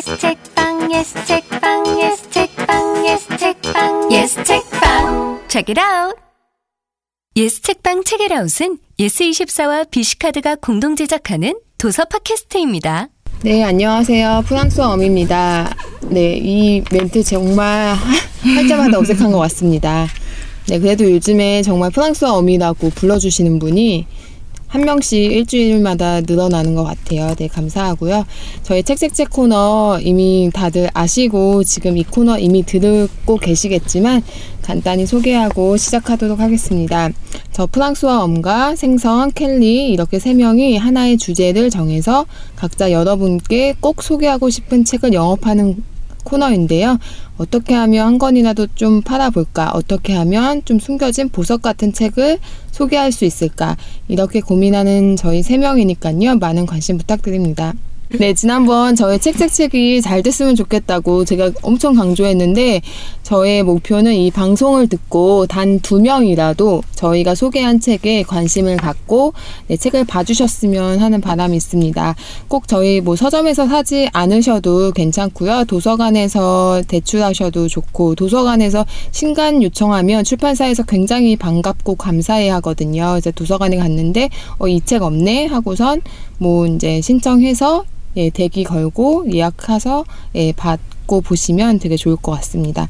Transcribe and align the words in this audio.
yes 0.00 0.18
책방 0.18 0.90
yes 0.90 1.14
책방 1.26 1.86
yes 1.86 2.30
책방 2.30 3.04
yes 3.04 3.26
책방 3.38 4.08
yes 4.10 4.34
책방 4.44 5.40
Check 5.48 5.74
it 5.74 5.78
out. 5.78 6.16
예스 7.36 7.60
책방 7.60 8.04
책읽아웃은 8.04 8.78
예스24와 8.98 9.90
비시카드가 9.90 10.56
공동 10.56 10.96
제작하는 10.96 11.52
도서 11.76 12.06
팟캐스트입니다. 12.06 13.08
네, 13.42 13.62
안녕하세요. 13.62 14.44
프랑소와 14.46 14.88
엄입니다. 14.92 15.70
네, 16.08 16.38
이 16.42 16.82
멘트 16.90 17.22
정말 17.22 17.94
할 18.42 18.66
때마다 18.66 18.98
어색한 19.00 19.30
것 19.32 19.38
같습니다. 19.38 20.06
네, 20.68 20.78
그래도 20.78 21.10
요즘에 21.10 21.60
정말 21.60 21.90
프랑소와 21.90 22.36
엄이라고 22.38 22.88
불러주시는 22.90 23.58
분이 23.58 24.06
한 24.70 24.82
명씩 24.82 25.32
일주일마다 25.32 26.20
늘어나는 26.20 26.76
것 26.76 26.84
같아요. 26.84 27.34
네, 27.34 27.48
감사하고요. 27.48 28.24
저희 28.62 28.84
책책책 28.84 29.30
코너 29.30 29.98
이미 30.00 30.48
다들 30.54 30.88
아시고 30.94 31.64
지금 31.64 31.96
이 31.96 32.04
코너 32.04 32.38
이미 32.38 32.64
듣고 32.64 33.36
계시겠지만 33.36 34.22
간단히 34.62 35.06
소개하고 35.06 35.76
시작하도록 35.76 36.38
하겠습니다. 36.38 37.10
저 37.52 37.66
프랑스와 37.66 38.22
엄과 38.22 38.76
생선, 38.76 39.32
켈리 39.32 39.88
이렇게 39.88 40.20
세 40.20 40.34
명이 40.34 40.76
하나의 40.76 41.18
주제를 41.18 41.70
정해서 41.70 42.26
각자 42.54 42.92
여러분께 42.92 43.74
꼭 43.80 44.04
소개하고 44.04 44.50
싶은 44.50 44.84
책을 44.84 45.12
영업하는 45.12 45.82
코너인데요. 46.24 46.98
어떻게 47.38 47.74
하면 47.74 48.06
한 48.06 48.18
권이라도 48.18 48.68
좀 48.74 49.02
팔아볼까? 49.02 49.70
어떻게 49.72 50.14
하면 50.14 50.62
좀 50.64 50.78
숨겨진 50.78 51.28
보석 51.28 51.62
같은 51.62 51.92
책을 51.92 52.38
소개할 52.70 53.12
수 53.12 53.24
있을까? 53.24 53.76
이렇게 54.08 54.40
고민하는 54.40 55.16
저희 55.16 55.42
세 55.42 55.58
명이니까요. 55.58 56.36
많은 56.36 56.66
관심 56.66 56.98
부탁드립니다. 56.98 57.74
네, 58.18 58.34
지난번 58.34 58.96
저의 58.96 59.20
책책책이 59.20 60.02
잘 60.02 60.22
됐으면 60.24 60.56
좋겠다고 60.56 61.24
제가 61.24 61.52
엄청 61.62 61.94
강조했는데 61.94 62.82
저의 63.22 63.62
목표는 63.62 64.14
이 64.14 64.32
방송을 64.32 64.88
듣고 64.88 65.46
단 65.46 65.78
두 65.80 66.00
명이라도 66.00 66.82
저희가 66.96 67.36
소개한 67.36 67.78
책에 67.78 68.24
관심을 68.24 68.76
갖고 68.78 69.32
네, 69.68 69.76
책을 69.76 70.04
봐주셨으면 70.04 70.98
하는 70.98 71.20
바람이 71.20 71.56
있습니다. 71.56 72.16
꼭 72.48 72.66
저희 72.66 73.00
뭐 73.00 73.14
서점에서 73.14 73.68
사지 73.68 74.08
않으셔도 74.12 74.90
괜찮고요. 74.90 75.64
도서관에서 75.66 76.82
대출하셔도 76.88 77.68
좋고 77.68 78.16
도서관에서 78.16 78.84
신간 79.12 79.62
요청하면 79.62 80.24
출판사에서 80.24 80.82
굉장히 80.82 81.36
반갑고 81.36 81.94
감사해 81.94 82.48
하거든요. 82.50 83.16
이제 83.18 83.30
도서관에 83.30 83.76
갔는데 83.76 84.30
어, 84.58 84.66
이 84.66 84.80
책 84.84 85.02
없네 85.02 85.46
하고선 85.46 86.00
뭐 86.38 86.66
이제 86.66 87.00
신청해서 87.00 87.84
예, 88.16 88.30
대기 88.30 88.64
걸고 88.64 89.32
예약해서 89.32 90.04
예, 90.34 90.52
받고 90.52 91.20
보시면 91.20 91.78
되게 91.78 91.96
좋을 91.96 92.16
것 92.16 92.32
같습니다. 92.32 92.88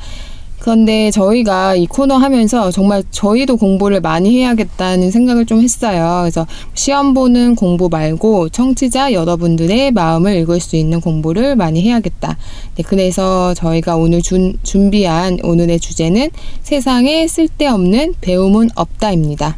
그런데 0.60 1.10
저희가 1.10 1.74
이 1.74 1.86
코너 1.86 2.16
하면서 2.16 2.70
정말 2.70 3.02
저희도 3.10 3.56
공부를 3.56 4.02
많이 4.02 4.38
해야겠다는 4.38 5.10
생각을 5.10 5.46
좀 5.46 5.62
했어요. 5.62 6.18
그래서 6.22 6.46
시험 6.74 7.14
보는 7.14 7.56
공부 7.56 7.88
말고 7.88 8.50
청취자 8.50 9.14
여러분들의 9.14 9.90
마음을 9.92 10.36
읽을 10.36 10.60
수 10.60 10.76
있는 10.76 11.00
공부를 11.00 11.56
많이 11.56 11.80
해야겠다. 11.80 12.36
네, 12.76 12.82
그래서 12.86 13.54
저희가 13.54 13.96
오늘 13.96 14.20
준, 14.20 14.58
준비한 14.62 15.38
오늘의 15.42 15.80
주제는 15.80 16.30
세상에 16.62 17.26
쓸데없는 17.26 18.16
배움은 18.20 18.68
없다입니다. 18.74 19.56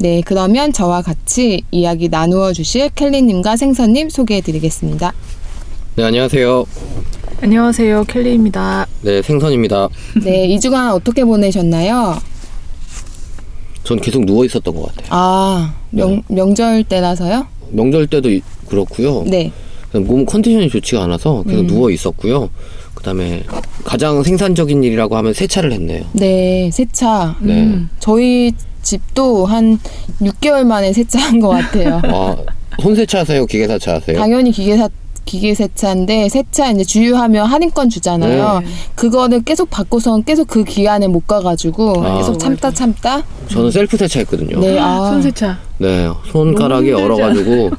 네, 0.00 0.22
그러면 0.24 0.72
저와 0.72 1.02
같이 1.02 1.62
이야기 1.72 2.08
나누어 2.08 2.52
주실 2.52 2.88
켈리님과 2.94 3.56
생선님 3.56 4.10
소개해 4.10 4.40
드리겠습니다. 4.42 5.12
네, 5.96 6.04
안녕하세요. 6.04 6.64
안녕하세요. 7.42 8.04
켈리입니다. 8.04 8.86
네, 9.02 9.22
생선입니다. 9.22 9.88
네, 10.24 10.46
이 10.46 10.60
주간 10.60 10.92
어떻게 10.92 11.24
보내셨나요? 11.24 12.16
전 13.82 14.00
계속 14.00 14.24
누워 14.24 14.44
있었던 14.44 14.72
것 14.74 14.82
같아요. 14.94 15.06
아, 15.10 15.74
명, 15.90 16.22
명절 16.28 16.84
때라서요? 16.84 17.46
명절 17.70 18.06
때도 18.06 18.30
이- 18.30 18.42
그렇고요. 18.68 19.24
네. 19.26 19.50
몸 19.94 20.26
컨디션이 20.26 20.68
좋지가 20.68 21.04
않아서 21.04 21.42
계속 21.48 21.64
누워 21.66 21.90
있었고요. 21.90 22.50
그다음에 22.94 23.42
가장 23.84 24.22
생산적인 24.22 24.84
일이라고 24.84 25.16
하면 25.16 25.32
세차를 25.32 25.72
했네요. 25.72 26.04
네, 26.12 26.70
세차. 26.70 27.34
네. 27.40 27.62
음. 27.62 27.88
저희 27.98 28.52
집도 28.82 29.46
한 29.46 29.78
6개월 30.20 30.64
만에 30.64 30.92
세차한 30.92 31.40
것 31.40 31.48
같아요. 31.48 32.00
아, 32.06 32.36
손 32.80 32.94
세차 32.94 33.20
하세요? 33.20 33.44
기계 33.46 33.66
세차하세요? 33.66 34.18
당연히 34.18 34.52
기계사 34.52 34.88
기계 35.24 35.52
세차인데 35.54 36.30
세차 36.30 36.70
이제 36.70 36.84
주유하면 36.84 37.44
할인권 37.46 37.90
주잖아요. 37.90 38.62
그거를 38.94 39.42
계속 39.42 39.68
받고선 39.68 40.24
계속 40.24 40.48
그 40.48 40.64
기간에 40.64 41.06
못 41.06 41.26
가가지고 41.26 42.02
아. 42.02 42.16
계속 42.16 42.38
참다 42.38 42.70
참다. 42.70 43.22
저는 43.48 43.70
셀프 43.70 43.98
세차했거든요. 43.98 44.58
네, 44.60 44.78
아, 44.78 45.10
손 45.10 45.20
세차. 45.20 45.58
네, 45.76 46.08
손가락이 46.32 46.92
얼어가지고 46.92 47.70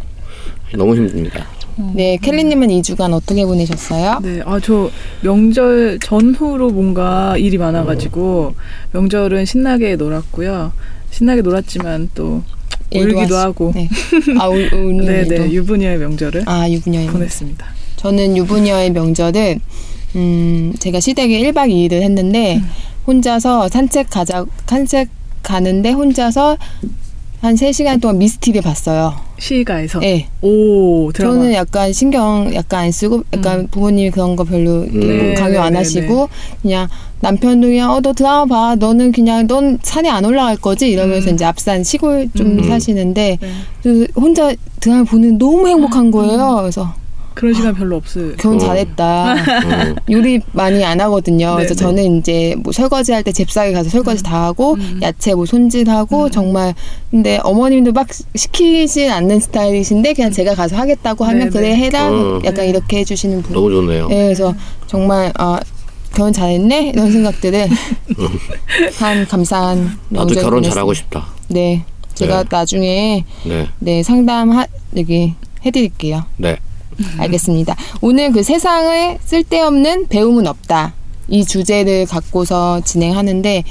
너무 0.77 0.95
힘듭니다. 0.95 1.47
네, 1.93 2.17
켈리님은 2.21 2.69
이 2.71 2.81
주간 2.83 3.13
어떻게 3.13 3.45
보내셨어요? 3.45 4.19
네, 4.21 4.41
아 4.45 4.59
저 4.59 4.89
명절 5.21 5.99
전후로 5.99 6.71
뭔가 6.71 7.37
일이 7.37 7.57
많아가지고 7.57 8.53
명절은 8.91 9.45
신나게 9.45 9.95
놀았고요. 9.95 10.71
신나게 11.11 11.41
놀았지만 11.41 12.09
또 12.13 12.43
울기도 12.93 13.37
하고. 13.37 13.71
네. 13.73 13.87
아, 14.39 14.47
울, 14.47 14.69
우는 14.73 15.05
네. 15.05 15.23
네, 15.23 15.51
유부녀의 15.51 15.97
명절을 15.99 16.43
아, 16.47 16.69
유부녀의 16.69 17.07
보냈습니다. 17.07 17.65
저는 17.95 18.35
유부녀의 18.37 18.91
명절은 18.91 19.59
음, 20.15 20.73
제가 20.79 20.99
시댁에 20.99 21.39
1박 21.41 21.69
2일을 21.71 22.01
했는데 22.01 22.61
혼자서 23.07 23.69
산책 23.69 24.09
가자 24.09 24.45
산책 24.67 25.09
가는데 25.43 25.91
혼자서 25.91 26.57
한 27.41 27.55
3시간 27.55 28.01
동안 28.01 28.17
미스티를 28.17 28.61
봤어요. 28.61 29.28
시가에서. 29.39 29.99
네. 29.99 30.27
오 30.41 31.11
드라마. 31.13 31.33
저는 31.35 31.53
약간 31.53 31.91
신경 31.93 32.53
약간 32.53 32.85
안 32.85 32.91
쓰고 32.91 33.23
약간 33.33 33.67
부모님이 33.67 34.11
그런 34.11 34.35
거 34.35 34.43
별로 34.43 34.85
네, 34.85 35.33
강요 35.33 35.59
안 35.61 35.73
네, 35.73 35.79
하시고 35.79 36.29
그냥 36.61 36.87
남편도 37.21 37.67
그냥 37.67 37.91
어 37.91 37.99
너 38.01 38.13
드라마 38.13 38.45
봐 38.45 38.75
너는 38.75 39.11
그냥 39.11 39.47
넌 39.47 39.77
산에 39.81 40.07
안 40.09 40.23
올라갈 40.25 40.55
거지 40.55 40.89
이러면서 40.89 41.29
음. 41.29 41.35
이제 41.35 41.45
앞산 41.45 41.83
시골 41.83 42.29
좀 42.35 42.59
음. 42.59 42.63
사시는데 42.67 43.37
네. 43.41 43.49
그 43.83 44.07
혼자 44.15 44.53
드라마 44.79 45.03
보는 45.03 45.37
너무 45.37 45.67
행복한 45.67 46.11
거예요. 46.11 46.57
그래서 46.61 46.93
그런 47.33 47.53
시간 47.53 47.73
별로 47.73 47.95
없을. 47.95 48.35
결혼 48.37 48.57
어. 48.57 48.59
잘했다. 48.59 49.33
음, 49.33 49.95
요리 50.09 50.41
많이 50.51 50.83
안 50.83 50.99
하거든요. 51.01 51.55
그래서 51.55 51.73
네네. 51.73 51.75
저는 51.75 52.19
이제 52.19 52.55
뭐 52.59 52.71
설거지 52.73 53.11
할 53.13 53.23
때 53.23 53.31
잽싸게 53.31 53.71
가서 53.71 53.89
설거지 53.89 54.23
다 54.23 54.45
하고 54.45 54.73
음. 54.73 54.99
야채 55.01 55.33
뭐 55.35 55.45
손질하고 55.45 56.29
정말 56.31 56.73
근데 57.11 57.39
어머님도 57.43 57.91
막 57.93 58.07
시키진 58.35 59.09
않는 59.11 59.39
스타일이신데 59.39 60.13
그냥 60.13 60.31
제가 60.31 60.55
가서 60.55 60.75
하겠다고 60.77 61.23
하면 61.25 61.49
네네. 61.49 61.51
그래 61.51 61.75
해라 61.75 62.09
음. 62.09 62.37
약간 62.45 62.65
네. 62.65 62.69
이렇게 62.69 62.97
해주시는 62.99 63.41
분. 63.43 63.53
너무 63.53 63.69
좋네요. 63.71 64.07
네, 64.09 64.23
그래서 64.23 64.53
정말 64.87 65.31
아 65.37 65.59
결혼 66.13 66.33
잘했네 66.33 66.89
이런 66.93 67.11
생각들을 67.11 67.69
한 68.99 69.27
감사한 69.27 69.97
나도 70.09 70.33
결혼. 70.33 70.63
잘하고 70.63 70.93
싶다. 70.93 71.27
네, 71.47 71.83
제가 72.15 72.43
네. 72.43 72.49
나중에 72.51 73.25
네, 73.45 73.67
네 73.79 74.03
상담 74.03 74.51
하 74.51 74.65
여기 74.97 75.33
해드릴게요. 75.65 76.23
네. 76.37 76.57
알겠습니다. 77.17 77.75
오늘 78.01 78.31
그 78.31 78.43
세상에 78.43 79.17
쓸데없는 79.25 80.07
배움은 80.07 80.47
없다. 80.47 80.93
이 81.27 81.45
주제를 81.45 82.05
갖고서 82.07 82.81
진행하는데 82.81 83.63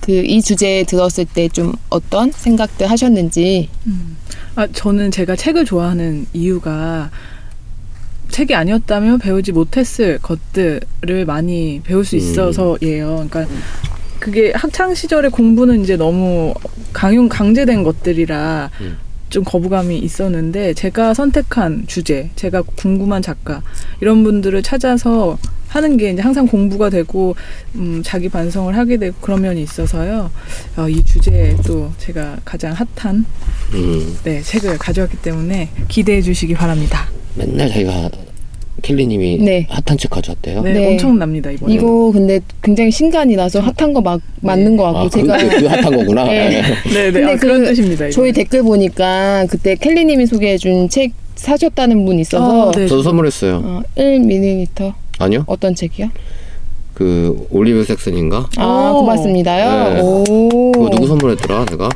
그 0.00 0.22
이 0.24 0.40
주제 0.40 0.84
들었을 0.84 1.24
때 1.24 1.48
좀 1.48 1.72
어떤 1.90 2.30
생각들 2.30 2.88
하셨는지 2.88 3.68
아 4.54 4.66
저는 4.68 5.10
제가 5.10 5.34
책을 5.34 5.64
좋아하는 5.64 6.26
이유가 6.32 7.10
책이 8.30 8.54
아니었다면 8.54 9.18
배우지 9.18 9.52
못했을 9.52 10.18
것들을 10.18 11.24
많이 11.26 11.80
배울 11.84 12.04
수 12.04 12.16
음. 12.16 12.18
있어서예요. 12.20 13.26
그러니까 13.28 13.46
그게 14.20 14.52
학창 14.54 14.94
시절의 14.94 15.30
공부는 15.30 15.82
이제 15.82 15.96
너무 15.96 16.54
강용 16.92 17.28
강제된 17.28 17.82
것들이라 17.82 18.70
음. 18.80 18.98
좀 19.28 19.44
거부감이 19.44 19.98
있었는데 19.98 20.74
제가 20.74 21.14
선택한 21.14 21.84
주제, 21.86 22.30
제가 22.36 22.62
궁금한 22.62 23.22
작가 23.22 23.62
이런 24.00 24.22
분들을 24.24 24.62
찾아서 24.62 25.38
하는 25.68 25.96
게 25.96 26.10
이제 26.10 26.22
항상 26.22 26.46
공부가 26.46 26.88
되고 26.90 27.34
음, 27.74 28.02
자기 28.04 28.28
반성을 28.28 28.74
하게 28.76 28.96
되고 28.96 29.16
그런 29.20 29.42
면이 29.42 29.62
있어서요. 29.62 30.30
어, 30.76 30.88
이 30.88 31.04
주제에 31.04 31.56
또 31.66 31.92
제가 31.98 32.38
가장 32.44 32.72
핫한 32.72 33.26
음, 33.74 34.18
네, 34.24 34.40
책을 34.40 34.78
가져왔기 34.78 35.18
때문에 35.18 35.70
기대해 35.88 36.22
주시기 36.22 36.54
바랍니다. 36.54 37.08
맨날 37.34 37.68
자기가 37.68 38.10
켈리님이 38.82 39.38
네. 39.38 39.66
핫한 39.68 39.98
책 39.98 40.10
가져왔대요. 40.10 40.62
네, 40.62 40.72
네. 40.72 40.86
엄청납니다 40.92 41.50
이번에. 41.50 41.74
이거 41.74 42.10
근데 42.12 42.40
굉장히 42.62 42.90
신간이라서 42.90 43.60
핫한 43.60 43.92
거 43.94 44.00
막 44.00 44.20
맞는 44.42 44.76
것 44.76 44.84
같고 44.84 44.98
아, 44.98 45.08
제가 45.08 45.36
그, 45.38 45.48
그 45.60 45.66
핫한 45.66 45.96
거구나. 45.96 46.24
네. 46.24 46.48
네, 46.50 46.62
네, 46.92 47.10
근데 47.12 47.24
아, 47.32 47.36
그런 47.36 47.60
그 47.62 47.66
뜻입니다. 47.68 48.04
이거. 48.06 48.12
저희 48.12 48.32
댓글 48.32 48.62
보니까 48.62 49.46
그때 49.50 49.74
켈리님이 49.74 50.26
소개해준 50.26 50.88
책 50.88 51.12
사셨다는 51.34 52.04
분 52.04 52.18
있어서 52.20 52.68
아, 52.68 52.72
네. 52.72 52.86
저도 52.86 53.02
선물했어요. 53.02 53.62
어, 53.64 53.82
1ml 53.96 54.92
아니요? 55.18 55.44
어떤 55.46 55.74
책이요? 55.74 56.08
그 56.96 57.46
올리브 57.50 57.84
섹슨인가? 57.84 58.48
아 58.56 58.92
오. 58.94 59.00
고맙습니다. 59.00 59.54
네. 59.92 60.00
오. 60.00 60.72
그거 60.72 60.88
누구 60.90 61.06
선물했더라? 61.06 61.66
내가 61.66 61.90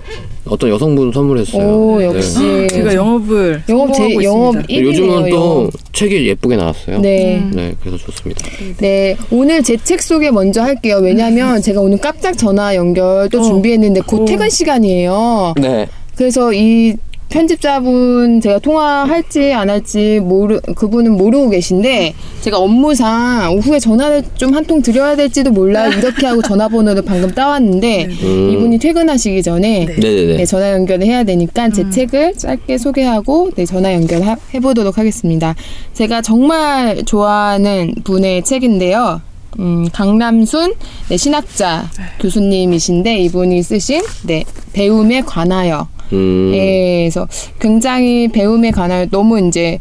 어떤 0.46 0.68
여성분 0.68 1.10
선물했어요. 1.10 1.62
오 1.66 1.98
네. 1.98 2.04
역시 2.04 2.66
제가 2.70 2.94
영업을 2.94 3.62
영업 3.70 3.94
제 3.94 4.14
영업 4.22 4.56
있습니다. 4.56 4.68
1위네요. 4.68 4.84
요즘은 4.84 5.30
또 5.30 5.70
책이 5.94 6.28
예쁘게 6.28 6.56
나왔어요. 6.56 6.98
네. 7.00 7.38
음. 7.38 7.50
네, 7.54 7.74
그래서 7.80 7.96
좋습니다. 7.96 8.44
네, 8.78 9.16
오늘 9.30 9.62
제 9.62 9.76
책 9.78 10.02
소개 10.02 10.30
먼저 10.30 10.60
할게요. 10.62 10.98
왜냐면 11.02 11.62
제가 11.62 11.80
오늘 11.80 11.96
깜짝 11.98 12.36
전화 12.36 12.74
연결 12.76 13.30
또 13.30 13.40
어. 13.40 13.42
준비했는데 13.42 14.02
곧 14.02 14.22
어. 14.22 14.24
퇴근 14.26 14.50
시간이에요. 14.50 15.54
네. 15.58 15.88
그래서 16.14 16.52
이 16.52 16.94
편집자분 17.30 18.40
제가 18.40 18.58
통화할지 18.58 19.52
안 19.52 19.70
할지 19.70 20.20
모르 20.22 20.60
그분은 20.60 21.12
모르고 21.16 21.50
계신데 21.50 22.12
제가 22.42 22.58
업무상 22.58 23.54
오후에 23.56 23.78
전화를 23.78 24.22
좀 24.36 24.50
한 24.54 24.64
통 24.66 24.82
드려야 24.82 25.16
될지도 25.16 25.50
몰라 25.52 25.86
이렇게 25.86 26.26
하고 26.26 26.42
전화번호를 26.42 27.02
방금 27.02 27.30
따왔는데 27.30 28.06
음. 28.22 28.50
이분이 28.52 28.78
퇴근하시기 28.78 29.42
전에 29.42 29.86
네. 29.86 29.94
네네네. 29.96 30.36
네, 30.38 30.44
전화 30.44 30.72
연결을 30.72 31.06
해야 31.06 31.24
되니까 31.24 31.70
제 31.70 31.82
음. 31.82 31.90
책을 31.90 32.34
짧게 32.36 32.76
소개하고 32.78 33.50
네, 33.56 33.64
전화 33.64 33.94
연결 33.94 34.22
해 34.22 34.60
보도록 34.60 34.98
하겠습니다. 34.98 35.54
제가 35.94 36.20
정말 36.20 37.04
좋아하는 37.04 37.94
분의 38.04 38.42
책인데요. 38.44 39.22
음, 39.58 39.88
강남순 39.92 40.74
네, 41.08 41.16
신학자 41.16 41.88
교수님이신데 42.20 43.18
이분이 43.20 43.62
쓰신 43.62 44.02
네, 44.24 44.44
배움에 44.72 45.22
관하여 45.22 45.88
음. 46.12 46.50
예, 46.54 47.02
그래서 47.02 47.26
굉장히 47.58 48.28
배움에 48.28 48.70
관하여 48.70 49.06
너무 49.06 49.40
이제 49.46 49.78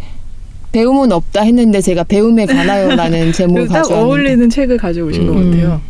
배움은 0.72 1.12
없다 1.12 1.42
했는데 1.42 1.82
제가 1.82 2.04
배움에 2.04 2.46
관하여라는 2.46 3.34
제목을 3.34 3.68
그래서 3.68 3.74
딱 3.74 3.82
가져왔는데 3.82 4.12
어울리는 4.12 4.50
책을 4.50 4.78
가져오신 4.78 5.28
것 5.28 5.36
음. 5.36 5.52
같아요. 5.52 5.82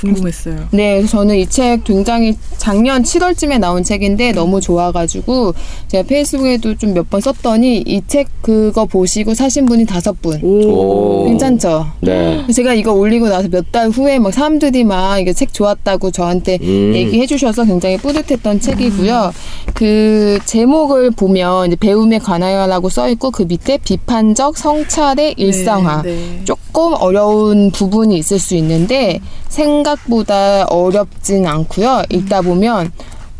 궁금했어요. 0.00 0.68
네, 0.70 0.96
그래서 0.96 1.18
저는 1.18 1.36
이 1.36 1.46
책 1.46 1.84
굉장히 1.84 2.36
작년 2.58 3.02
7월쯤에 3.02 3.58
나온 3.58 3.82
책인데 3.82 4.32
너무 4.32 4.60
좋아가지고 4.60 5.54
제가 5.88 6.06
페이스북에도 6.08 6.76
좀 6.76 6.92
몇 6.94 7.08
번 7.10 7.20
썼더니 7.20 7.82
이 7.86 8.02
책 8.06 8.28
그거 8.42 8.84
보시고 8.86 9.34
사신 9.34 9.66
분이 9.66 9.86
다섯 9.86 10.20
분. 10.22 10.38
오. 10.42 11.24
괜찮죠? 11.26 11.86
네. 12.00 12.44
제가 12.52 12.74
이거 12.74 12.92
올리고 12.92 13.28
나서 13.28 13.48
몇 13.48 13.64
달 13.70 13.88
후에 13.90 14.18
막 14.18 14.32
사람들이 14.32 14.84
막 14.84 15.18
이게 15.18 15.32
책 15.34 15.52
좋았다고 15.52 16.10
저한테 16.10 16.58
음. 16.62 16.92
얘기해 16.94 17.26
주셔서 17.26 17.64
굉장히 17.64 17.98
뿌듯했던 17.98 18.60
책이고요. 18.60 19.32
그 19.74 20.38
제목을 20.44 21.10
보면 21.10 21.66
이제 21.68 21.76
배움에 21.76 22.18
관하여라고 22.18 22.88
써 22.88 23.08
있고 23.10 23.30
그 23.30 23.42
밑에 23.42 23.78
비판적 23.78 24.56
성찰의 24.56 25.34
일상화. 25.36 26.02
네, 26.02 26.10
네. 26.14 26.40
조금 26.44 26.94
어려운 26.94 27.70
부분이 27.70 28.16
있을 28.18 28.38
수 28.38 28.54
있는데 28.56 29.20
생각보다 29.48 30.64
어렵진 30.66 31.46
않고요. 31.46 32.02
읽다 32.10 32.42
보면 32.42 32.92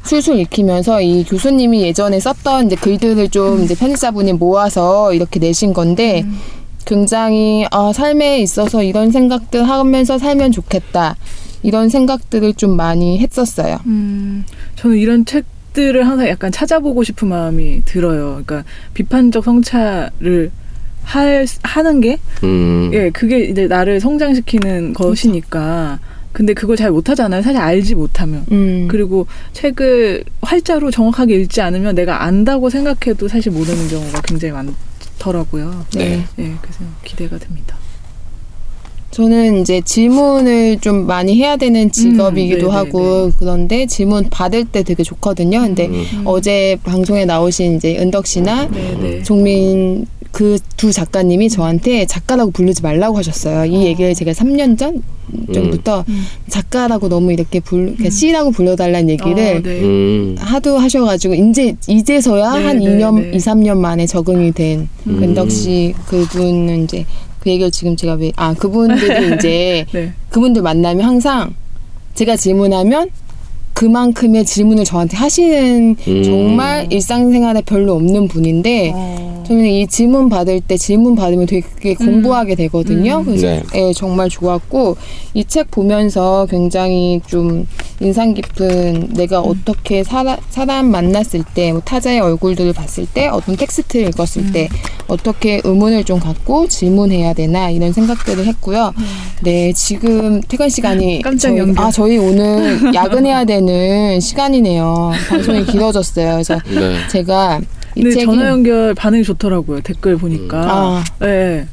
술술 0.05 0.39
읽히면서 0.41 1.01
이 1.03 1.25
교수님이 1.25 1.83
예전에 1.83 2.19
썼던 2.19 2.67
이제 2.67 2.77
글들을 2.77 3.29
좀 3.29 3.65
이제 3.65 3.75
편집자분이 3.75 4.35
모아서 4.35 5.13
이렇게 5.13 5.39
내신 5.39 5.73
건데 5.73 6.25
굉장히 6.87 7.67
아, 7.71 7.93
삶에 7.93 8.39
있어서 8.41 8.83
이런 8.83 9.11
생각들 9.11 9.69
하면서 9.69 10.19
살면 10.19 10.53
좋겠다. 10.53 11.17
이런 11.63 11.91
생각들을 11.91 12.55
좀 12.55 12.77
많이 12.77 13.19
했었어요. 13.19 13.79
음, 13.85 14.45
저는 14.77 14.97
이런 14.97 15.27
책들을 15.27 16.07
항상 16.07 16.29
약간 16.29 16.51
찾아보고 16.51 17.05
싶은 17.05 17.29
마음이 17.29 17.83
들어요. 17.85 18.41
그러니까 18.45 18.65
비판적 18.95 19.45
성찰을 19.45 20.51
할, 21.09 21.47
하는 21.63 22.03
게, 22.03 22.19
음. 22.45 22.91
예, 22.93 23.09
그게 23.09 23.41
이제 23.41 23.67
나를 23.67 23.99
성장시키는 23.99 24.93
것이니까. 24.93 25.99
근데 26.33 26.53
그걸 26.53 26.77
잘 26.77 26.91
못하잖아요. 26.91 27.41
사실 27.41 27.59
알지 27.59 27.95
못하면. 27.95 28.45
음. 28.53 28.87
그리고 28.89 29.27
책을 29.55 30.23
활자로 30.43 30.91
정확하게 30.91 31.37
읽지 31.37 31.63
않으면 31.63 31.95
내가 31.95 32.23
안다고 32.25 32.69
생각해도 32.69 33.27
사실 33.27 33.51
모르는 33.53 33.89
경우가 33.89 34.21
굉장히 34.21 34.53
많더라고요. 34.53 35.87
네. 35.95 36.25
예, 36.39 36.55
그래서 36.61 36.81
기대가 37.03 37.39
됩니다. 37.39 37.75
저는 39.11 39.63
이제 39.63 39.81
질문을 39.81 40.81
좀 40.81 41.07
많이 41.07 41.35
해야 41.37 41.57
되는 41.57 41.91
직업이기도 41.91 42.67
음, 42.67 42.71
네, 42.71 42.77
하고 42.77 43.33
그런데 43.39 43.87
질문 43.87 44.29
받을 44.31 44.65
때 44.65 44.83
되게 44.83 45.03
좋거든요. 45.03 45.61
근데 45.61 45.87
음. 45.87 46.23
어제 46.25 46.77
방송에 46.83 47.25
나오신 47.25 47.77
이제 47.77 47.99
은덕 47.99 48.27
씨나 48.27 48.69
네, 48.69 48.97
네. 49.01 49.23
종민 49.23 50.07
그 50.31 50.59
두 50.79 50.93
작가님이 50.93 51.51
저한테 51.51 52.07
작가라고 52.07 52.53
부르지 52.53 52.83
말라고 52.83 53.19
하셨어요. 53.19 53.65
이 53.65 53.85
얘기를 53.85 54.15
제가 54.15 54.31
3년 54.31 54.79
전 54.79 55.03
전부터 55.53 56.05
음. 56.09 56.25
작가라고 56.49 57.09
너무 57.09 57.33
이렇게 57.33 57.59
불 57.59 57.97
그러니까 57.97 58.11
C라고 58.11 58.53
불러달라는 58.53 59.11
얘기를 59.11 59.57
어, 59.57 59.61
네. 59.61 59.81
음. 59.83 60.37
하도 60.39 60.79
하셔가지고 60.79 61.35
이제 61.35 61.75
이제서야 61.89 62.59
네, 62.59 62.65
한 62.65 62.79
네, 62.79 62.85
2년 62.85 63.23
네. 63.23 63.31
2, 63.35 63.39
3년 63.39 63.79
만에 63.79 64.07
적응이 64.07 64.53
된 64.53 64.89
음. 65.09 65.23
은덕 65.23 65.51
씨 65.51 65.95
그분은 66.07 66.85
이제 66.85 67.05
그 67.49 67.53
얘기를 67.53 67.71
지금 67.71 67.97
제가 67.97 68.15
왜 68.15 68.31
아 68.37 68.53
그분들이 68.53 69.35
이제 69.37 69.87
네. 69.91 70.13
그분들 70.29 70.61
만나면 70.61 71.07
항상 71.07 71.55
제가 72.15 72.37
질문하면 72.37 73.09
그만큼의 73.79 74.45
질문을 74.45 74.85
저한테 74.85 75.17
하시는 75.17 75.95
음. 76.09 76.23
정말 76.25 76.93
일상생활에 76.93 77.63
별로 77.63 77.95
없는 77.95 78.27
분인데 78.27 78.91
어. 78.93 79.45
저는 79.47 79.65
이 79.67 79.87
질문 79.87 80.29
받을 80.29 80.61
때 80.61 80.77
질문 80.77 81.15
받으면 81.15 81.47
되게 81.47 81.95
공부하게 81.95 82.55
되거든요. 82.57 83.19
음. 83.21 83.25
그래서 83.25 83.47
네. 83.47 83.63
예, 83.77 83.93
정말 83.93 84.29
좋았고 84.29 84.97
이 85.35 85.45
책 85.49 85.71
보면서 85.71 86.47
굉장히 86.51 87.21
좀 87.27 87.67
인상 88.01 88.35
깊은 88.35 89.15
내가 89.15 89.41
어떻게 89.41 90.05
사라, 90.05 90.37
사람 90.51 90.91
만났을 90.91 91.43
때, 91.55 91.73
뭐 91.73 91.81
타자의 91.81 92.21
얼굴들을 92.21 92.73
봤을 92.75 93.07
때, 93.13 93.27
어떤 93.29 93.57
텍스트를 93.57 94.09
읽었을 94.09 94.53
때 94.53 94.69
어떻게 95.09 95.61
의문을 95.65 96.05
좀 96.05 96.21
갖고 96.21 96.69
질문해야 96.69 97.33
되나 97.33 97.71
이런 97.71 97.93
생각들을 97.93 98.45
했고요. 98.47 98.93
네, 99.43 99.73
지금 99.73 100.41
퇴근 100.43 100.69
시간이 100.69 101.23
깜짝 101.23 101.49
저희, 101.49 101.59
연결. 101.59 101.85
아 101.85 101.91
저희 101.91 102.19
오늘 102.19 102.95
야근해야 102.95 103.45
되는 103.47 103.68
시간이네요. 104.21 105.13
방송이 105.29 105.65
길어졌어요. 105.67 106.33
그래서 106.33 106.59
네. 106.69 106.97
제가 107.09 107.61
이 107.95 108.03
근데 108.03 108.11
책이 108.15 108.27
전화 108.27 108.49
연결 108.49 108.95
반응이 108.95 109.25
좋더라고요. 109.25 109.81
댓글 109.83 110.17
보니까. 110.17 110.61
아. 110.65 111.05
네. 111.21 111.67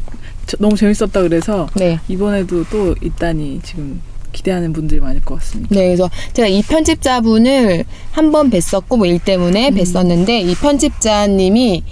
저- 0.48 0.58
너무 0.60 0.76
재밌었다 0.76 1.22
그래서 1.24 1.68
네. 1.76 2.00
이번에도 2.08 2.64
또 2.70 2.94
있다니 3.02 3.62
지금 3.64 4.02
기대하는 4.32 4.74
분들이 4.74 5.00
많을 5.00 5.22
것 5.22 5.36
같습니다. 5.40 5.74
네, 5.74 5.86
그래서 5.88 6.10
제가 6.34 6.48
이 6.48 6.62
편집자분을 6.62 7.86
한 8.12 8.32
번 8.32 8.50
뵀었고 8.52 8.98
뭐 8.98 9.08
일 9.08 9.18
때문에 9.20 9.70
음. 9.70 9.76
뵀었는데 9.76 10.30
이 10.48 10.54
편집자님이 10.56 11.84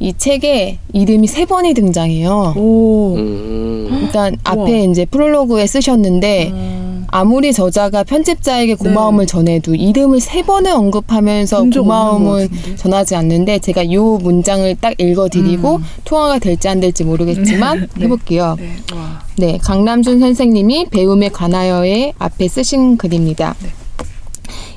이 0.00 0.14
책에 0.16 0.78
이름이 0.92 1.26
세 1.26 1.44
번이 1.44 1.74
등장해요. 1.74 2.54
오. 2.56 3.14
음. 3.16 3.98
일단 4.02 4.36
앞에 4.44 4.60
우와. 4.60 4.90
이제 4.90 5.04
프롤로그에 5.04 5.66
쓰셨는데 5.66 6.48
음. 6.50 7.04
아무리 7.10 7.52
저자가 7.52 8.04
편집자에게 8.04 8.74
고마움을 8.74 9.26
전해도 9.26 9.74
이름을 9.74 10.20
세 10.20 10.42
번을 10.42 10.70
언급하면서 10.72 11.64
네. 11.64 11.70
고마움을. 11.80 12.48
전하지 12.76 13.16
않는데 13.16 13.58
제가 13.58 13.90
요 13.92 14.18
문장을 14.18 14.72
딱 14.80 14.94
읽어드리고 15.00 15.76
음. 15.76 15.84
통화가 16.04 16.38
될지 16.38 16.68
안 16.68 16.80
될지 16.80 17.02
모르겠지만 17.04 17.88
네. 17.96 18.04
해볼게요. 18.04 18.56
네. 18.58 18.68
와. 18.94 19.22
네, 19.36 19.58
강남준 19.62 20.20
선생님이 20.20 20.86
배움에 20.90 21.28
관하여의 21.28 22.12
앞에 22.18 22.46
쓰신 22.48 22.96
글입니다. 22.98 23.54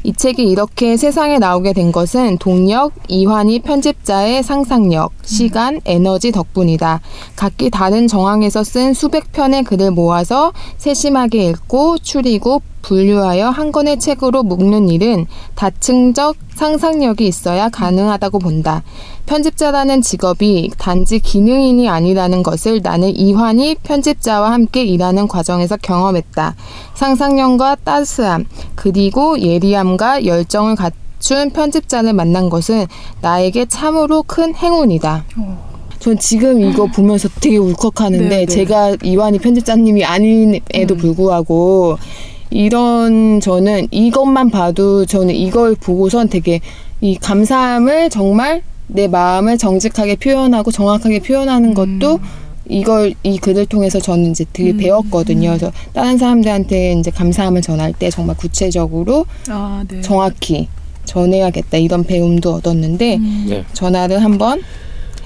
네. 0.03 0.09
이 0.09 0.13
책이 0.13 0.43
이렇게 0.43 0.97
세상에 0.97 1.39
나오게 1.39 1.73
된 1.73 1.91
것은 1.91 2.37
동력, 2.37 2.93
이환희 3.07 3.61
편집자의 3.61 4.43
상상력, 4.43 5.11
시간, 5.23 5.79
에너지 5.85 6.31
덕분이다. 6.31 7.01
각기 7.35 7.69
다른 7.69 8.07
정황에서 8.07 8.63
쓴 8.63 8.93
수백 8.93 9.31
편의 9.31 9.63
글을 9.63 9.91
모아서 9.91 10.53
세심하게 10.77 11.45
읽고 11.49 11.99
추리고 11.99 12.61
분류하여 12.81 13.49
한 13.49 13.71
권의 13.71 13.99
책으로 13.99 14.43
묶는 14.43 14.89
일은 14.89 15.27
다층적 15.55 16.35
상상력이 16.55 17.27
있어야 17.27 17.69
가능하다고 17.69 18.39
본다. 18.39 18.83
편집자라는 19.25 20.01
직업이 20.01 20.69
단지 20.77 21.19
기능인이 21.19 21.87
아니라는 21.87 22.43
것을 22.43 22.81
나는 22.83 23.15
이환희 23.15 23.75
편집자와 23.83 24.51
함께 24.51 24.83
일하는 24.83 25.27
과정에서 25.27 25.77
경험했다. 25.77 26.55
상상력과 26.95 27.75
따스함, 27.83 28.45
그리고 28.75 29.39
예리함 29.39 29.90
과 29.97 30.25
열정을 30.25 30.75
갖춘 30.75 31.51
편집자를 31.51 32.13
만난 32.13 32.49
것은 32.49 32.85
나에게 33.21 33.65
참으로 33.65 34.23
큰 34.23 34.55
행운이다. 34.55 35.25
전 35.99 36.17
지금 36.17 36.61
이거 36.61 36.87
보면서 36.87 37.29
되게 37.39 37.57
울컥하는데 37.57 38.27
네, 38.27 38.37
네. 38.37 38.45
제가 38.45 38.97
이완희 39.03 39.37
편집자님이 39.37 40.03
아님에도 40.03 40.95
불구하고 40.97 41.97
이런 42.49 43.39
저는 43.39 43.87
이것만 43.91 44.49
봐도 44.49 45.05
저는 45.05 45.35
이걸 45.35 45.75
보고선 45.75 46.29
되게 46.29 46.59
이 47.01 47.17
감사함을 47.17 48.09
정말 48.09 48.63
내 48.87 49.07
마음을 49.07 49.57
정직하게 49.57 50.17
표현하고 50.17 50.71
정확하게 50.71 51.19
표현하는 51.19 51.73
것도 51.73 52.19
이걸 52.71 53.13
이 53.23 53.37
글을 53.37 53.65
통해서 53.65 53.99
저는 53.99 54.31
이제 54.31 54.45
되게 54.53 54.75
배웠거든요. 54.75 55.49
그래서 55.49 55.71
다른 55.93 56.17
사람들한테 56.17 56.93
이제 56.93 57.11
감사함을 57.11 57.61
전할 57.61 57.91
때 57.93 58.09
정말 58.09 58.37
구체적으로 58.37 59.25
아, 59.49 59.83
네. 59.87 60.01
정확히 60.01 60.69
전해야겠다 61.05 61.77
이런 61.77 62.03
배움도 62.05 62.53
얻었는데 62.55 63.17
네. 63.47 63.65
전화를 63.73 64.23
한번 64.23 64.61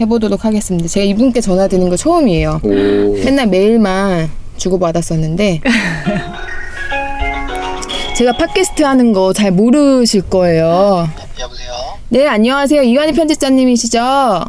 해보도록 0.01 0.43
하겠습니다. 0.43 0.89
제가 0.89 1.05
이분께 1.05 1.39
전화 1.41 1.67
드는 1.67 1.89
거 1.89 1.95
처음이에요. 1.95 2.61
오. 2.63 2.69
맨날 3.23 3.47
메일만 3.47 4.29
주고받았었는데 4.57 5.61
제가 8.17 8.31
팟캐스트 8.37 8.81
하는 8.83 9.13
거 9.13 9.33
잘 9.33 9.51
모르실 9.51 10.21
거예요. 10.23 11.07
여보세요? 11.39 11.69
네, 12.09 12.25
안녕하세요. 12.27 12.81
이완희 12.81 13.11
편집자님이시죠? 13.13 13.99
아, 13.99 14.45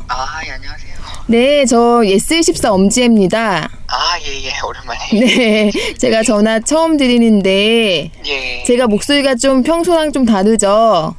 예, 0.46 0.52
안녕하세요. 0.52 0.85
네, 1.28 1.64
저 1.66 1.76
예스24 2.04 2.70
엄지혜입니다. 2.70 3.68
아, 3.88 4.18
예, 4.24 4.44
예, 4.44 4.52
오랜만에. 4.64 5.00
네, 5.12 5.70
제가 5.98 6.22
전화 6.22 6.60
처음 6.60 6.96
드리는데 6.96 8.10
예, 8.26 8.64
제가 8.64 8.86
목소리가 8.86 9.34
좀 9.34 9.62
평소랑 9.64 10.12
좀 10.12 10.24
다르죠? 10.24 11.16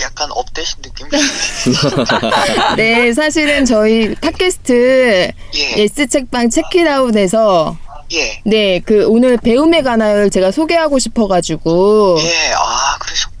약간 0.00 0.28
up되신 0.32 0.82
느낌? 0.82 1.08
네, 2.76 3.12
사실은 3.12 3.64
저희 3.64 4.14
팟캐스트 4.16 5.30
예, 5.54 5.76
예스 5.78 6.06
책방 6.06 6.50
책읽아웃에서 6.50 7.76
예, 8.12 8.40
네, 8.44 8.80
그 8.80 9.06
오늘 9.06 9.38
배움에 9.38 9.80
관하여 9.82 10.28
제가 10.28 10.50
소개하고 10.50 10.98
싶어가지고 10.98 12.18
예, 12.20 12.52
아, 12.54 12.98
그러셨군요. 12.98 13.31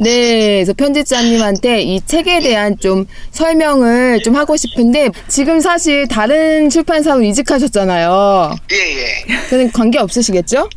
네, 0.00 0.54
그래서 0.56 0.72
편집자님한테 0.74 1.82
이 1.82 2.00
책에 2.06 2.40
대한 2.40 2.76
좀 2.78 3.06
설명을 3.30 4.20
좀 4.22 4.36
하고 4.36 4.56
싶은데 4.56 5.10
지금 5.28 5.60
사실 5.60 6.08
다른 6.08 6.68
출판사로 6.70 7.22
이직하셨잖아요. 7.22 8.54
예, 8.72 8.76
예. 8.76 9.36
그는 9.48 9.70
관계 9.72 9.98
없으시겠죠? 9.98 10.68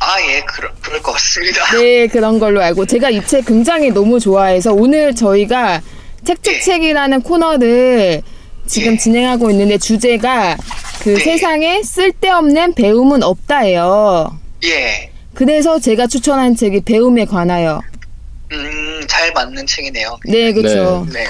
아, 0.00 0.16
예, 0.28 0.40
그러, 0.42 0.68
그럴 0.80 1.00
것 1.02 1.12
같습니다. 1.12 1.64
네, 1.76 2.06
그런 2.08 2.38
걸로 2.38 2.60
알고 2.62 2.86
제가 2.86 3.10
이 3.10 3.20
책 3.26 3.46
굉장히 3.46 3.90
너무 3.90 4.18
좋아해서 4.18 4.72
오늘 4.72 5.14
저희가 5.14 5.80
책책책이라는 6.24 7.20
코너를 7.22 8.22
지금 8.66 8.94
예. 8.94 8.96
진행하고 8.96 9.50
있는데 9.50 9.78
주제가 9.78 10.56
그 11.00 11.10
네. 11.10 11.16
세상에 11.22 11.82
쓸데없는 11.82 12.74
배움은 12.74 13.22
없다예요. 13.22 14.36
예, 14.64 15.10
그래서 15.34 15.78
제가 15.78 16.06
추천한 16.06 16.56
책이 16.56 16.80
배움에 16.82 17.24
관하여. 17.26 17.80
음, 18.54 19.06
잘 19.08 19.32
맞는 19.32 19.66
책이네요. 19.66 20.18
네, 20.26 20.52
그렇죠. 20.52 21.06
네, 21.12 21.24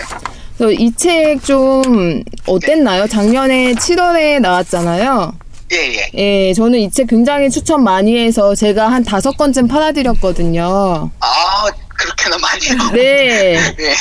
그래서 0.58 0.72
이 0.72 0.90
책 0.96 1.38
좀 1.44 2.22
어땠나요? 2.46 3.06
작년에 3.06 3.72
7월에 3.74 4.40
나왔잖아요. 4.40 5.34
예, 5.72 5.76
예. 5.94 6.10
예, 6.48 6.54
저는 6.54 6.78
이 6.78 6.90
책 6.90 7.08
굉장히 7.08 7.50
추천 7.50 7.82
많이 7.82 8.16
해서 8.16 8.54
제가 8.54 8.88
한 8.90 9.02
다섯 9.02 9.36
건쯤 9.36 9.66
팔아드렸거든요. 9.68 11.10
아, 11.20 11.66
그렇게나 11.88 12.36
많이요? 12.38 12.90
네, 12.92 13.58
네. 13.76 13.94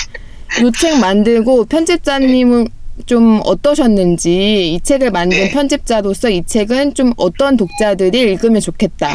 이책 0.68 1.00
만들고 1.00 1.66
편집자님은 1.66 2.68
좀 3.08 3.42
어떠셨는지 3.44 4.74
이 4.74 4.80
책을 4.82 5.10
만든 5.10 5.38
네. 5.40 5.50
편집자로서 5.52 6.30
이 6.30 6.44
책은 6.46 6.94
좀 6.94 7.12
어떤 7.18 7.58
독자들이 7.58 8.20
읽으면 8.20 8.62
좋겠다. 8.62 9.14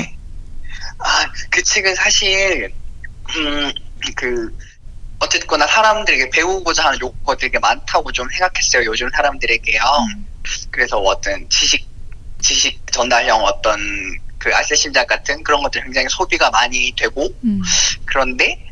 아, 0.99 1.07
그 1.51 1.63
책은 1.63 1.95
사실, 1.95 2.73
음, 3.37 3.71
그, 4.17 4.57
어쨌거나 5.21 5.67
사람들에게 5.67 6.31
배우고자 6.31 6.87
하는 6.87 7.01
욕구가 7.01 7.37
되게 7.37 7.59
많다고 7.59 8.13
좀 8.13 8.29
생각했어요. 8.31 8.85
요즘 8.85 9.09
사람들에게요. 9.15 9.83
그래서 10.71 10.99
어떤 10.99 11.49
지식, 11.49 11.87
지식 12.41 12.81
전달형 12.93 13.43
어떤 13.45 13.79
그 14.39 14.55
아세심작 14.55 15.09
같은 15.09 15.43
그런 15.43 15.63
것들 15.63 15.83
굉장히 15.83 16.07
소비가 16.09 16.51
많이 16.51 16.95
되고, 16.97 17.27
음. 17.43 17.61
그런데, 18.05 18.65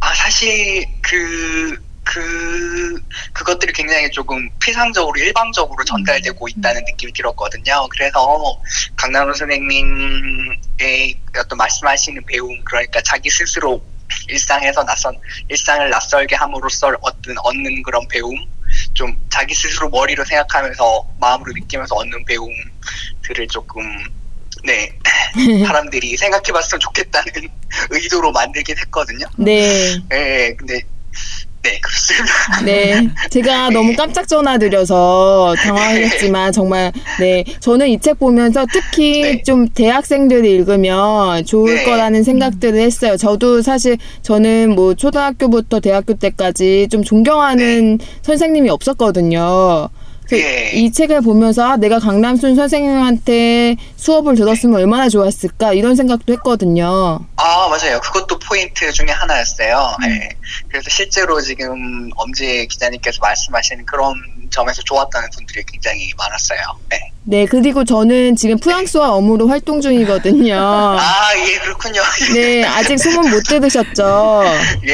아, 0.00 0.12
사실 0.14 0.84
그, 1.00 1.80
그, 2.02 3.00
그것들이 3.32 3.72
굉장히 3.72 4.10
조금 4.10 4.50
피상적으로 4.58 5.18
일방적으로 5.18 5.84
전달되고 5.84 6.48
있다는 6.48 6.84
느낌이 6.84 7.12
들었거든요. 7.12 7.88
그래서 7.88 8.60
강남호 8.96 9.32
선생님의 9.32 11.20
어떤 11.38 11.56
말씀하시는 11.56 12.24
배움, 12.26 12.62
그러니까 12.64 13.00
자기 13.02 13.30
스스로 13.30 13.82
일상에서 14.28 14.84
낯선, 14.84 15.16
일상을 15.48 15.90
낯설게 15.90 16.34
함으로써 16.36 16.92
어떤 17.00 17.36
얻는 17.42 17.82
그런 17.82 18.06
배움, 18.08 18.34
좀 18.92 19.16
자기 19.30 19.54
스스로 19.54 19.88
머리로 19.88 20.24
생각하면서 20.24 21.06
마음으로 21.20 21.52
느끼면서 21.52 21.94
얻는 21.94 22.24
배움들을 22.24 23.48
조금 23.50 23.82
네 24.64 24.90
사람들이 25.66 26.16
생각해봤으면 26.16 26.80
좋겠다는 26.80 27.32
의도로 27.90 28.32
만들긴 28.32 28.76
했거든요. 28.78 29.26
네. 29.36 29.98
네, 30.08 30.54
근데 30.54 30.82
네 31.64 31.80
그렇습니다. 31.80 32.60
네, 32.64 33.08
제가 33.30 33.70
너무 33.72 33.96
깜짝 33.96 34.28
전화 34.28 34.58
드려서 34.58 35.54
당황했지만 35.62 36.52
정말 36.52 36.92
네 37.18 37.42
저는 37.60 37.88
이 37.88 37.98
책 38.04 38.18
보면서 38.18 38.66
특히 38.70 39.22
네. 39.22 39.42
좀 39.42 39.66
대학생들이 39.68 40.50
읽으면 40.50 41.46
좋을 41.46 41.76
네. 41.76 41.84
거라는 41.84 42.22
생각들을 42.22 42.78
했어요. 42.78 43.16
저도 43.16 43.62
사실 43.62 43.96
저는 44.20 44.74
뭐 44.74 44.92
초등학교부터 44.94 45.80
대학교 45.80 46.12
때까지 46.14 46.88
좀 46.90 47.02
존경하는 47.02 47.98
선생님이 48.22 48.68
없었거든요. 48.68 49.88
그래서 50.26 50.46
예. 50.46 50.70
이 50.72 50.90
책을 50.90 51.20
보면서 51.20 51.64
아, 51.64 51.76
내가 51.76 51.98
강남순 51.98 52.56
선생님한테 52.56 53.76
수업을 53.96 54.34
들었으면 54.34 54.76
얼마나 54.76 55.08
좋았을까 55.08 55.74
이런 55.74 55.96
생각도 55.96 56.32
했거든요. 56.34 57.20
아 57.36 57.68
맞아요. 57.68 58.00
그것도 58.00 58.38
포인트 58.38 58.90
중에 58.92 59.08
하나였어요. 59.08 59.96
네. 60.02 60.28
그래서 60.68 60.88
실제로 60.90 61.40
지금 61.40 62.10
엄지 62.16 62.66
기자님께서 62.68 63.18
말씀하시는 63.20 63.84
그런 63.86 64.14
점에서 64.54 64.80
좋았다는 64.82 65.28
분들이 65.36 65.62
굉장히 65.70 66.10
많았어요. 66.16 66.58
네. 66.90 67.10
네, 67.26 67.46
그리고 67.46 67.84
저는 67.84 68.36
지금 68.36 68.58
프랑스와 68.58 69.12
어무로 69.14 69.48
활동 69.48 69.80
중이거든요. 69.80 70.54
아 71.00 71.32
예 71.36 71.58
그렇군요. 71.58 72.02
네, 72.34 72.62
아직 72.64 72.98
소문 72.98 73.30
못 73.30 73.42
들으셨죠? 73.44 74.42
예 74.86 74.92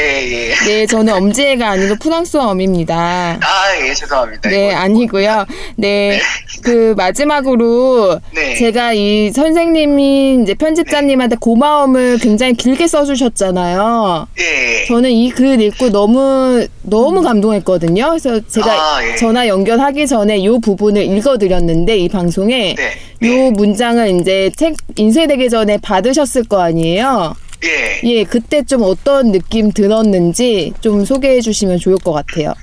예. 0.51 0.55
네, 0.65 0.87
저는 0.87 1.13
엄지애가 1.13 1.69
아니고 1.71 1.97
프랑스어 1.97 2.49
엄입니다. 2.51 3.37
아 3.43 3.77
예 3.85 3.93
죄송합니다. 3.93 4.49
네. 4.49 4.73
아니고요. 4.73 5.45
네, 5.77 6.21
그 6.63 6.95
마지막으로 6.97 8.21
네. 8.33 8.55
제가 8.55 8.93
이 8.93 9.33
선생님이 9.33 10.43
이제 10.43 10.55
편집자님한테 10.55 11.37
고마움을 11.41 12.19
굉장히 12.19 12.55
길게 12.55 12.87
써주셨잖아요. 12.87 14.29
예. 14.39 14.85
저는 14.87 15.11
이 15.11 15.31
글 15.31 15.61
읽고 15.61 15.91
너무 15.91 16.67
너무 16.83 17.23
감동했거든요. 17.23 18.09
그래서 18.11 18.41
제가 18.49 18.73
아, 18.97 19.05
예. 19.05 19.17
전화 19.17 19.49
연결하기 19.51 20.07
전에 20.07 20.39
이 20.39 20.49
부분을 20.49 21.03
읽어드렸는데 21.03 21.99
이 21.99 22.09
방송에 22.09 22.75
네. 22.75 23.29
이 23.29 23.51
문장을 23.51 24.21
이제 24.21 24.51
책 24.57 24.77
인쇄되기 24.97 25.51
전에 25.51 25.79
받으셨을 25.79 26.45
거 26.45 26.61
아니에요. 26.61 27.35
예. 27.65 28.09
예, 28.09 28.25
그때 28.25 28.63
좀 28.63 28.83
어떤 28.83 29.33
느낌 29.33 29.71
들었는지 29.71 30.73
좀 30.81 31.05
소개해 31.05 31.43
주시면 31.43 31.79
좋을 31.79 31.97
것 31.97 32.13
같아요. 32.13 32.55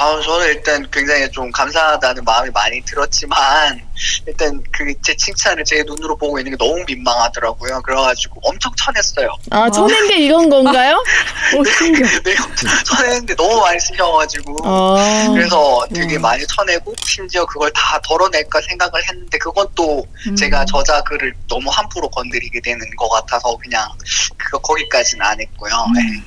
아, 0.00 0.20
저는 0.22 0.46
일단 0.46 0.88
굉장히 0.92 1.28
좀 1.32 1.50
감사하다는 1.50 2.22
마음이 2.22 2.50
많이 2.50 2.80
들었지만, 2.82 3.82
일단 4.28 4.62
그 4.70 4.94
제 5.02 5.16
칭찬을 5.16 5.64
제 5.64 5.82
눈으로 5.84 6.16
보고 6.16 6.38
있는 6.38 6.52
게 6.52 6.56
너무 6.56 6.84
민망하더라고요. 6.86 7.82
그래가지고 7.82 8.40
엄청 8.44 8.70
쳐냈어요. 8.76 9.28
아, 9.50 9.68
쳐낸 9.68 10.06
게 10.06 10.18
이건 10.18 10.48
건가요? 10.48 11.02
어, 11.58 11.64
신기해. 11.64 12.20
네, 12.22 12.36
쳐냈는데 12.84 13.34
너무 13.34 13.60
많이 13.60 13.80
쓰셔가지고. 13.80 14.58
아, 14.64 15.28
그래서 15.32 15.84
되게 15.92 16.16
음. 16.16 16.22
많이 16.22 16.46
쳐내고, 16.46 16.94
심지어 17.04 17.44
그걸 17.44 17.72
다 17.72 18.00
덜어낼까 18.04 18.60
생각을 18.68 19.02
했는데, 19.08 19.36
그건 19.38 19.66
또 19.74 20.06
제가 20.36 20.64
저자 20.66 21.02
글을 21.02 21.34
너무 21.48 21.70
함부로 21.70 22.08
건드리게 22.08 22.60
되는 22.60 22.78
것 22.96 23.08
같아서 23.08 23.56
그냥 23.56 23.88
그거 24.36 24.58
거기까지는 24.58 25.26
안 25.26 25.40
했고요. 25.40 25.72
네. 25.96 26.22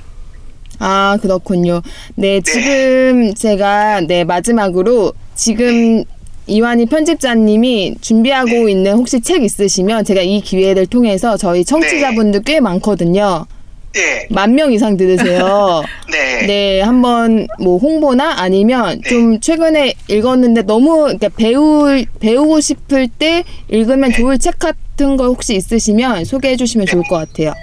아, 0.80 1.18
그렇군요. 1.22 1.82
네, 2.16 2.42
지금 2.42 3.34
제가 3.34 4.02
네, 4.02 4.24
마지막으로 4.24 5.14
지금 5.36 6.04
이완희 6.48 6.88
편집자님이 6.88 7.96
준비하고 8.02 8.68
있는 8.68 8.94
혹시 8.94 9.22
책 9.22 9.44
있으시면 9.44 10.04
제가 10.06 10.22
이 10.22 10.42
기회를 10.42 10.88
통해서 10.88 11.38
저희 11.38 11.64
청취자분들 11.64 12.44
꽤 12.44 12.60
많거든요. 12.60 13.46
네. 13.94 14.28
만명 14.30 14.72
이상 14.72 14.96
들으세요. 14.98 15.84
네. 16.12 16.48
네, 16.48 16.82
한번 16.82 17.48
뭐 17.60 17.78
홍보나 17.78 18.36
아니면 18.42 19.02
네. 19.02 19.10
좀 19.10 19.40
최근에 19.40 19.94
읽었는데 20.08 20.64
너무 20.64 21.02
그러니까 21.04 21.30
배울 21.30 22.06
배우고 22.20 22.62
싶을 22.62 23.08
때 23.08 23.44
읽으면 23.70 24.12
네. 24.12 24.16
좋을 24.18 24.40
책 24.40 24.60
같은 24.60 25.18
거 25.18 25.26
혹시 25.28 25.56
있으시면 25.56 26.26
소개해 26.26 26.56
주시면 26.56 26.88
좋을 26.88 27.04
것 27.04 27.18
같아요. 27.18 27.54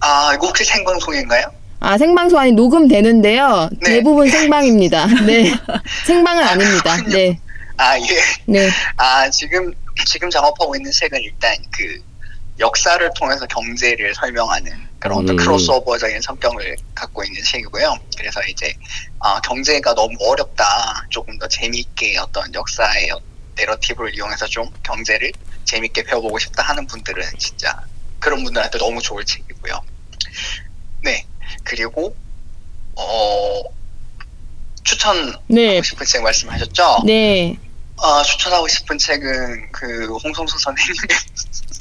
아, 0.00 0.32
이거 0.34 0.48
혹시 0.48 0.64
생방송인가요? 0.64 1.59
아 1.80 1.96
생방송 1.96 2.38
아니 2.38 2.52
녹음되는데요. 2.52 3.70
네. 3.80 3.94
대부분 3.94 4.28
생방입니다. 4.28 5.06
네, 5.26 5.50
생방은 6.06 6.42
아닙니다. 6.44 6.96
네, 7.08 7.40
아 7.78 7.98
예. 7.98 8.04
네, 8.44 8.68
아 8.96 9.28
지금 9.30 9.72
지금 10.06 10.28
작업하고 10.28 10.76
있는 10.76 10.90
책은 10.92 11.20
일단 11.22 11.56
그 11.70 12.02
역사를 12.58 13.10
통해서 13.18 13.46
경제를 13.46 14.14
설명하는 14.14 14.70
그런 14.98 15.18
어떤 15.18 15.30
음. 15.30 15.36
크로스오버적인 15.36 16.20
성격을 16.20 16.76
갖고 16.94 17.24
있는 17.24 17.42
책이고요. 17.42 17.98
그래서 18.18 18.42
이제 18.46 18.74
아, 19.18 19.40
경제가 19.40 19.94
너무 19.94 20.14
어렵다. 20.20 21.06
조금 21.08 21.38
더 21.38 21.48
재미있게 21.48 22.18
어떤 22.18 22.52
역사의 22.52 23.08
내러티브를 23.56 24.14
이용해서 24.14 24.46
좀 24.46 24.68
경제를 24.82 25.32
재밌게 25.64 26.02
배워보고 26.02 26.38
싶다 26.38 26.62
하는 26.62 26.86
분들은 26.86 27.24
진짜 27.38 27.80
그런 28.18 28.44
분들한테 28.44 28.78
너무 28.78 29.00
좋을 29.00 29.24
책이고요. 29.24 29.80
네. 31.02 31.24
그리고 31.64 32.14
어 32.96 33.62
추천하고 34.84 35.42
네, 35.48 35.80
싶은 35.82 36.06
책 36.06 36.22
말씀하셨죠? 36.22 37.02
네. 37.06 37.56
어, 37.96 38.22
추천하고 38.22 38.66
싶은 38.66 38.96
책은 38.96 39.72
그 39.72 40.06
홍성수 40.24 40.58
선생님의 40.58 41.08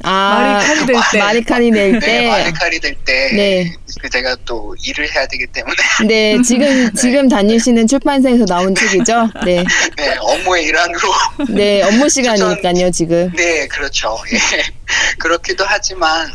아, 0.04 0.60
칼이 0.62 0.86
될 0.86 0.96
때. 1.12 1.18
말이 1.18 1.44
칼이 1.44 1.72
낼 1.72 1.92
네, 1.94 2.00
때. 2.00 2.28
마리칼이 2.28 2.80
될때 2.80 3.32
네. 3.34 3.74
그 4.02 4.10
제가 4.10 4.36
또 4.46 4.76
일을 4.84 5.10
해야 5.14 5.26
되기 5.28 5.48
때문에 5.48 5.76
네, 6.08 6.42
지금 6.42 6.92
지금 6.96 7.30
다니시는 7.30 7.88
출판사에서 7.88 8.46
나온 8.46 8.76
책이죠. 8.76 9.30
네, 9.46 9.64
네, 9.98 10.16
업무의 10.20 10.66
일환으로 10.66 11.00
네 11.50 11.84
업무 11.84 12.10
시간이니까요 12.10 12.92
지금. 12.92 13.32
네, 13.36 13.68
그렇죠. 13.68 14.18
예. 14.34 14.38
그렇기도 15.20 15.64
하지만 15.68 16.30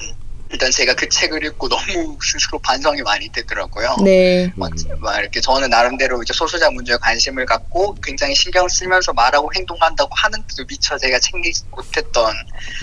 일단 0.54 0.70
제가 0.70 0.94
그 0.94 1.08
책을 1.08 1.44
읽고 1.46 1.68
너무 1.68 2.16
스스로 2.22 2.60
반성이 2.60 3.02
많이 3.02 3.28
되더라고요. 3.28 3.96
네, 4.04 4.52
막, 4.54 4.70
막 5.00 5.18
이렇게 5.18 5.40
저는 5.40 5.68
나름대로 5.68 6.22
이제 6.22 6.32
소수자 6.32 6.70
문제에 6.70 6.96
관심을 6.96 7.44
갖고 7.44 7.96
굉장히 7.96 8.36
신경 8.36 8.68
쓰면서 8.68 9.12
말하고 9.12 9.50
행동한다고 9.52 10.10
하는데도 10.14 10.64
미처 10.68 10.96
제가 10.96 11.18
챙기지 11.18 11.64
못했던 11.72 12.32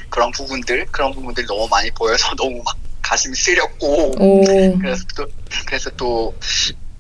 그런 0.10 0.32
부분들 0.32 0.88
그런 0.88 1.14
부분들이 1.14 1.48
너무 1.48 1.66
많이 1.70 1.90
보여서 1.92 2.36
너무 2.36 2.62
막 2.62 2.76
가슴이 3.02 3.34
쓰렸고. 3.34 4.16
오, 4.20 4.44
그래서 4.78 5.06
또 5.16 5.26
그래서 5.66 5.90
또 5.92 6.36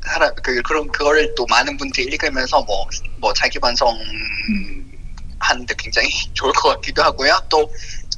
사람 0.05 0.33
그 0.35 0.61
그런 0.61 0.89
그거를 0.89 1.35
또 1.35 1.45
많은 1.47 1.75
분들이 1.75 2.05
읽으면서 2.05 2.63
뭐뭐 2.63 3.33
자기 3.35 3.59
반성 3.59 3.93
하는데 5.37 5.73
굉장히 5.77 6.09
좋을 6.33 6.53
것 6.53 6.69
같기도 6.75 7.03
하고요. 7.03 7.37
또 7.49 7.69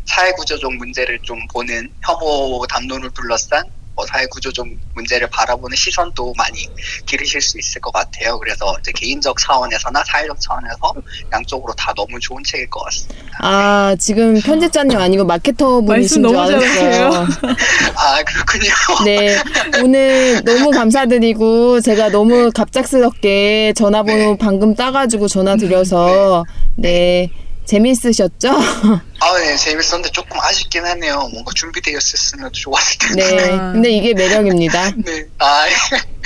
사회 0.05 0.31
구조적 0.33 0.73
문제를 0.75 1.19
좀 1.21 1.39
보는 1.47 1.89
혐오 2.03 2.65
담론을 2.67 3.09
둘러싼 3.11 3.63
뭐 3.95 4.05
사회 4.07 4.25
구조적 4.25 4.65
문제를 4.95 5.29
바라보는 5.29 5.75
시선도 5.75 6.33
많이 6.35 6.67
기르실 7.05 7.41
수 7.41 7.59
있을 7.59 7.79
것 7.79 7.93
같아요. 7.93 8.39
그래서 8.39 8.75
이제 8.79 8.91
개인적 8.95 9.37
차원에서나 9.39 10.03
사회적 10.05 10.39
차원에서 10.39 10.93
양쪽으로 11.31 11.73
다 11.73 11.93
너무 11.95 12.19
좋은 12.19 12.43
책일 12.43 12.69
것 12.69 12.83
같습니다. 12.85 13.37
아 13.39 13.95
지금 13.99 14.39
편집자님 14.41 14.97
아니고 14.97 15.25
마케터 15.25 15.81
분이신 15.81 16.27
줄 16.27 16.35
알았어요. 16.35 17.27
아 17.95 18.23
그렇군요. 18.23 18.73
네, 19.05 19.37
오늘 19.83 20.43
너무 20.43 20.71
감사드리고 20.71 21.81
제가 21.81 22.09
너무 22.09 22.49
갑작스럽게 22.51 23.73
전화번호 23.75 24.31
네. 24.31 24.37
방금 24.39 24.75
따가지고 24.75 25.27
전화 25.27 25.55
드려서 25.55 26.45
네 26.75 27.29
재밌으셨죠? 27.65 28.49
아, 29.19 29.39
네, 29.39 29.55
재밌었는데 29.55 30.11
조금 30.11 30.39
아쉽긴 30.39 30.85
하네요. 30.85 31.15
뭔가 31.31 31.51
준비되었으면 31.55 32.51
좋았을 32.51 32.97
텐데. 32.99 33.35
네, 33.35 33.51
아. 33.53 33.71
근데 33.71 33.91
이게 33.91 34.13
매력입니다. 34.13 34.91
네. 35.03 35.25
아, 35.39 35.65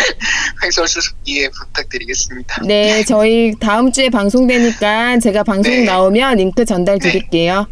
횡설수설 0.64 1.14
이해 1.26 1.50
부탁드리겠습니다. 1.50 2.64
네, 2.66 3.04
저희 3.06 3.54
다음 3.60 3.92
주에 3.92 4.10
방송되니까 4.10 5.20
제가 5.20 5.44
방송 5.44 5.72
네. 5.72 5.84
나오면 5.84 6.38
링크 6.38 6.66
전달 6.66 7.00
드릴게요. 7.00 7.68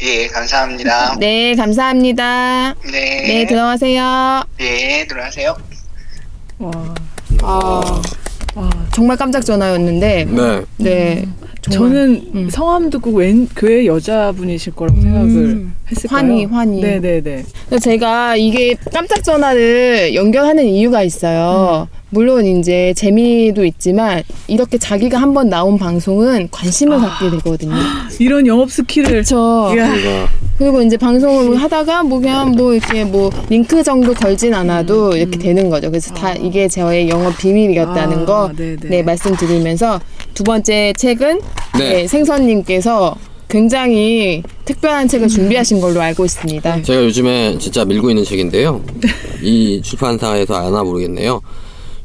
예, 0.00 0.28
감사합니다. 0.28 1.16
네, 1.18 1.56
감사합니다. 1.56 2.74
네. 2.84 3.22
네, 3.26 3.46
들어가세요. 3.46 4.44
예, 4.60 5.06
들어가세요. 5.08 5.56
와, 6.58 6.94
아, 7.42 8.02
와. 8.54 8.70
정말 8.94 9.16
깜짝 9.16 9.44
전화였는데, 9.44 10.26
네. 10.26 10.62
네. 10.76 11.22
정말. 11.22 11.47
저는 11.70 12.22
음. 12.34 12.50
성함 12.50 12.90
듣고 12.90 13.10
웬 13.12 13.48
교회 13.56 13.86
여자분이실 13.86 14.74
거라고 14.74 14.98
음. 14.98 15.02
생각을 15.02 15.66
했을까요? 15.90 16.18
환희, 16.18 16.44
환희. 16.46 16.80
네네네. 16.80 17.44
제가 17.80 18.36
이게 18.36 18.74
깜짝 18.92 19.22
전화를 19.22 20.14
연결하는 20.14 20.64
이유가 20.66 21.02
있어요. 21.02 21.88
물론 22.10 22.46
이제 22.46 22.94
재미도 22.94 23.64
있지만 23.66 24.22
이렇게 24.46 24.78
자기가 24.78 25.18
한번 25.18 25.48
나온 25.48 25.78
방송은 25.78 26.48
관심을 26.50 26.98
갖게 26.98 27.30
되거든요. 27.30 27.74
이런 28.18 28.46
영업 28.46 28.70
skill을. 28.70 29.08
그렇죠. 29.08 29.70
그리고 30.58 30.82
이제 30.82 30.96
방송을 30.96 31.56
하다가 31.56 32.02
뭐 32.02 32.18
그냥 32.20 32.52
뭐 32.52 32.74
이렇게 32.74 33.04
뭐 33.04 33.30
링크 33.48 33.82
정도 33.82 34.12
걸진 34.14 34.54
않아도 34.54 35.16
이렇게 35.16 35.38
되는 35.38 35.68
거죠. 35.70 35.90
그래서 35.90 36.12
다 36.14 36.32
이게 36.32 36.66
저의 36.66 37.08
영업 37.08 37.36
비밀이었다는 37.38 38.22
아, 38.22 38.24
거 38.24 38.52
네네. 38.56 38.76
네, 38.88 39.02
말씀드리면서 39.02 40.00
두 40.34 40.44
번째 40.44 40.92
책은 40.96 41.40
네. 41.78 41.90
네, 41.90 42.06
생선님께서 42.08 43.16
굉장히 43.48 44.42
특별한 44.64 45.08
책을 45.08 45.28
준비하신 45.28 45.80
걸로 45.80 46.00
알고 46.00 46.24
있습니다. 46.24 46.82
제가 46.82 47.02
요즘에 47.04 47.56
진짜 47.58 47.84
밀고 47.84 48.10
있는 48.10 48.24
책인데요. 48.24 48.82
이 49.42 49.80
출판사에서 49.82 50.54
아나 50.54 50.82
모르겠네요. 50.82 51.40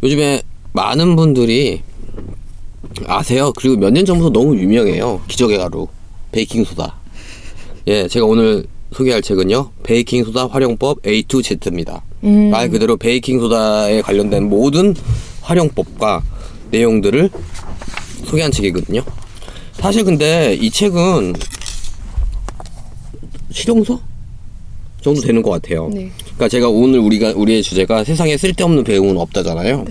요즘에 0.03 0.41
많은 0.73 1.15
분들이 1.15 1.81
아세요. 3.07 3.53
그리고 3.55 3.77
몇 3.77 3.91
년 3.91 4.05
전부터 4.05 4.29
너무 4.31 4.55
유명해요. 4.57 5.21
기적의 5.27 5.57
가루, 5.57 5.87
베이킹 6.31 6.65
소다. 6.65 6.95
예, 7.87 8.07
제가 8.07 8.25
오늘 8.25 8.65
소개할 8.91 9.21
책은요. 9.21 9.71
베이킹 9.83 10.25
소다 10.25 10.47
활용법 10.47 11.05
A 11.07 11.23
to 11.23 11.41
Z입니다. 11.41 12.03
음. 12.23 12.49
말 12.51 12.69
그대로 12.69 12.97
베이킹 12.97 13.39
소다에 13.39 14.01
관련된 14.01 14.49
모든 14.49 14.93
활용법과 15.41 16.21
내용들을 16.71 17.29
소개한 18.25 18.51
책이거든요. 18.51 19.03
사실 19.73 20.03
근데 20.03 20.53
이 20.59 20.69
책은 20.69 21.33
실용서 23.51 23.99
정도 25.01 25.21
되는 25.21 25.41
것 25.41 25.49
같아요. 25.51 25.89
네. 25.93 26.11
그러니까 26.35 26.49
제가 26.49 26.67
오늘 26.69 26.99
우리가 26.99 27.33
우리의 27.35 27.61
주제가 27.63 28.03
세상에 28.03 28.37
쓸데없는 28.37 28.83
배움은 28.83 29.17
없다잖아요. 29.17 29.85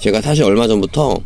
제가 0.00 0.20
사실 0.20 0.44
얼마 0.44 0.66
전부터 0.66 1.18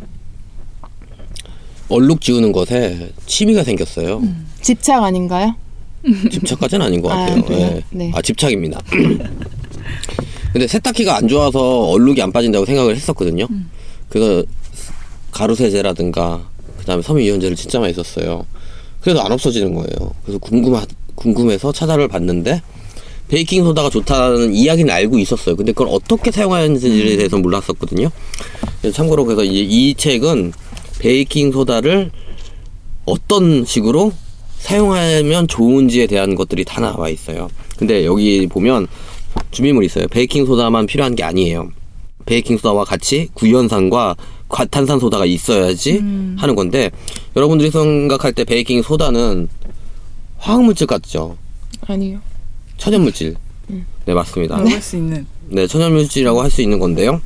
얼룩 1.89 2.21
지우는 2.21 2.51
것에 2.51 3.11
취미가 3.25 3.63
생겼어요. 3.63 4.21
집착 4.61 5.03
아닌가요? 5.03 5.55
집착까지는 6.31 6.85
아닌 6.85 7.01
것 7.01 7.11
아, 7.11 7.25
같아요. 7.25 7.59
예. 7.59 7.83
네. 7.89 8.11
아 8.13 8.21
집착입니다. 8.21 8.79
근데 10.53 10.67
세탁기가 10.67 11.15
안 11.17 11.27
좋아서 11.27 11.81
얼룩이 11.89 12.21
안 12.21 12.31
빠진다고 12.31 12.65
생각을 12.65 12.95
했었거든요. 12.95 13.47
그래서 14.09 14.43
가루 15.31 15.55
세제라든가 15.55 16.47
그다음에 16.79 17.01
섬유유연제를 17.01 17.55
진짜 17.55 17.79
많이 17.79 17.93
썼어요. 17.93 18.45
그래도 19.01 19.21
안 19.21 19.31
없어지는 19.31 19.73
거예요. 19.73 20.13
그래서 20.23 20.37
궁금하, 20.39 20.85
궁금해서 21.15 21.71
찾아를 21.71 22.07
봤는데 22.07 22.61
베이킹 23.27 23.63
소다가 23.63 23.89
좋다는 23.89 24.53
이야기는 24.53 24.93
알고 24.93 25.17
있었어요. 25.19 25.55
근데 25.55 25.71
그걸 25.71 25.87
어떻게 25.91 26.31
사용하는지에 26.31 27.17
대해서 27.17 27.37
몰랐었거든요. 27.37 28.11
참고로 28.93 29.25
그래서 29.25 29.43
이, 29.43 29.61
이 29.61 29.95
책은 29.95 30.53
베이킹 30.99 31.51
소다를 31.51 32.11
어떤 33.05 33.65
식으로 33.65 34.13
사용하면 34.59 35.47
좋은지에 35.47 36.07
대한 36.07 36.35
것들이 36.35 36.63
다 36.65 36.81
나와 36.81 37.09
있어요. 37.09 37.49
근데 37.77 38.05
여기 38.05 38.47
보면 38.47 38.87
준비물이 39.51 39.87
있어요. 39.87 40.07
베이킹 40.07 40.45
소다만 40.45 40.85
필요한 40.85 41.15
게 41.15 41.23
아니에요. 41.23 41.69
베이킹 42.25 42.57
소다와 42.57 42.85
같이 42.85 43.29
구연산과 43.33 44.15
과탄산 44.49 44.99
소다가 44.99 45.25
있어야지 45.25 45.97
하는 46.37 46.55
건데 46.55 46.91
여러분들이 47.35 47.71
생각할 47.71 48.33
때 48.33 48.43
베이킹 48.43 48.81
소다는 48.81 49.49
화학 50.37 50.63
물질 50.63 50.87
같죠? 50.87 51.37
아니요. 51.87 52.19
천연물질. 52.77 53.35
네 54.05 54.13
맞습니다. 54.13 54.57
먹을 54.57 54.81
수 54.81 54.95
있는. 54.97 55.25
네, 55.49 55.65
천연물질이라고 55.67 56.41
할 56.41 56.49
수 56.51 56.61
있는 56.61 56.79
건데요. 56.79 57.21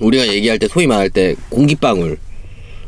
우리가 0.00 0.26
얘기할 0.28 0.58
때 0.58 0.68
소위 0.68 0.86
말할 0.86 1.10
때 1.10 1.34
공기방울, 1.48 2.18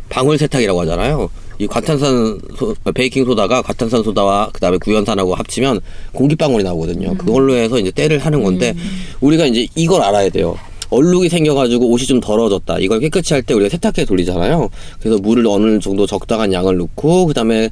방울 0.08 0.36
세탁이라고 0.38 0.80
하잖아요. 0.82 1.30
이 1.60 1.66
과탄산 1.66 2.38
소, 2.56 2.74
베이킹 2.94 3.24
소다가 3.24 3.62
과탄산 3.62 4.02
소다와 4.04 4.50
그 4.52 4.60
다음에 4.60 4.78
구연산하고 4.78 5.34
합치면 5.34 5.80
공기방울이 6.12 6.62
나오거든요. 6.64 7.14
그걸로 7.16 7.54
해서 7.54 7.78
이제 7.78 7.90
때를 7.90 8.18
하는 8.18 8.42
건데 8.44 8.74
우리가 9.20 9.46
이제 9.46 9.66
이걸 9.74 10.02
알아야 10.02 10.28
돼요. 10.28 10.56
얼룩이 10.90 11.28
생겨가지고 11.28 11.88
옷이 11.90 12.06
좀 12.06 12.20
더러워졌다. 12.20 12.78
이걸 12.78 13.00
깨끗이 13.00 13.34
할 13.34 13.42
때 13.42 13.54
우리가 13.54 13.68
세탁기에 13.70 14.04
돌리잖아요. 14.04 14.68
그래서 15.00 15.18
물을 15.20 15.46
어느 15.46 15.78
정도 15.80 16.06
적당한 16.06 16.52
양을 16.52 16.76
넣고 16.78 17.26
그 17.26 17.34
다음에 17.34 17.70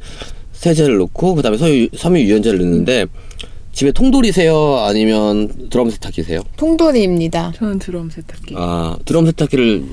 세제를 0.53 0.99
넣고 0.99 1.35
그 1.35 1.43
다음에 1.43 1.57
섬유, 1.57 1.89
섬유유연제를 1.97 2.59
넣는데 2.59 3.07
집에 3.77 3.93
통돌이세요? 3.93 4.79
아니면 4.89 5.69
드럼 5.69 5.91
세탁기세요? 5.91 6.41
통돌이입니다. 6.57 7.53
저는 7.57 7.79
드럼 7.79 8.09
세탁기. 8.09 8.55
아, 8.57 8.97
드럼 9.05 9.27
세탁기를 9.27 9.85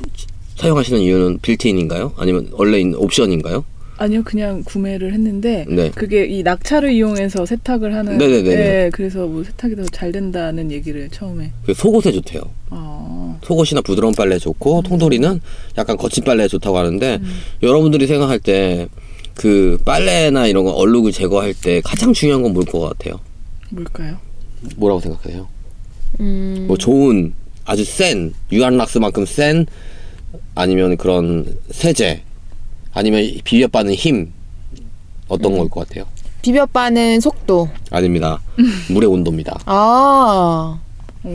사용하시는 0.56 1.02
이유는 1.02 1.40
빌트인인가요? 1.42 2.14
아니면 2.16 2.48
원래 2.54 2.80
있는 2.80 2.98
옵션인가요? 2.98 3.66
아니요, 3.98 4.24
그냥 4.24 4.64
구매를 4.66 5.12
했는데 5.14 5.66
네. 5.68 5.92
그게 5.94 6.24
이 6.26 6.44
낙차를 6.44 6.94
이용해서 6.94 7.46
세탁을 7.46 7.94
하는. 7.94 8.18
네네네네. 8.18 8.56
네, 8.56 8.90
그래서 8.94 9.28
뭐 9.28 9.44
세탁이 9.44 9.76
더 9.76 9.84
잘 9.92 10.14
된다는 10.14 10.72
얘기를 10.72 11.10
처음에. 11.10 11.52
그 11.66 11.74
속옷에 11.74 12.14
좋대요. 12.14 12.42
아, 12.70 13.38
속옷이나 13.44 13.82
부드러운 13.82 14.14
빨래 14.16 14.38
좋고 14.40 14.84
통돌이는 14.84 15.42
약간 15.78 15.98
거친 15.98 16.24
빨래에 16.24 16.48
좋다고 16.48 16.78
하는데 16.78 17.20
음. 17.22 17.34
여러분들이 17.62 18.08
생각할 18.08 18.40
때 18.40 18.88
그 19.36 19.80
빨래나 19.84 20.46
이런 20.46 20.64
거 20.64 20.70
얼룩을 20.74 21.12
제거할 21.12 21.56
때 21.56 21.82
가장 21.84 22.14
중요한 22.14 22.44
건 22.44 22.54
뭘 22.54 22.72
것 22.72 22.80
같아요? 22.82 23.20
뭘까요? 23.74 24.18
뭐라고 24.78 25.02
생각하세요? 25.02 25.48
음, 26.20 26.66
뭐 26.68 26.78
좋은 26.78 27.34
아주 27.66 27.84
센 27.84 28.34
유한락스만큼 28.52 29.26
센 29.26 29.66
아니면 30.56 30.96
그런 30.98 31.58
세제 31.72 32.22
아니면 32.94 33.30
비벼 33.44 33.68
빠는 33.68 33.94
힘 33.96 34.32
어떤 35.28 35.58
걸것 35.58 35.88
같아요? 35.88 36.06
비벼 36.42 36.66
빠는 36.66 37.20
속도. 37.22 37.70
아닙니다. 37.90 38.40
물의 38.92 39.10
온도입니다. 39.10 39.60
아, 39.66 40.78
오. 41.24 41.32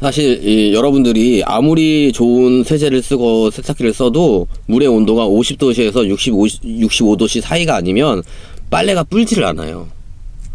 사실 0.00 0.44
이 0.44 0.74
여러분들이 0.74 1.44
아무리 1.44 2.10
좋은 2.12 2.64
세제를 2.64 3.02
쓰고 3.02 3.50
세탁기를 3.52 3.94
써도 3.94 4.48
물의 4.66 4.88
온도가 4.88 5.26
50도씨에서 5.28 6.06
65, 6.08 6.42
65도씨 6.42 7.40
사이가 7.40 7.76
아니면 7.76 8.22
빨래가 8.68 9.04
불지를 9.04 9.44
않아요. 9.44 9.86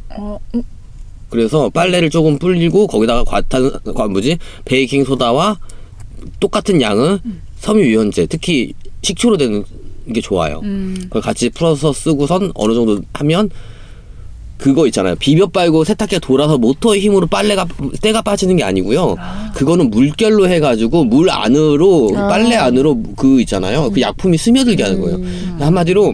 어, 0.09 0.37
음, 0.53 0.61
그래서 1.33 1.67
빨래를 1.69 2.11
조금 2.11 2.37
불리고 2.37 2.85
거기다가 2.85 3.23
과탄 3.23 3.71
과 3.95 4.07
뭐지 4.07 4.37
베이킹 4.65 5.03
소다와 5.03 5.57
똑같은 6.39 6.79
양의 6.79 7.21
섬유 7.57 7.81
유연제 7.81 8.27
특히 8.27 8.73
식초로 9.01 9.37
된게 9.37 10.21
좋아요. 10.21 10.59
음. 10.63 10.95
그걸 11.05 11.23
같이 11.23 11.49
풀어서 11.49 11.91
쓰고선 11.91 12.51
어느 12.53 12.75
정도 12.75 13.01
하면 13.13 13.49
그거 14.59 14.85
있잖아요. 14.85 15.15
비벼 15.15 15.47
빨고 15.47 15.83
세탁기가 15.83 16.19
돌아서 16.19 16.59
모터의 16.59 17.01
힘으로 17.01 17.25
빨래가 17.25 17.65
때가 18.03 18.21
빠지는 18.21 18.55
게 18.55 18.63
아니고요. 18.63 19.15
그거는 19.55 19.89
물결로 19.89 20.47
해가지고 20.47 21.05
물 21.05 21.31
안으로 21.31 22.11
아. 22.15 22.27
빨래 22.27 22.55
안으로 22.57 23.01
그 23.17 23.41
있잖아요. 23.41 23.89
그 23.89 24.01
약품이 24.01 24.37
스며들게 24.37 24.83
하는 24.83 25.01
거예요. 25.01 25.17
음. 25.17 25.57
한마디로 25.59 26.13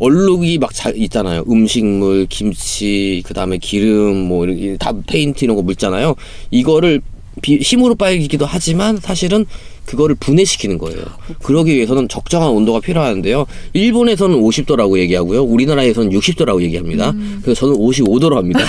얼룩이 0.00 0.58
막 0.58 0.74
자, 0.74 0.90
있잖아요. 0.90 1.44
음식물, 1.48 2.26
김치, 2.26 3.22
그 3.24 3.34
다음에 3.34 3.58
기름, 3.58 4.16
뭐, 4.16 4.46
다 4.78 4.92
페인트 5.06 5.44
이런 5.44 5.56
거 5.56 5.62
묻잖아요. 5.62 6.16
이거를 6.50 7.02
비, 7.42 7.56
힘으로 7.56 7.94
빨기도 7.94 8.44
하지만 8.44 8.96
사실은 8.96 9.46
그거를 9.84 10.16
분해시키는 10.16 10.78
거예요. 10.78 11.00
그러기 11.42 11.74
위해서는 11.74 12.08
적정한 12.08 12.50
온도가 12.50 12.80
필요하는데요. 12.80 13.46
일본에서는 13.72 14.40
50도라고 14.40 14.98
얘기하고요. 14.98 15.42
우리나라에서는 15.42 16.10
60도라고 16.10 16.62
얘기합니다. 16.62 17.12
그래서 17.42 17.60
저는 17.60 17.76
55도로 17.76 18.34
합니다. 18.34 18.60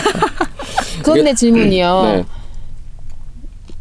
그런데 1.04 1.34
질문이요. 1.34 2.02
네. 2.04 2.41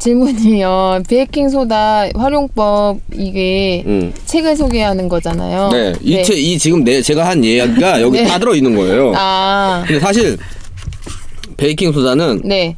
질문이요. 0.01 1.03
베이킹 1.07 1.49
소다 1.49 2.05
활용법 2.15 2.97
이게 3.13 3.83
음. 3.85 4.11
책을 4.25 4.55
소개하는 4.57 5.07
거잖아요. 5.07 5.69
네. 5.71 5.93
이, 6.01 6.23
체- 6.23 6.33
이 6.35 6.57
지금 6.57 6.83
내, 6.83 7.03
제가 7.03 7.27
한 7.27 7.43
이야기가 7.43 8.01
여기 8.01 8.17
네. 8.21 8.25
다 8.27 8.39
들어 8.39 8.55
있는 8.55 8.75
거예요. 8.75 9.13
아, 9.15 9.83
근데 9.85 9.99
사실 9.99 10.37
베이킹 11.57 11.91
소다는 11.93 12.41
네. 12.43 12.75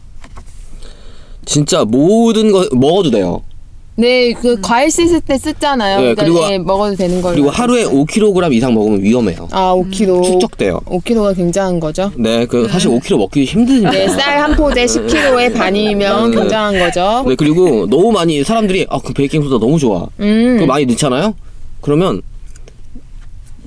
진짜 1.45 1.85
모든 1.85 2.51
거 2.51 2.67
먹어도 2.73 3.09
돼요. 3.09 3.41
네, 3.95 4.33
그 4.33 4.59
과일 4.59 4.89
씻을 4.89 5.21
때 5.21 5.37
쓰잖아요. 5.37 5.97
네, 5.97 6.15
그러니까 6.15 6.23
그리고- 6.23 6.51
예, 6.51 6.57
먹어도 6.57 6.95
되는 6.95 7.21
걸로. 7.21 7.35
그리고 7.35 7.49
하루에 7.51 7.81
있어요. 7.81 8.03
5kg 8.05 8.51
이상 8.53 8.73
먹으면 8.73 9.03
위험해요. 9.03 9.47
아, 9.51 9.73
5kg. 9.75 10.23
축적돼요. 10.23 10.79
5kg가 10.85 11.35
굉장한 11.35 11.79
거죠. 11.79 12.11
네, 12.15 12.45
그 12.47 12.67
사실 12.69 12.89
5kg 12.89 13.17
먹기 13.17 13.45
힘듭니다. 13.45 13.91
네, 13.91 14.07
쌀 14.07 14.39
한 14.39 14.55
포대 14.55 14.85
10kg의 14.85 15.53
반이면 15.55 16.31
네. 16.31 16.37
굉장한 16.37 16.79
거죠. 16.79 17.23
네, 17.27 17.35
그리고 17.35 17.85
너무 17.87 18.11
많이 18.11 18.43
사람들이 18.43 18.87
아, 18.89 18.97
그 18.99 19.13
베이킹 19.13 19.43
소다 19.43 19.59
너무 19.63 19.77
좋아. 19.77 20.07
음. 20.19 20.55
그거 20.55 20.65
많이 20.65 20.85
넣잖아요. 20.87 21.35
그러면 21.81 22.21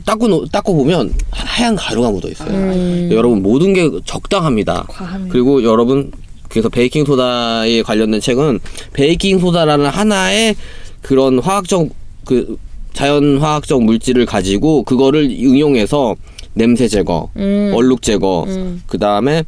닦고 0.04 0.28
놓- 0.28 0.50
닦고 0.52 0.74
보면 0.76 1.12
하얀 1.30 1.76
가루가 1.76 2.10
묻어 2.10 2.28
있어요. 2.28 2.48
음. 2.50 3.08
여러분 3.12 3.42
모든 3.42 3.72
게 3.72 3.88
적당합니다. 4.04 4.84
과합니다. 4.88 5.32
그리고 5.32 5.62
여러분 5.62 6.10
그래서 6.48 6.68
베이킹 6.68 7.04
소다에 7.04 7.82
관련된 7.82 8.20
책은 8.20 8.60
베이킹 8.92 9.38
소다라는 9.40 9.86
하나의 9.86 10.54
그런 11.02 11.38
화학적 11.38 11.88
그 12.24 12.56
자연 12.92 13.38
화학적 13.38 13.82
물질을 13.82 14.26
가지고 14.26 14.82
그거를 14.82 15.24
응용해서 15.24 16.16
냄새 16.54 16.88
제거, 16.88 17.28
음. 17.36 17.72
얼룩 17.74 18.00
제거, 18.02 18.44
음. 18.48 18.82
그 18.86 18.98
다음에 18.98 19.44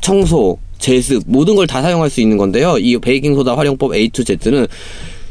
청소, 0.00 0.58
제습 0.78 1.22
모든 1.26 1.56
걸 1.56 1.66
다 1.66 1.82
사용할 1.82 2.08
수 2.08 2.20
있는 2.20 2.36
건데요. 2.36 2.78
이 2.78 2.96
베이킹 2.98 3.34
소다 3.34 3.56
활용법 3.56 3.94
A 3.94 4.08
to 4.10 4.24
Z는 4.24 4.66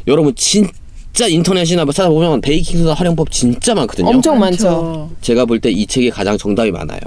여러분 0.06 0.34
진짜 0.34 1.26
인터넷이나 1.26 1.84
뭐 1.84 1.92
찾아보면 1.92 2.42
베이킹 2.42 2.78
소다 2.80 2.92
활용법 2.94 3.30
진짜 3.30 3.74
많거든요. 3.74 4.08
엄청 4.08 4.38
많죠. 4.38 5.10
제가 5.22 5.46
볼 5.46 5.58
때 5.60 5.70
이 5.70 5.86
책이 5.86 6.10
가장 6.10 6.36
정답이 6.36 6.70
많아요. 6.70 7.00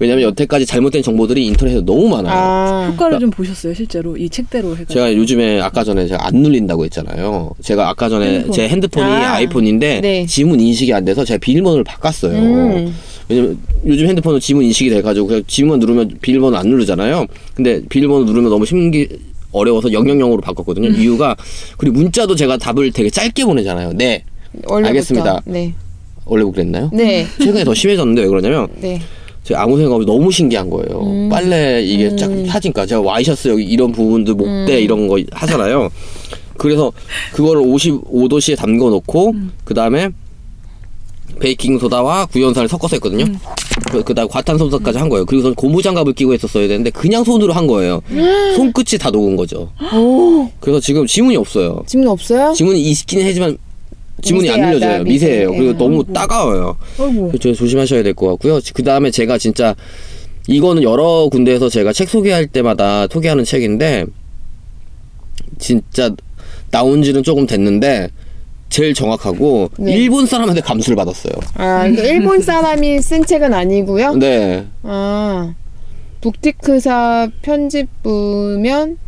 왜냐면 0.00 0.24
여태까지 0.24 0.64
잘못된 0.64 1.02
정보들이 1.02 1.44
인터넷에 1.46 1.80
너무 1.80 2.08
많아요. 2.08 2.32
아, 2.32 2.86
효과를 2.92 3.18
좀 3.18 3.30
보셨어요, 3.30 3.74
실제로 3.74 4.16
이 4.16 4.28
책대로 4.28 4.68
해가지고. 4.70 4.94
제가 4.94 5.14
요즘에 5.14 5.60
아까 5.60 5.82
전에 5.82 6.06
제가 6.06 6.26
안 6.26 6.36
눌린다고 6.36 6.84
했잖아요. 6.84 7.50
제가 7.62 7.88
아까 7.88 8.08
전에 8.08 8.26
핸드폰. 8.26 8.52
제 8.52 8.68
핸드폰이 8.68 9.04
아, 9.06 9.34
아, 9.34 9.40
이폰인데 9.40 10.00
네. 10.00 10.26
지문 10.26 10.60
인식이 10.60 10.92
안 10.92 11.04
돼서 11.04 11.24
제가 11.24 11.38
비밀번호를 11.38 11.82
바꿨어요. 11.84 12.32
음. 12.32 12.94
왜냐면 13.28 13.58
요즘 13.86 14.06
핸드폰은 14.06 14.38
지문 14.40 14.64
인식이 14.64 14.88
돼가지고 14.90 15.26
그냥 15.26 15.42
지문만 15.46 15.80
누르면 15.80 16.18
비밀번호 16.22 16.56
안 16.56 16.68
누르잖아요. 16.68 17.26
근데 17.54 17.82
비밀번호 17.88 18.24
누르면 18.24 18.50
너무 18.50 18.64
신기 18.66 19.08
어려워서 19.50 19.88
000으로 19.88 20.40
바꿨거든요. 20.40 20.88
이유가 20.90 21.34
그리고 21.76 21.96
문자도 21.96 22.36
제가 22.36 22.56
답을 22.58 22.92
되게 22.92 23.10
짧게 23.10 23.44
보내잖아요. 23.44 23.92
네. 23.94 24.22
원래부터. 24.64 24.88
알겠습니다. 24.88 25.42
네. 25.44 25.74
원래 26.24 26.44
그랬나요? 26.44 26.90
네. 26.92 27.26
최근에 27.38 27.64
더 27.64 27.74
심해졌는데 27.74 28.22
왜 28.22 28.28
그러냐면 28.28 28.68
네. 28.80 29.00
제가 29.48 29.62
아무 29.62 29.78
생각 29.78 29.94
없이 29.94 30.06
너무 30.06 30.30
신기한 30.30 30.68
거예요. 30.68 31.00
음. 31.00 31.28
빨래 31.30 31.82
이게 31.82 32.14
쫙 32.16 32.30
사진가 32.46 32.84
제가 32.84 33.00
와이셔츠 33.00 33.48
여기 33.48 33.64
이런 33.64 33.92
부분들 33.92 34.34
목대 34.34 34.76
음. 34.76 34.82
이런 34.82 35.08
거 35.08 35.18
하잖아요. 35.32 35.88
그래서 36.58 36.92
그거를 37.32 37.62
55도씨에 37.62 38.58
담궈 38.58 38.90
놓고 38.90 39.34
그 39.64 39.72
다음에 39.72 40.10
베이킹 41.40 41.78
소다와 41.78 42.26
구연산을 42.26 42.68
섞어서 42.68 42.96
했거든요. 42.96 43.24
그, 43.90 44.02
그다음 44.02 44.28
과탄소다까지 44.28 44.98
한 44.98 45.08
거예요. 45.08 45.24
그리고 45.24 45.44
저는 45.44 45.54
고무 45.54 45.80
장갑을 45.80 46.12
끼고 46.12 46.34
했었어야 46.34 46.68
되는데 46.68 46.90
그냥 46.90 47.24
손으로 47.24 47.54
한 47.54 47.66
거예요. 47.66 48.02
손끝이 48.56 48.98
다 48.98 49.10
녹은 49.10 49.36
거죠. 49.36 49.70
오, 49.94 50.50
그래서 50.60 50.80
지금 50.80 51.06
지문이 51.06 51.36
없어요. 51.36 51.84
지문 51.86 52.08
없어요? 52.08 52.52
지문이 52.52 52.82
있긴 52.82 53.24
하지만 53.24 53.56
지문이 54.22 54.50
안 54.50 54.56
미세하다, 54.56 54.70
늘려져요. 54.78 55.04
미세. 55.04 55.26
미세해요. 55.26 55.50
그리고 55.52 55.68
예. 55.68 55.72
너무 55.74 56.04
따가워요. 56.12 56.76
그래서 57.30 57.52
조심하셔야 57.54 58.02
될 58.02 58.14
것 58.14 58.26
같고요. 58.30 58.60
그 58.74 58.82
다음에 58.82 59.10
제가 59.10 59.38
진짜 59.38 59.74
이거는 60.48 60.82
여러 60.82 61.28
군데에서 61.30 61.68
제가 61.68 61.92
책 61.92 62.08
소개할 62.08 62.46
때마다 62.46 63.06
소개하는 63.08 63.44
책인데 63.44 64.06
진짜 65.58 66.10
나온 66.70 67.02
지는 67.02 67.22
조금 67.22 67.46
됐는데 67.46 68.08
제일 68.70 68.92
정확하고 68.94 69.70
네. 69.78 69.92
일본 69.94 70.26
사람한테 70.26 70.60
감수를 70.60 70.96
받았어요. 70.96 71.32
아, 71.54 71.86
일본 71.86 72.40
사람이 72.42 73.00
쓴 73.00 73.24
책은 73.24 73.54
아니고요. 73.54 74.14
네. 74.16 74.66
아, 74.82 75.54
북티크사 76.20 77.28
편집부면 77.42 78.98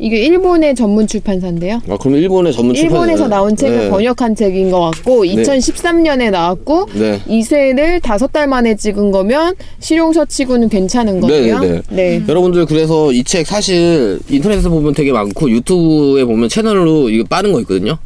이게 0.00 0.24
일본의 0.26 0.74
전문 0.76 1.06
출판사인데요. 1.06 1.80
아, 1.88 1.96
그럼 1.96 2.16
일본의 2.16 2.52
전문 2.52 2.74
출판 2.74 2.92
일본에서 3.00 3.28
나온 3.28 3.56
책을 3.56 3.90
번역한 3.90 4.34
책인 4.36 4.70
것 4.70 4.80
같고 4.80 5.24
2013년에 5.24 6.30
나왔고 6.30 6.86
네. 6.94 7.20
이세를 7.26 8.00
다섯 8.00 8.30
달 8.32 8.46
만에 8.46 8.76
찍은 8.76 9.10
거면 9.10 9.54
실용서 9.80 10.26
치고는 10.26 10.68
괜찮은 10.68 11.20
거고요. 11.20 11.58
네네네. 11.58 11.82
네. 11.90 12.22
여러분들 12.28 12.66
그래서 12.66 13.12
이 13.12 13.22
책 13.24 13.46
사실 13.46 14.18
인터넷에서 14.30 14.70
보면 14.70 14.94
되게 14.94 15.12
많고 15.12 15.50
유튜브에 15.50 16.24
보면 16.24 16.48
채널로 16.48 17.10
이거 17.10 17.24
빠른 17.28 17.52
거 17.52 17.60
있거든요. 17.60 17.98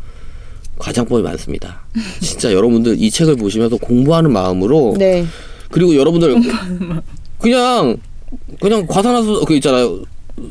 과장법이 0.79 1.23
많습니다. 1.23 1.83
진짜 2.21 2.53
여러분들 2.53 2.97
이 2.99 3.11
책을 3.11 3.37
보시면서 3.37 3.77
공부하는 3.77 4.33
마음으로 4.33 4.95
네. 4.99 5.25
그리고 5.71 5.95
여러분들 5.95 6.37
그냥 7.39 7.97
그냥 8.61 8.87
과산화수 8.87 9.45
그 9.47 9.55
있잖아요. 9.55 10.01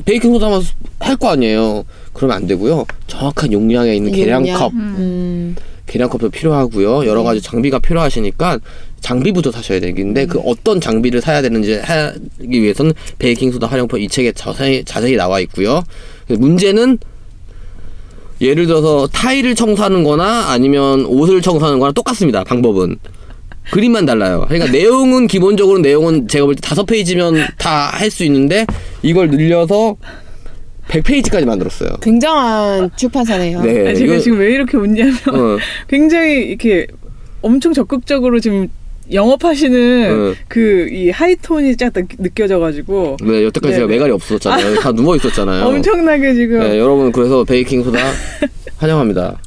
베이킹 0.06 0.32
소다 0.34 0.50
만 0.50 0.62
할 1.00 1.18
거 1.18 1.30
아니에요. 1.30 1.84
그러면 2.14 2.38
안 2.38 2.48
되고요. 2.48 2.86
정확한 3.08 3.52
용량에 3.52 3.96
있는 3.96 4.12
용량. 4.12 4.44
계량컵, 4.44 4.74
음. 4.74 5.56
계량컵도 5.88 6.30
필요하고요. 6.30 7.06
여러 7.08 7.24
가지 7.24 7.42
장비가 7.42 7.80
필요하시니까 7.80 8.60
장비부터 9.00 9.52
사셔야 9.52 9.80
되는데 9.80 10.28
그 10.28 10.40
어떤 10.46 10.80
장비를 10.80 11.22
사야 11.22 11.42
되는지 11.42 11.74
하기 11.78 12.62
위해서는 12.62 12.94
베이킹 13.18 13.52
소다 13.52 13.66
활용법 13.68 14.00
이 14.00 14.08
책에 14.08 14.32
자세히 14.32 14.84
자세히 14.86 15.16
나와 15.16 15.40
있고요. 15.40 15.84
문제는 16.30 17.00
예를 18.42 18.68
들어서 18.68 19.08
타일을 19.08 19.56
청소하는 19.56 20.04
거나 20.04 20.52
아니면 20.52 21.06
옷을 21.06 21.42
청소하는 21.42 21.80
거나 21.80 21.92
똑같습니다. 21.92 22.44
방법은. 22.44 22.98
그림만 23.70 24.06
달라요. 24.06 24.46
그러니까 24.48 24.72
내용은 24.72 25.28
기본적으로 25.28 25.80
내용은 25.80 26.28
제가 26.28 26.46
볼 26.46 26.56
때 26.56 26.62
다섯 26.62 26.86
페이지면 26.86 27.36
다 27.58 27.92
할 27.94 28.10
수 28.10 28.24
있는데 28.26 28.66
이걸 29.04 29.30
늘려서 29.30 29.96
100페이지까지 30.88 31.46
만들었어요. 31.46 31.90
굉장한 32.02 32.92
출판사네요. 32.98 33.62
네. 33.62 33.88
아니, 33.90 33.98
제가 33.98 34.14
이거- 34.14 34.20
지금 34.24 34.40
왜 34.40 34.52
이렇게 34.52 34.78
웃냐면 34.78 35.14
어. 35.30 35.58
굉장히 35.88 36.40
이렇게 36.48 36.88
엄청 37.42 37.74
적극적으로 37.74 38.40
지금 38.40 38.68
영업하시는 39.12 40.12
어. 40.12 40.36
그이 40.48 41.10
하이톤이 41.12 41.78
쫙 41.78 41.94
느- 41.94 42.04
느껴져가지고 42.18 43.18
네, 43.24 43.44
여태까지 43.46 43.72
네, 43.72 43.76
제가 43.78 43.88
네. 43.88 43.94
메갈이 43.94 44.12
없었잖아요. 44.12 44.80
다 44.80 44.92
누워 44.92 45.16
있었잖아요. 45.16 45.64
엄청나게 45.68 46.34
지금 46.34 46.60
네, 46.60 46.78
여러분 46.78 47.12
그래서 47.12 47.44
베이킹 47.44 47.84
소다 47.84 48.00
환영합니다. 48.78 49.38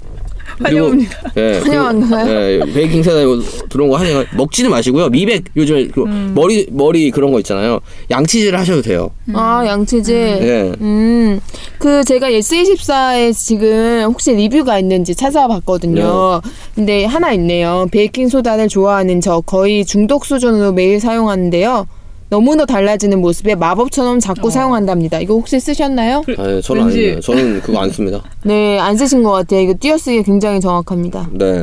환영합니다. 0.62 1.32
네, 1.34 1.58
환영한가요? 1.60 2.24
네, 2.26 2.72
베이킹 2.72 3.02
소다 3.02 3.20
이거 3.20 3.40
들어온 3.68 3.90
거 3.90 3.96
환영. 3.96 4.24
먹지는 4.36 4.70
마시고요. 4.70 5.08
미백 5.08 5.44
요즘에 5.56 5.88
그 5.88 6.02
음. 6.04 6.32
머리 6.34 6.66
머리 6.70 7.10
그런 7.10 7.32
거 7.32 7.38
있잖아요. 7.40 7.80
양치질을 8.10 8.58
하셔도 8.58 8.82
돼요. 8.82 9.10
아 9.32 9.62
양치질. 9.66 10.14
네. 10.40 10.72
음, 10.80 11.40
그 11.78 12.04
제가 12.04 12.30
예스24에 12.30 13.34
지금 13.34 14.04
혹시 14.06 14.32
리뷰가 14.32 14.78
있는지 14.78 15.14
찾아봤거든요. 15.14 16.40
근데 16.74 17.04
하나 17.04 17.32
있네요. 17.32 17.86
베이킹 17.90 18.28
소다를 18.28 18.68
좋아하는 18.68 19.20
저 19.20 19.40
거의 19.40 19.84
중독 19.84 20.24
수준으로 20.24 20.72
매일 20.72 21.00
사용하는데요. 21.00 21.86
너무나 22.34 22.66
달라지는 22.66 23.20
모습에 23.20 23.54
마법처럼 23.54 24.18
자꾸 24.18 24.48
어. 24.48 24.50
사용한답니다. 24.50 25.20
이거 25.20 25.34
혹시 25.34 25.60
쓰셨나요? 25.60 26.24
아, 26.36 26.42
네, 26.48 26.60
저는 26.60 26.82
왠지- 26.86 26.98
아니에요. 26.98 27.20
저는 27.20 27.60
그거 27.60 27.78
안 27.78 27.88
씁니다. 27.92 28.24
네, 28.42 28.76
안 28.80 28.96
쓰신 28.96 29.22
것 29.22 29.30
같아요. 29.30 29.60
이거 29.60 29.74
띄어쓰기 29.78 30.24
굉장히 30.24 30.60
정확합니다. 30.60 31.28
네. 31.32 31.62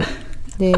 네. 0.60 0.72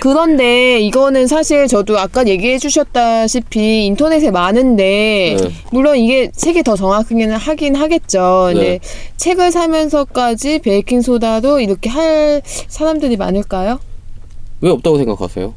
그런데 0.00 0.80
이거는 0.80 1.28
사실 1.28 1.68
저도 1.68 1.96
아까 1.96 2.26
얘기해 2.26 2.58
주셨다시피 2.58 3.86
인터넷에 3.86 4.32
많은데 4.32 5.36
네. 5.38 5.50
물론 5.70 5.96
이게 5.96 6.32
책이 6.32 6.64
더 6.64 6.74
정확하게는 6.74 7.36
하긴 7.36 7.76
하겠죠. 7.76 8.46
근데 8.52 8.68
네. 8.68 8.80
책을 9.16 9.52
사면서까지 9.52 10.58
베이킹 10.58 11.02
소다도 11.02 11.60
이렇게 11.60 11.88
할 11.88 12.42
사람들이 12.44 13.16
많을까요? 13.16 13.78
왜 14.60 14.70
없다고 14.70 14.96
생각하세요? 14.98 15.54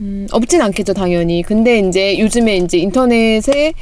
음, 0.00 0.26
없진 0.32 0.60
않겠죠, 0.60 0.92
당연히. 0.92 1.42
근데 1.42 1.78
이제 1.78 2.18
요즘에 2.18 2.56
이제 2.58 2.78
인터넷에 2.78 3.72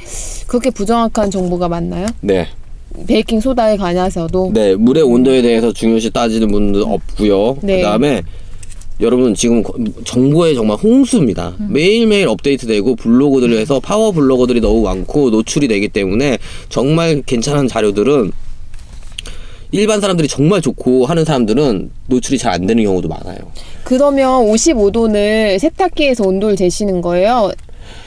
그렇게 0.47 0.69
부정확한 0.69 1.31
정보가 1.31 1.67
많나요? 1.69 2.05
네. 2.21 2.47
베이킹 3.07 3.39
소다에 3.39 3.75
관해서도. 3.77 4.51
네, 4.53 4.75
물의 4.75 5.03
온도에 5.03 5.41
대해서 5.41 5.71
중요시 5.73 6.11
따지는 6.11 6.51
분도 6.51 6.83
없고요. 6.83 7.57
네. 7.63 7.77
그다음에 7.77 8.21
여러분 9.01 9.33
지금 9.33 9.63
거- 9.63 9.73
정보의 10.05 10.53
정말 10.53 10.77
홍수입니다. 10.77 11.55
매일매일 11.69 12.27
업데이트되고 12.27 12.95
블로그들을 12.95 13.57
해서 13.57 13.79
파워 13.79 14.11
블로거들이 14.11 14.61
너무 14.61 14.83
많고 14.83 15.31
노출이 15.31 15.67
되기 15.67 15.87
때문에 15.89 16.37
정말 16.69 17.23
괜찮은 17.25 17.67
자료들은 17.67 18.31
일반 19.73 19.99
사람들이 19.99 20.27
정말 20.27 20.61
좋고 20.61 21.07
하는 21.07 21.25
사람들은 21.25 21.89
노출이 22.07 22.37
잘 22.37 22.53
안 22.53 22.67
되는 22.67 22.83
경우도 22.83 23.07
많아요. 23.09 23.37
그러면 23.83 24.45
55도는 24.45 25.57
세탁기에서 25.57 26.23
온도를 26.23 26.55
재시는 26.55 27.01
거예요? 27.01 27.51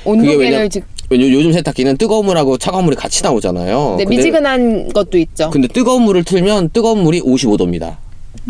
온도계를 0.04 0.68
즉 0.70 0.84
요즘 1.10 1.52
세탁기는 1.52 1.96
뜨거운 1.96 2.26
물하고 2.26 2.56
차가운 2.58 2.84
물이 2.84 2.96
같이 2.96 3.22
나오잖아요. 3.24 3.96
네, 3.98 4.04
근데- 4.04 4.16
미지근한 4.16 4.88
것도 4.92 5.18
있죠. 5.18 5.50
근데 5.50 5.66
뜨거운 5.66 6.02
물을 6.02 6.22
틀면 6.22 6.70
뜨거운 6.72 7.00
물이 7.02 7.20
55도입니다. 7.22 7.96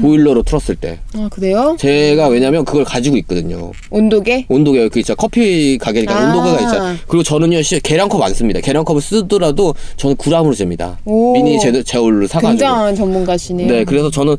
보일러로 0.00 0.42
틀었을 0.42 0.76
때. 0.76 0.98
아 1.14 1.28
그래요? 1.30 1.76
제가 1.78 2.28
왜냐면 2.28 2.64
그걸 2.64 2.84
가지고 2.84 3.16
있거든요. 3.18 3.72
온도계? 3.90 4.46
온도계 4.48 4.88
그 4.88 4.98
있죠 5.00 5.14
커피 5.16 5.78
가게니까 5.78 6.14
아. 6.14 6.26
온도계가 6.36 6.60
있죠. 6.92 7.02
그리고 7.08 7.22
저는요 7.22 7.62
시- 7.62 7.80
계량컵 7.80 8.20
안 8.22 8.32
씁니다. 8.34 8.60
계량컵을 8.60 9.00
쓰더라도 9.00 9.74
저는 9.96 10.16
9람으로 10.16 10.56
잽니다. 10.56 10.98
오. 11.04 11.32
미니 11.32 11.58
제 11.60 11.82
제올로 11.82 12.26
사가지고. 12.26 12.50
굉장한 12.50 12.94
전문가시네요. 12.94 13.68
네, 13.68 13.84
그래서 13.84 14.10
저는 14.10 14.36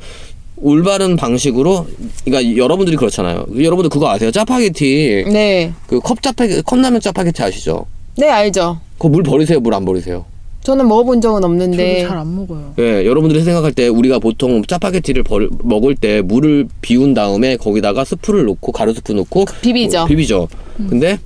올바른 0.60 1.16
방식으로 1.16 1.86
그러니까 2.26 2.58
여러분들이 2.58 2.98
그렇잖아요. 2.98 3.46
여러분들 3.58 3.90
그거 3.90 4.10
아세요? 4.10 4.32
짜파게티 4.32 5.26
네. 5.32 5.72
그 5.88 6.00
컵 6.00 6.22
짜파게 6.22 6.62
컵라면 6.62 7.00
짜파게티 7.02 7.44
아시죠? 7.44 7.86
네, 8.16 8.30
알죠. 8.30 8.80
그거 8.98 9.10
물 9.10 9.22
버리세요, 9.24 9.60
물 9.60 9.74
안 9.76 9.86
버리세요? 9.86 10.26
저는 10.68 10.86
먹어본 10.90 11.22
적은 11.22 11.46
없는데. 11.46 12.00
저도 12.00 12.08
잘 12.10 12.18
안 12.18 12.36
먹어요. 12.36 12.74
예, 12.80 13.06
여러분들이 13.06 13.42
생각할 13.42 13.72
때 13.72 13.88
우리가 13.88 14.20
보통 14.20 14.62
짜파게티를 14.66 15.24
벌, 15.24 15.50
먹을 15.64 15.96
때 15.96 16.22
물을 16.22 16.68
비운 16.82 17.14
다음에 17.14 17.56
거기다가 17.56 18.04
스프를 18.04 18.44
넣고 18.48 18.74
가루 18.74 18.94
스프 18.94 19.14
넣고 19.14 19.46
비비죠. 19.62 20.02
어, 20.02 20.06
비비죠. 20.08 20.50
근데 20.90 21.20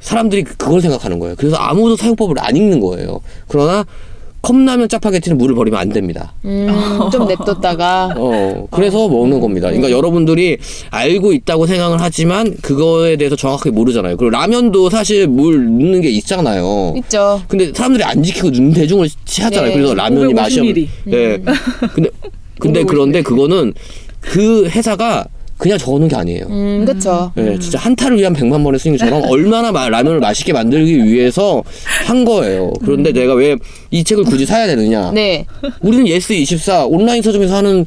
사람들이 0.00 0.42
그- 0.44 0.56
그걸 0.56 0.80
생각하는 0.80 1.18
거예요. 1.18 1.34
그래서 1.36 1.56
아무도 1.56 1.96
사용법을 1.96 2.36
안 2.38 2.56
읽는 2.56 2.80
거예요. 2.80 3.20
그러나 3.46 3.84
컵라면 4.46 4.88
짜파게티는 4.88 5.38
물을 5.38 5.56
버리면 5.56 5.80
안 5.80 5.88
됩니다. 5.88 6.34
음, 6.44 6.68
좀 7.10 7.26
냅뒀다가. 7.26 8.14
어, 8.16 8.68
그래서 8.70 9.08
먹는 9.08 9.40
겁니다. 9.40 9.68
그러니까 9.68 9.90
여러분들이 9.90 10.58
알고 10.90 11.32
있다고 11.32 11.66
생각을 11.66 11.98
하지만 12.00 12.54
그거에 12.62 13.16
대해서 13.16 13.34
정확하게 13.34 13.70
모르잖아요. 13.70 14.16
그리고 14.16 14.30
라면도 14.30 14.88
사실 14.88 15.26
물 15.26 15.64
넣는 15.64 16.00
게 16.00 16.10
있잖아요. 16.10 16.94
있죠. 16.98 17.42
근데 17.48 17.72
사람들이 17.74 18.04
안 18.04 18.22
지키고 18.22 18.52
눈 18.52 18.72
대중을 18.72 19.08
하잖아요. 19.40 19.70
네. 19.70 19.74
그래서 19.74 19.94
라면이 19.94 20.32
맛이 20.32 20.60
없 20.60 20.66
550ml. 20.66 20.88
네. 21.04 21.42
근데 21.92 22.10
근데 22.58 22.84
그런데 22.84 23.22
그거는 23.22 23.74
그 24.20 24.66
회사가 24.68 25.26
그냥 25.58 25.78
적어놓은 25.78 26.08
게 26.08 26.16
아니에요. 26.16 26.46
음, 26.50 26.84
그쵸. 26.86 27.32
예, 27.38 27.58
진짜 27.58 27.78
한타를 27.78 28.18
위한 28.18 28.32
백만 28.32 28.62
번의 28.62 28.78
승리처럼 28.78 29.22
얼마나 29.30 29.72
마- 29.72 29.88
라면을 29.88 30.20
맛있게 30.20 30.52
만들기 30.52 31.04
위해서 31.04 31.62
한 32.06 32.24
거예요. 32.24 32.72
그런데 32.84 33.12
내가 33.12 33.34
왜 33.34 33.56
이 33.90 34.02
책을 34.04 34.24
굳이 34.24 34.44
사야 34.44 34.66
되느냐? 34.66 35.12
네. 35.12 35.46
우리는 35.80 36.06
예스 36.08 36.32
24 36.34 36.86
온라인 36.86 37.22
서점에서 37.22 37.54
하는 37.56 37.86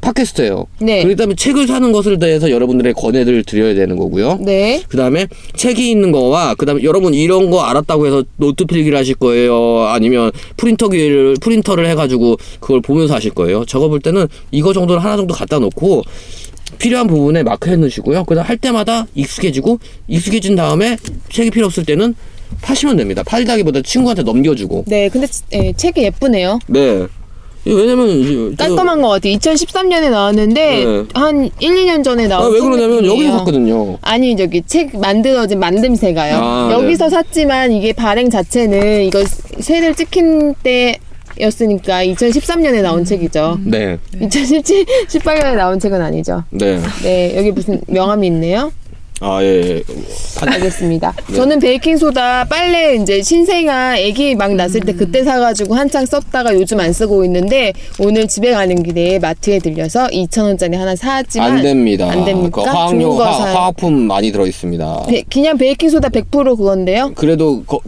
팟캐스트예요. 0.00 0.66
네. 0.80 0.98
그렇기 1.02 1.16
때문에 1.16 1.34
책을 1.36 1.66
사는 1.66 1.90
것을 1.92 2.18
대해서 2.18 2.50
여러분들의 2.50 2.92
권해를 2.94 3.42
드려야 3.44 3.74
되는 3.74 3.96
거고요. 3.96 4.38
네. 4.42 4.82
그 4.88 4.96
다음에 4.96 5.26
책이 5.56 5.90
있는 5.90 6.12
거와 6.12 6.54
그 6.56 6.66
다음에 6.66 6.82
여러분 6.82 7.14
이런 7.14 7.50
거 7.50 7.62
알았다고 7.62 8.06
해서 8.06 8.22
노트 8.36 8.64
필기를 8.66 8.98
하실 8.98 9.14
거예요 9.14 9.84
아니면 9.88 10.30
프린터기를 10.58 11.36
프린터를 11.40 11.86
해 11.88 11.94
가지고 11.94 12.36
그걸 12.60 12.80
보면서 12.82 13.14
하실 13.14 13.30
거예요 13.30 13.64
저거 13.64 13.88
볼 13.88 14.00
때는 14.00 14.26
이거 14.50 14.72
정도를 14.74 15.02
하나 15.02 15.16
정도 15.16 15.32
갖다 15.34 15.58
놓고 15.58 16.02
필요한 16.78 17.06
부분에 17.06 17.42
마크 17.42 17.70
해 17.70 17.76
놓으시고요 17.76 18.24
그 18.24 18.34
다음 18.34 18.46
할 18.46 18.56
때마다 18.56 19.06
익숙해지고 19.14 19.78
익숙해진 20.08 20.56
다음에 20.56 20.96
책이 21.32 21.50
필요 21.50 21.66
없을 21.66 21.84
때는 21.84 22.14
파시면 22.62 22.96
됩니다 22.96 23.22
팔다기보다 23.26 23.80
친구한테 23.82 24.22
넘겨주고 24.22 24.84
네, 24.86 25.08
근데 25.08 25.26
예, 25.54 25.72
책이 25.72 26.02
예쁘네요. 26.02 26.58
네 26.68 27.06
왜냐면 27.66 28.08
이제 28.10 28.30
제가- 28.34 28.56
깔끔한 28.58 29.00
것 29.00 29.08
같아요. 29.08 29.32
2013년에 29.38 30.10
나왔는데 30.10 30.84
네. 30.84 31.04
한 31.14 31.50
1, 31.60 31.74
2년 31.74 32.04
전에 32.04 32.26
아, 32.26 32.28
나온 32.28 32.52
왜책 32.52 32.62
그러냐면. 32.70 33.06
여기서 33.06 33.38
샀거든요 33.38 33.96
아니 34.02 34.36
저기 34.36 34.60
책 34.66 34.94
만들어진 34.98 35.58
만듦새가요. 35.60 36.32
아, 36.34 36.68
여기서 36.72 37.08
샀지만 37.08 37.72
이게 37.72 37.94
발행 37.94 38.28
자체는 38.28 39.04
이거 39.04 39.24
쇠를 39.60 39.94
찍힌 39.94 40.54
때 40.62 40.98
였으니까 41.40 42.04
2013년에 42.04 42.82
나온 42.82 43.04
책이죠. 43.04 43.58
네 43.64 43.98
2017, 44.20 44.84
18년에 45.08 45.56
나온 45.56 45.78
책은 45.78 46.00
아니죠. 46.00 46.44
네. 46.50 46.78
네, 47.02 47.34
여기 47.36 47.50
무슨 47.50 47.80
명함이 47.86 48.26
있네요. 48.28 48.72
아, 49.20 49.38
예, 49.42 49.46
예. 49.46 49.82
한- 50.40 50.48
알겠습니다. 50.54 51.14
네. 51.30 51.36
저는 51.36 51.60
베이킹 51.60 51.96
소다 51.96 52.44
빨래 52.46 52.96
이제 52.96 53.22
신생아 53.22 53.92
아기 53.94 54.34
막 54.34 54.52
났을 54.54 54.80
때 54.80 54.92
그때 54.92 55.22
사가지고 55.22 55.74
한창 55.76 56.04
썼다가 56.04 56.52
요즘 56.54 56.80
안 56.80 56.92
쓰고 56.92 57.24
있는데 57.24 57.72
오늘 58.00 58.26
집에 58.26 58.50
가는 58.52 58.82
길에 58.82 59.20
마트에 59.20 59.60
들려서 59.60 60.08
2천 60.08 60.42
원짜리 60.42 60.76
하나 60.76 60.96
사왔지만 60.96 61.52
안 61.58 61.62
됩니다. 61.62 62.10
안 62.10 62.24
됩니까? 62.24 62.62
그 62.64 62.68
화학용 62.68 63.00
중국어 63.00 63.24
화, 63.24 63.32
사- 63.32 63.44
화학품 63.54 63.94
많이 64.02 64.32
들어 64.32 64.46
있습니다. 64.46 65.04
베- 65.08 65.22
그냥 65.32 65.56
베이킹 65.58 65.88
소다 65.90 66.08
100% 66.08 66.56
그건데요. 66.56 67.12
그래도 67.14 67.62
거, 67.62 67.78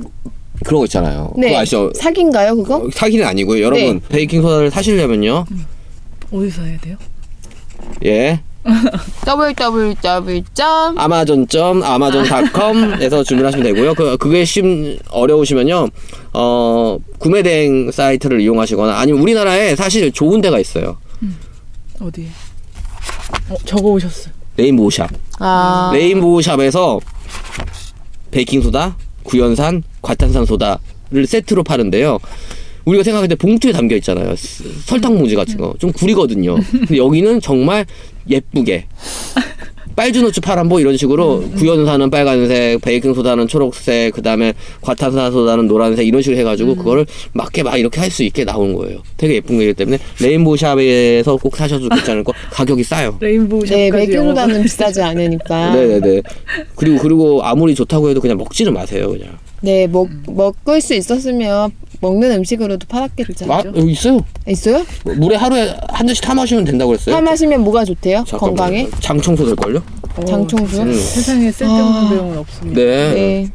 그런 0.66 0.80
거 0.80 0.84
있잖아요. 0.86 1.32
네. 1.36 1.48
그거 1.48 1.60
아시죠? 1.60 1.92
사기인가요, 1.94 2.56
그거? 2.56 2.76
어, 2.76 2.88
사기는 2.92 3.24
아니고요. 3.24 3.62
여러분 3.62 4.00
네. 4.00 4.08
베이킹 4.08 4.42
소다를 4.42 4.70
사시려면요. 4.70 5.46
어디서 6.32 6.62
해야 6.62 6.78
돼요? 6.80 6.96
예. 8.04 8.40
www. 9.24 10.42
아마존.점 10.96 11.82
아마존.com에서 11.84 13.22
주문하시면 13.22 13.64
되고요. 13.64 13.94
그 13.94 14.16
그게 14.16 14.44
심 14.44 14.98
어려우시면요. 15.10 15.88
어, 16.32 16.98
구매 17.18 17.42
대행 17.44 17.92
사이트를 17.92 18.40
이용하시거나 18.40 18.98
아니면 18.98 19.22
우리나라에 19.22 19.76
사실 19.76 20.10
좋은 20.10 20.40
데가 20.40 20.58
있어요. 20.58 20.96
어디에? 22.00 22.26
어, 23.50 23.54
적어 23.64 23.90
오셨어요. 23.90 24.34
레인보우 24.56 24.90
샵. 24.90 25.10
아. 25.38 25.92
레인보우 25.94 26.42
샵에서 26.42 26.98
베이킹 28.32 28.62
소다, 28.62 28.96
구연산, 29.26 29.82
과탄산 30.02 30.46
소다를 30.46 31.26
세트로 31.26 31.62
파는데요. 31.64 32.18
우리가 32.84 33.02
생각할 33.02 33.28
때 33.28 33.34
봉투에 33.34 33.72
담겨 33.72 33.96
있잖아요. 33.96 34.36
스- 34.36 34.62
설탕 34.84 35.18
봉지 35.18 35.34
같은 35.34 35.56
거. 35.56 35.74
좀 35.78 35.90
구리거든요. 35.92 36.54
근데 36.70 36.96
여기는 36.96 37.40
정말 37.40 37.84
예쁘게 38.30 38.86
빨주노초파남보 39.96 40.78
이런 40.78 40.96
식으로 40.96 41.42
구연산은 41.56 42.10
빨간색, 42.10 42.80
베이킹 42.82 43.14
소다는 43.14 43.48
초록색, 43.48 44.12
그다음에 44.14 44.52
과탄산 44.82 45.32
소다는 45.32 45.66
노란색 45.66 46.06
이런 46.06 46.20
식으로 46.22 46.38
해가지고 46.38 46.76
그거를 46.76 47.06
맞게 47.32 47.62
막 47.62 47.78
이렇게 47.78 47.98
할 48.00 48.10
수 48.10 48.22
있게 48.22 48.44
나온 48.44 48.72
거예요. 48.74 48.98
되게 49.16 49.34
예쁜 49.36 49.56
거기 49.58 49.74
때문에 49.74 49.98
레인보우 50.20 50.56
샵에서 50.56 51.36
꼭 51.36 51.56
사셔도 51.56 51.88
괜찮을 51.88 52.24
거. 52.24 52.32
가격이 52.52 52.82
싸요. 52.84 53.16
레인보우 53.20 53.64
네, 53.64 53.88
샵까지 53.90 53.90
영어가- 53.90 54.06
백유보다는 54.06 54.62
비싸지 54.62 55.02
않으니까. 55.02 55.72
네네네. 55.74 56.22
그리고 56.76 56.98
그리고 56.98 57.42
아무리 57.42 57.74
좋다고 57.74 58.08
해도 58.10 58.20
그냥 58.20 58.36
먹지는 58.38 58.72
마세요, 58.72 59.08
그냥. 59.10 59.36
네, 59.62 59.86
먹 59.86 60.08
먹을 60.28 60.80
수 60.80 60.94
있었으면 60.94 61.70
먹는 62.00 62.30
음식으로도 62.32 62.86
팔았겠죠. 62.88 63.52
아, 63.52 63.62
여기 63.64 63.92
있어요. 63.92 64.20
있어요? 64.48 64.84
뭐 65.04 65.14
물에 65.14 65.36
하루에 65.36 65.74
한 65.88 66.06
잔씩 66.06 66.24
타 66.24 66.34
마시면 66.34 66.64
된다고 66.64 66.90
그랬어요. 66.90 67.14
파 67.14 67.20
마시면 67.20 67.60
뭐가 67.62 67.84
좋대요? 67.84 68.24
잠깐만요. 68.26 68.56
건강에? 68.56 68.88
장 69.00 69.20
청소 69.20 69.44
될 69.46 69.56
걸요? 69.56 69.82
어, 70.16 70.24
장청소? 70.24 70.82
음. 70.82 70.92
세상에 70.94 71.50
쓸데없는 71.50 72.06
아. 72.06 72.10
내용은 72.10 72.38
없습니다. 72.38 72.80
네. 72.80 73.14
네. 73.14 73.50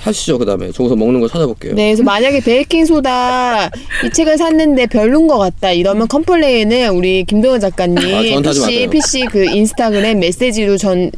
하시죠. 0.00 0.38
그다음에 0.38 0.70
저기서 0.72 0.96
먹는 0.96 1.20
거 1.20 1.28
찾아볼게요. 1.28 1.74
네, 1.74 1.88
그래서 1.88 2.02
만약에 2.02 2.40
베이킹 2.40 2.84
소다 2.86 3.66
이 4.04 4.10
책을 4.12 4.38
샀는데 4.38 4.86
별론 4.86 5.26
것 5.28 5.38
같다 5.38 5.72
이러면 5.72 6.08
complain은 6.08 6.90
우리 6.90 7.24
김동현 7.24 7.60
작가님 7.60 7.98
아, 7.98 8.20
PC. 8.42 8.88
PC 8.88 9.24
그 9.26 9.44
인스타그램 9.44 10.20
메시지로 10.20 10.76
전 10.78 11.10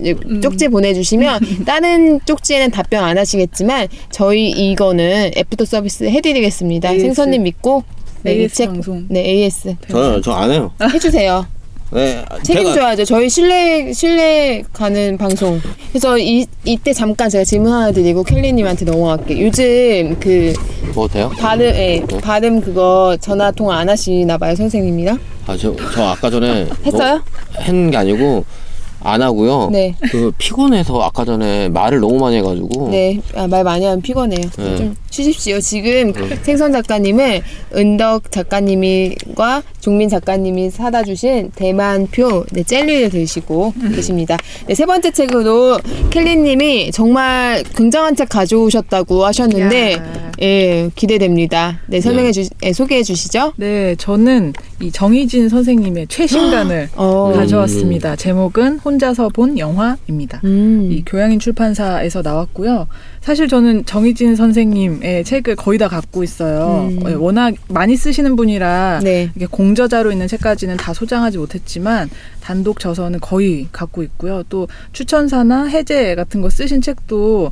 쪽지 0.42 0.68
보내주시면 0.68 1.40
다른 1.66 2.20
쪽지에는 2.26 2.70
답변 2.70 3.04
안 3.04 3.18
하시겠지만 3.18 3.88
저희 4.10 4.50
이거는 4.50 5.32
애프터 5.36 5.64
서비스 5.64 6.04
해드리겠습니다. 6.04 6.92
AS. 6.92 7.00
선생님 7.02 7.42
믿고 7.44 7.84
네, 8.22 8.34
이 8.34 8.40
AS 8.40 8.54
책- 8.54 8.66
방송. 8.66 9.04
네 9.08 9.20
AS 9.20 9.76
저는 9.90 10.22
저 10.22 10.32
안 10.32 10.50
해요. 10.50 10.72
해주세요. 10.82 11.46
네. 11.94 12.24
책임져야죠. 12.42 13.04
저희 13.04 13.28
신뢰 13.28 13.92
신뢰 13.92 14.62
가는 14.72 15.16
방송. 15.16 15.60
그래서 15.90 16.18
이 16.18 16.44
이때 16.64 16.92
잠깐 16.92 17.30
제가 17.30 17.44
질문 17.44 17.72
하나 17.72 17.92
드리고 17.92 18.24
켈리님한테 18.24 18.84
넘어갈게요. 18.84 19.46
요즘 19.46 20.16
그 20.20 20.52
뭐 20.94 21.08
돼요? 21.08 21.28
발음, 21.40 21.64
예, 21.66 22.04
발음 22.22 22.60
그거 22.60 23.16
전화 23.20 23.50
통화 23.50 23.78
안 23.78 23.88
하시나 23.88 24.38
봐요, 24.38 24.54
선생님이랑? 24.54 25.18
아, 25.46 25.56
저, 25.56 25.74
저 25.92 26.04
아까 26.04 26.30
전에 26.30 26.68
했어요? 26.86 27.20
한게 27.52 27.96
아니고 27.96 28.44
안 29.00 29.20
하고요. 29.20 29.70
네. 29.72 29.94
그 30.10 30.30
피곤해서 30.38 31.02
아까 31.02 31.24
전에 31.24 31.68
말을 31.70 31.98
너무 32.00 32.16
많이 32.18 32.36
해가지고. 32.36 32.90
네, 32.90 33.18
아, 33.34 33.46
말 33.48 33.64
많이 33.64 33.84
하면 33.84 34.00
피곤해요. 34.02 34.40
네. 34.56 34.76
좀 34.76 34.96
쉬십시오. 35.10 35.60
지금 35.60 36.12
생선 36.42 36.72
작가님은 36.72 37.40
은덕 37.74 38.30
작가님과 38.30 39.62
종민 39.84 40.08
작가님이 40.08 40.70
사다 40.70 41.02
주신 41.02 41.50
대만표 41.54 42.46
네, 42.52 42.62
젤리를 42.62 43.10
드시고 43.10 43.74
계십니다. 43.94 44.38
네, 44.66 44.74
세 44.74 44.86
번째 44.86 45.10
책으로 45.10 45.76
켈리님이 46.08 46.90
정말 46.90 47.62
굉장한 47.76 48.16
책 48.16 48.30
가져오셨다고 48.30 49.26
하셨는데, 49.26 49.92
야. 49.92 50.32
예, 50.40 50.88
기대됩니다. 50.94 51.80
네, 51.86 52.00
설명해 52.00 52.32
주, 52.32 52.48
예, 52.62 52.72
소개해 52.72 53.02
주시죠. 53.02 53.52
네, 53.56 53.94
저는 53.96 54.54
이 54.80 54.90
정희진 54.90 55.50
선생님의 55.50 56.06
최신간을 56.08 56.88
어, 56.96 57.32
가져왔습니다. 57.34 58.16
제목은 58.16 58.78
혼자서 58.78 59.28
본 59.28 59.58
영화입니다. 59.58 60.40
음, 60.44 60.88
이 60.90 61.02
교양인 61.04 61.38
출판사에서 61.38 62.22
나왔고요. 62.22 62.88
사실 63.24 63.48
저는 63.48 63.86
정희진 63.86 64.36
선생님의 64.36 65.24
책을 65.24 65.56
거의 65.56 65.78
다 65.78 65.88
갖고 65.88 66.22
있어요. 66.22 66.90
음. 66.90 67.06
어, 67.06 67.18
워낙 67.18 67.54
많이 67.70 67.96
쓰시는 67.96 68.36
분이라 68.36 69.00
네. 69.02 69.30
이게 69.34 69.46
공저자로 69.46 70.12
있는 70.12 70.28
책까지는 70.28 70.76
다 70.76 70.92
소장하지 70.92 71.38
못했지만 71.38 72.10
단독 72.42 72.78
저서는 72.80 73.20
거의 73.20 73.66
갖고 73.72 74.02
있고요. 74.02 74.42
또 74.50 74.68
추천사나 74.92 75.64
해제 75.64 76.14
같은 76.14 76.42
거 76.42 76.50
쓰신 76.50 76.82
책도 76.82 77.50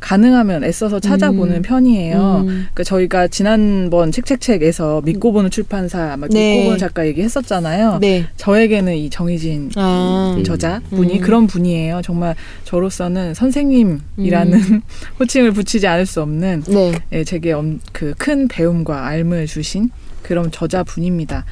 가능하면 0.00 0.62
애써서 0.64 1.00
찾아보는 1.00 1.56
음. 1.56 1.62
편이에요. 1.62 2.40
음. 2.42 2.46
그러니까 2.46 2.84
저희가 2.84 3.28
지난번 3.28 4.12
책책책에서 4.12 5.00
믿고 5.04 5.32
보는 5.32 5.50
출판사, 5.50 6.16
막 6.16 6.28
네. 6.30 6.56
믿고 6.56 6.64
보는 6.64 6.78
작가 6.78 7.06
얘기했었잖아요. 7.06 7.98
네. 8.00 8.26
저에게는 8.36 8.94
이 8.96 9.08
정희진 9.08 9.70
아, 9.76 10.34
음. 10.36 10.44
저자 10.44 10.80
분이 10.90 11.18
음. 11.18 11.20
그런 11.20 11.46
분이에요. 11.46 12.02
정말 12.04 12.34
저로서는 12.64 13.34
선생님이라는 13.34 14.52
음. 14.58 14.82
호칭을 15.18 15.52
붙이지 15.52 15.86
않을 15.86 16.04
수 16.06 16.20
없는 16.22 16.64
네. 16.68 16.92
예, 17.12 17.24
제게 17.24 17.54
그 17.92 18.14
큰 18.18 18.48
배움과 18.48 19.06
알을 19.06 19.46
주신 19.46 19.90
그런 20.22 20.50
저자 20.50 20.82
분입니다. 20.82 21.44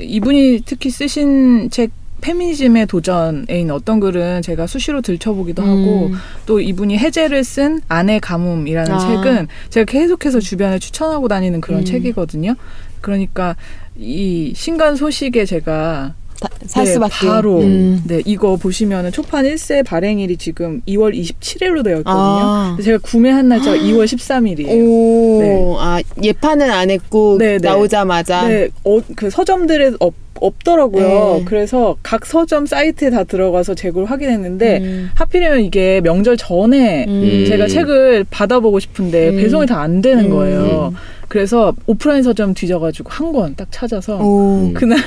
이분이 0.00 0.62
특히 0.64 0.90
쓰신 0.90 1.70
책 1.70 1.90
페미니즘의 2.20 2.86
도전에 2.86 3.60
있는 3.60 3.74
어떤 3.74 4.00
글은 4.00 4.42
제가 4.42 4.66
수시로 4.66 5.00
들춰보기도 5.00 5.62
하고 5.62 6.06
음. 6.08 6.14
또 6.46 6.60
이분이 6.60 6.98
해제를 6.98 7.44
쓴 7.44 7.80
아내 7.88 8.18
가뭄이라는 8.18 8.92
아. 8.92 8.98
책은 8.98 9.48
제가 9.70 9.84
계속해서 9.90 10.40
주변에 10.40 10.78
추천하고 10.78 11.28
다니는 11.28 11.60
그런 11.60 11.80
음. 11.80 11.84
책이거든요. 11.84 12.54
그러니까 13.00 13.56
이 13.96 14.52
신간 14.56 14.96
소식에 14.96 15.44
제가 15.44 16.14
다- 16.14 16.17
살 16.66 16.84
네, 16.84 16.92
수밖에. 16.92 17.26
바로 17.26 17.60
음. 17.60 18.02
네 18.06 18.20
이거 18.24 18.56
보시면은 18.56 19.10
초판 19.12 19.44
1세 19.44 19.84
발행일이 19.84 20.36
지금 20.36 20.80
2월 20.86 21.14
27일로 21.18 21.82
되어 21.82 21.98
있거든요. 21.98 22.12
아. 22.14 22.76
제가 22.82 22.98
구매한 23.02 23.48
날짜가 23.48 23.76
2월 23.76 24.04
13일이에요. 24.04 24.68
오, 24.88 25.38
네. 25.40 25.74
아 25.78 26.00
예판은 26.22 26.70
안 26.70 26.90
했고 26.90 27.38
네, 27.38 27.58
네. 27.58 27.68
나오자마자. 27.68 28.46
네, 28.48 28.68
어, 28.84 29.00
그 29.16 29.30
서점들에 29.30 29.92
없, 30.00 30.14
없더라고요. 30.40 31.38
네. 31.38 31.44
그래서 31.46 31.96
각 32.02 32.24
서점 32.24 32.66
사이트에 32.66 33.10
다 33.10 33.24
들어가서 33.24 33.74
재고를 33.74 34.08
확인했는데 34.08 34.78
음. 34.78 35.10
하필이면 35.14 35.62
이게 35.62 36.00
명절 36.02 36.36
전에 36.36 37.06
음. 37.08 37.44
제가 37.48 37.66
책을 37.66 38.24
받아보고 38.30 38.78
싶은데 38.78 39.30
음. 39.30 39.36
배송이 39.38 39.66
다 39.66 39.78
안 39.80 40.00
되는 40.00 40.26
음. 40.26 40.30
거예요. 40.30 40.92
그래서 41.28 41.74
오프라인 41.86 42.22
서점 42.22 42.54
뒤져가지고 42.54 43.10
한 43.10 43.32
권 43.32 43.54
딱 43.56 43.66
찾아서 43.70 44.18
오, 44.18 44.70
그날 44.74 44.98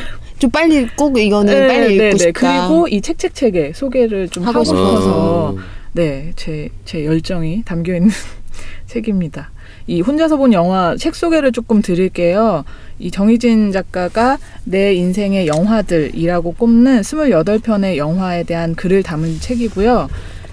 좀 0.42 0.50
빨리 0.50 0.88
꼭 0.96 1.20
이거는 1.20 1.68
빨리 1.68 1.96
읽고 1.96 2.18
싶다. 2.18 2.68
그리고 2.68 2.88
이 2.88 3.00
책책책에 3.00 3.74
소개를 3.76 4.28
좀 4.28 4.44
하고 4.44 4.56
하고, 4.56 4.64
싶어서. 4.64 4.96
싶어서 4.96 5.58
네, 5.92 6.34
제, 6.36 6.70
제 6.84 7.06
열정이 7.06 7.62
담겨 7.64 7.94
있는 7.94 8.10
책입니다. 8.88 9.52
이 9.86 10.02
혼자서 10.02 10.38
본 10.38 10.52
영화 10.54 10.96
책 10.98 11.14
소개를 11.14 11.52
조금 11.52 11.84
드릴게요. 11.84 12.66
이 12.98 13.12
정희진 13.12 13.72
작가가 13.72 14.40
내 14.64 14.96
인생의 14.96 15.46
영화들이라고 15.46 16.54
꼽는 16.54 17.02
28편의 17.02 17.98
영화에 17.98 18.42
대한 18.42 18.74
글을 18.74 19.04
담은 19.04 19.40
책이고요. 19.40 20.10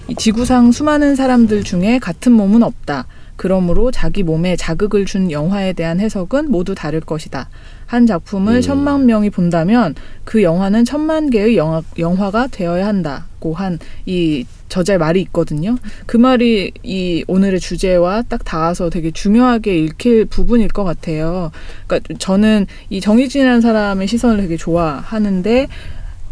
이 0.09 0.15
지구상 0.17 0.71
수많은 0.71 1.17
사람들 1.17 1.65
중에 1.65 1.99
같은 1.99 2.33
몸은 2.33 2.63
없다. 2.63 3.07
그러므로 3.39 3.91
자기 3.91 4.23
몸에 4.23 4.57
자극을 4.57 5.07
준 5.07 5.31
영화에 5.31 5.73
대한 5.73 6.01
해석은 6.01 6.51
모두 6.51 6.75
다를 6.75 7.01
것이다. 7.01 7.49
한 7.87 8.05
작품을 8.05 8.57
음. 8.57 8.61
천만 8.61 9.07
명이 9.07 9.31
본다면 9.31 9.95
그 10.25 10.43
영화는 10.43 10.85
천만 10.85 11.31
개의 11.31 11.57
영화, 11.57 11.81
영화가 11.99 12.49
되어야 12.49 12.87
한다고 12.87 13.55
한 13.55 13.79
이 14.05 14.45
저자의 14.69 14.99
말이 14.99 15.21
있거든요. 15.23 15.77
그 16.07 16.17
말이 16.17 16.73
이 16.83 17.25
오늘의 17.27 17.61
주제와 17.61 18.23
딱 18.29 18.45
닿아서 18.45 18.91
되게 18.91 19.11
중요하게 19.11 19.79
읽힐 19.79 20.25
부분일 20.27 20.69
것 20.69 20.85
같아요. 20.85 21.51
그러니까 21.87 22.15
저는 22.19 22.67
이 22.91 23.01
정희진이라는 23.01 23.61
사람의 23.61 24.09
시선을 24.09 24.43
되게 24.43 24.57
좋아하는데 24.57 25.69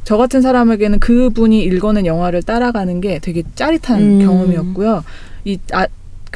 저 0.05 0.17
같은 0.17 0.41
사람에게는 0.41 1.01
그분이 1.01 1.65
읽어낸 1.65 2.07
영화를 2.07 2.43
따라가는 2.43 3.01
게 3.01 3.19
되게 3.19 3.43
짜릿한 3.55 4.01
음. 4.01 4.25
경험이었고요. 4.25 5.03
이, 5.45 5.59
아, 5.73 5.87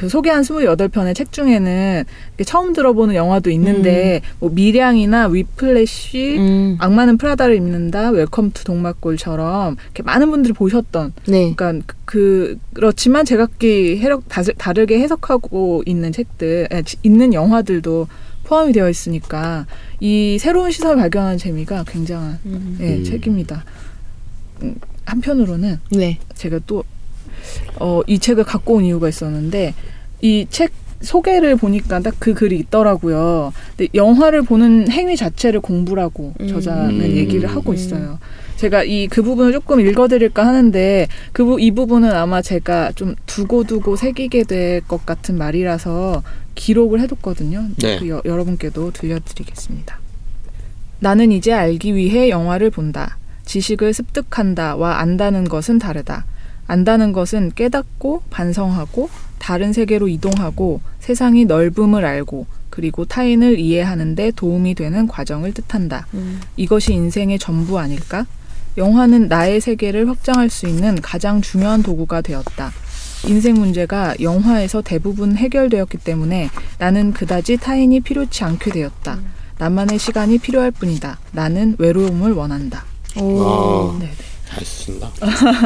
그 0.01 0.09
소개한 0.09 0.41
28편의 0.41 1.15
책 1.15 1.31
중에는 1.31 2.05
처음 2.47 2.73
들어보는 2.73 3.15
영화도 3.15 3.51
있는데, 3.51 4.23
뭐 4.39 4.49
밀양이나 4.49 5.27
위플래시, 5.27 6.37
음, 6.39 6.77
악마는 6.81 7.19
프라다를 7.19 7.55
입는다, 7.55 8.09
웰컴 8.09 8.53
투 8.53 8.65
동막골처럼 8.65 9.77
이렇게 9.85 10.03
많은 10.03 10.31
분들이 10.31 10.55
보셨던, 10.55 11.13
네. 11.29 11.53
그러니까 11.55 11.85
그, 12.07 12.57
그렇지만 12.73 13.27
제각기 13.27 13.99
해석, 13.99 14.27
다르- 14.31 14.55
다르게 14.57 14.99
해석하고 15.01 15.83
있는 15.85 16.13
책들, 16.13 16.69
에, 16.73 16.81
지- 16.81 16.97
있는 17.03 17.35
영화들도 17.35 18.09
포함이 18.45 18.73
되어 18.73 18.89
있으니까 18.89 19.67
이 20.01 20.39
새로운 20.41 20.71
시선을 20.71 20.97
발견하는 20.97 21.37
재미가 21.37 21.85
굉장한 21.87 22.39
음. 22.47 22.79
예, 22.81 22.95
음. 22.97 23.05
책입니다. 23.05 23.67
음, 24.63 24.77
한편으로는 25.05 25.79
네. 25.91 26.19
제가 26.37 26.61
또, 26.67 26.85
어, 27.79 28.01
이 28.07 28.19
책을 28.19 28.45
갖고 28.45 28.75
온 28.77 28.85
이유가 28.85 29.09
있었는데, 29.09 29.75
이 30.23 30.47
책 30.51 30.73
소개를 31.01 31.57
보니까 31.57 32.01
딱 32.01 32.15
그 32.19 32.35
글이 32.35 32.59
있더라고요. 32.59 33.55
근데 33.75 33.89
영화를 33.95 34.43
보는 34.43 34.91
행위 34.91 35.17
자체를 35.17 35.61
공부라고 35.61 36.35
음. 36.41 36.49
저자는 36.49 36.91
음. 37.01 37.03
얘기를 37.17 37.49
하고 37.49 37.71
음. 37.71 37.75
있어요. 37.75 38.19
제가 38.57 38.85
이 38.85 39.09
그 39.09 39.23
부분을 39.23 39.53
조금 39.53 39.81
읽어드릴까 39.81 40.47
하는데 40.47 41.09
그 41.33 41.59
이 41.59 41.71
부분은 41.71 42.13
아마 42.13 42.43
제가 42.43 42.93
좀 42.93 43.15
두고 43.25 43.65
두고 43.65 43.97
새기게 43.97 44.45
될 44.45 44.83
것 44.83 45.07
같은 45.07 45.39
말이라서 45.39 46.23
기록을 46.55 47.01
해뒀거든요. 47.01 47.65
네. 47.79 47.99
그 47.99 48.09
여, 48.11 48.21
여러분께도 48.27 48.91
들려드리겠습니다. 48.93 49.99
나는 50.99 51.33
이제 51.33 51.53
알기 51.55 51.95
위해 51.95 52.29
영화를 52.29 52.69
본다. 52.69 53.17
지식을 53.47 53.95
습득한다와 53.95 54.99
안다는 54.99 55.45
것은 55.45 55.79
다르다. 55.79 56.27
안다는 56.67 57.13
것은 57.13 57.53
깨닫고 57.55 58.23
반성하고 58.29 59.09
다른 59.41 59.73
세계로 59.73 60.07
이동하고 60.07 60.81
세상이 61.01 61.47
넓음을 61.47 62.05
알고 62.05 62.47
그리고 62.69 63.05
타인을 63.05 63.59
이해하는 63.59 64.15
데 64.15 64.31
도움이 64.31 64.77
되는 64.77 65.09
과정을 65.09 65.53
뜻한다. 65.53 66.07
음. 66.15 66.41
이것이 66.57 66.93
인생의 66.93 67.41
전부 67.41 67.81
아닐까? 67.81 68.27
영화는 68.77 69.27
나의 69.27 69.61
세계를 69.61 70.09
확장할 70.09 70.51
수 70.51 70.69
있는 70.69 71.01
가장 71.01 71.41
중요한 71.41 71.83
도구가 71.83 72.21
되었다. 72.21 72.71
인생 73.27 73.55
문제가 73.55 74.15
영화에서 74.21 74.83
대부분 74.83 75.37
해결되었기 75.37 75.99
때문에 75.99 76.51
나는 76.79 77.13
그다지 77.13 77.57
타인이 77.57 78.01
필요치 78.01 78.45
않게 78.45 78.71
되었다. 78.71 79.19
나만의 79.59 79.99
시간이 79.99 80.39
필요할 80.39 80.71
뿐이다. 80.71 81.19
나는 81.33 81.75
외로움을 81.79 82.33
원한다. 82.33 82.85
오. 83.19 83.43
아. 83.43 84.01
네, 84.51 84.57
네. 84.57 84.57
잘 84.57 84.65
쓴다. 84.65 85.11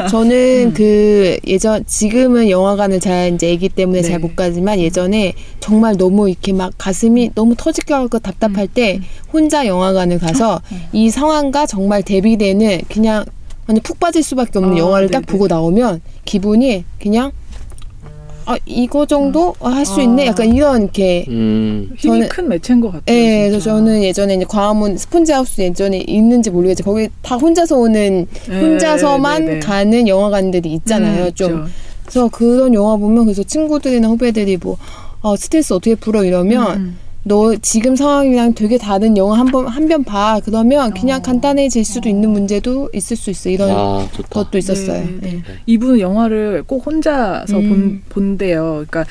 저는 0.09 0.73
그 0.73 1.37
예전 1.47 1.83
지금은 1.85 2.49
영화관을 2.49 2.99
잘 2.99 3.33
이제 3.33 3.51
애기 3.51 3.69
때문에 3.69 4.01
네. 4.01 4.07
잘못 4.07 4.35
가지만 4.35 4.79
예전에 4.79 5.33
정말 5.59 5.97
너무 5.97 6.29
이렇게 6.29 6.53
막 6.53 6.73
가슴이 6.77 7.31
너무 7.33 7.55
터질 7.57 7.83
것 7.85 7.95
같고 7.95 8.19
답답할 8.19 8.67
때 8.67 8.99
혼자 9.33 9.65
영화관을 9.65 10.19
가서 10.19 10.61
이 10.93 11.09
상황과 11.09 11.65
정말 11.65 12.03
대비되는 12.03 12.81
그냥 12.89 13.25
완전 13.67 13.81
푹 13.81 13.99
빠질 13.99 14.21
수밖에 14.21 14.59
없는 14.59 14.75
아, 14.75 14.77
영화를 14.77 15.09
딱 15.09 15.25
네네. 15.25 15.31
보고 15.31 15.47
나오면 15.47 16.01
기분이 16.23 16.85
그냥 17.01 17.31
아 18.47 18.57
이거 18.65 19.05
정도 19.05 19.55
할수 19.59 20.01
있네 20.01 20.23
아. 20.23 20.27
약간 20.27 20.53
이런 20.53 20.83
이렇게 20.83 21.25
음. 21.29 21.89
힘이 21.97 22.21
저는- 22.21 22.29
큰 22.29 22.47
매체인 22.49 22.79
것 22.79 22.91
같아요. 22.91 23.17
예, 23.17 23.49
그래서. 23.49 23.65
저는 23.65 24.03
예전에 24.03 24.35
이제 24.35 24.45
광화문 24.47 24.97
스폰지 24.97 25.31
하우스 25.31 25.61
예전에 25.61 26.03
있는지 26.07 26.51
모르겠지만 26.51 26.93
거기 26.93 27.09
다 27.21 27.35
혼자서 27.35 27.77
오는 27.77 28.27
네, 28.47 28.59
혼자서만 28.61 29.45
네, 29.45 29.53
네. 29.55 29.59
가는 29.59 30.07
영화관들이 30.07 30.71
있잖아요. 30.73 31.25
음, 31.25 31.33
좀 31.33 31.51
있죠. 31.65 31.65
그래서 32.03 32.29
그런 32.29 32.73
영화 32.75 32.95
보면 32.97 33.25
그래서 33.25 33.41
친구들이나 33.43 34.07
후배들이 34.09 34.57
뭐 34.57 34.77
어, 35.21 35.35
스트레스 35.35 35.73
어떻게 35.73 35.95
풀어 35.95 36.23
이러면 36.23 36.77
음, 36.77 36.97
너 37.27 37.55
지금 37.57 37.95
상황이랑 37.95 38.53
되게 38.53 38.77
다른 38.77 39.17
영화 39.17 39.39
한 39.39 39.47
번 39.47 39.65
한 39.67 39.87
편 39.87 40.03
봐. 40.03 40.39
그러면 40.45 40.93
그냥 40.93 41.19
어. 41.19 41.21
간단해질 41.23 41.83
수도 41.83 42.07
있는 42.07 42.29
문제도 42.29 42.87
있을 42.93 43.17
수 43.17 43.31
있어. 43.31 43.49
이런 43.49 43.71
아. 43.71 44.07
것도 44.29 44.59
있었어요. 44.59 45.03
네, 45.03 45.17
네. 45.21 45.31
네. 45.31 45.41
이분은 45.65 45.99
영화를 45.99 46.63
꼭 46.67 46.85
혼자서 46.85 47.57
음. 47.57 47.69
본, 47.69 48.01
본대요. 48.09 48.85
그러니까 48.87 49.05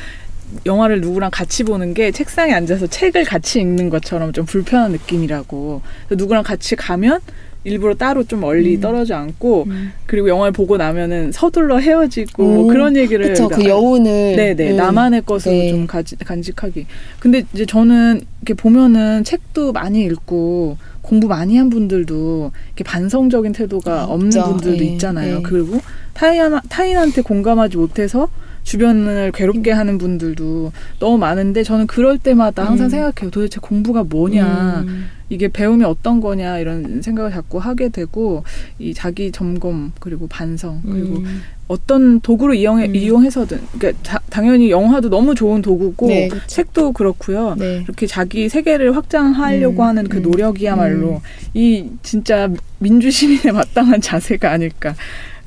영화를 0.64 1.00
누구랑 1.00 1.30
같이 1.32 1.64
보는 1.64 1.94
게 1.94 2.12
책상에 2.12 2.52
앉아서 2.52 2.86
책을 2.86 3.24
같이 3.24 3.58
읽는 3.60 3.90
것처럼 3.90 4.32
좀 4.32 4.44
불편한 4.46 4.92
느낌이라고. 4.92 5.82
누구랑 6.10 6.44
같이 6.44 6.76
가면 6.76 7.20
일부러 7.64 7.94
따로 7.94 8.22
좀 8.24 8.40
멀리 8.40 8.76
음. 8.76 8.80
떨어져 8.80 9.16
앉고 9.16 9.64
음. 9.68 9.92
그리고 10.06 10.28
영화를 10.28 10.52
보고 10.52 10.76
나면은 10.76 11.32
서둘러 11.32 11.78
헤어지고 11.78 12.42
뭐 12.42 12.62
음, 12.64 12.68
그런 12.68 12.96
얘기를 12.96 13.28
그쵸. 13.28 13.48
그 13.48 13.56
그러니까 13.56 13.70
여운을. 13.70 14.36
네네 14.36 14.72
음. 14.72 14.76
나만의 14.76 15.22
것으로 15.22 15.54
네. 15.54 15.70
좀 15.70 15.86
가지, 15.86 16.16
간직하기. 16.16 16.86
근데 17.18 17.44
이제 17.54 17.64
저는 17.64 18.20
이렇게 18.42 18.54
보면은 18.54 19.24
책도 19.24 19.72
많이 19.72 20.04
읽고 20.04 20.76
공부 21.00 21.26
많이 21.26 21.56
한 21.56 21.70
분들도 21.70 22.50
이렇게 22.68 22.84
반성적인 22.84 23.52
태도가 23.52 24.02
아, 24.02 24.04
없는. 24.04 24.30
분들도 24.30 24.84
예, 24.84 24.88
있잖아요. 24.92 25.38
예. 25.38 25.42
그리고 25.42 25.80
타인 26.12 26.58
타인한테 26.68 27.22
공감하지 27.22 27.76
못해서 27.76 28.28
주변을 28.64 29.30
괴롭게 29.32 29.70
하는 29.70 29.98
분들도 29.98 30.72
너무 30.98 31.18
많은데 31.18 31.62
저는 31.62 31.86
그럴 31.86 32.18
때마다 32.18 32.64
항상 32.64 32.86
음. 32.86 32.90
생각해요. 32.90 33.30
도대체 33.30 33.60
공부가 33.60 34.02
뭐냐. 34.02 34.84
음. 34.86 35.06
이게 35.30 35.48
배움이 35.48 35.84
어떤 35.84 36.20
거냐 36.20 36.58
이런 36.58 37.00
생각을 37.00 37.30
자꾸 37.30 37.58
하게 37.58 37.88
되고 37.88 38.44
이 38.78 38.92
자기 38.92 39.32
점검 39.32 39.92
그리고 39.98 40.26
반성 40.28 40.82
그리고 40.84 41.16
음. 41.16 41.42
어떤 41.66 42.20
도구를 42.20 42.56
이용해 42.56 42.88
음. 42.88 42.94
이용해서든 42.94 43.58
그러니까 43.78 44.02
자- 44.02 44.20
당연히 44.28 44.70
영화도 44.70 45.08
너무 45.08 45.34
좋은 45.34 45.62
도구고 45.62 46.08
네, 46.08 46.28
그쵸. 46.28 46.46
책도 46.46 46.92
그렇고요. 46.92 47.54
네. 47.58 47.80
이렇게 47.84 48.06
자기 48.06 48.50
세계를 48.50 48.94
확장하려고 48.96 49.82
음, 49.82 49.88
하는 49.88 50.08
그 50.08 50.18
음, 50.18 50.22
노력이야말로 50.24 51.08
음. 51.14 51.18
이 51.54 51.86
진짜 52.02 52.50
민주 52.78 53.10
시민에 53.10 53.50
마땅한 53.50 54.02
자세가 54.02 54.50
아닐까 54.52 54.94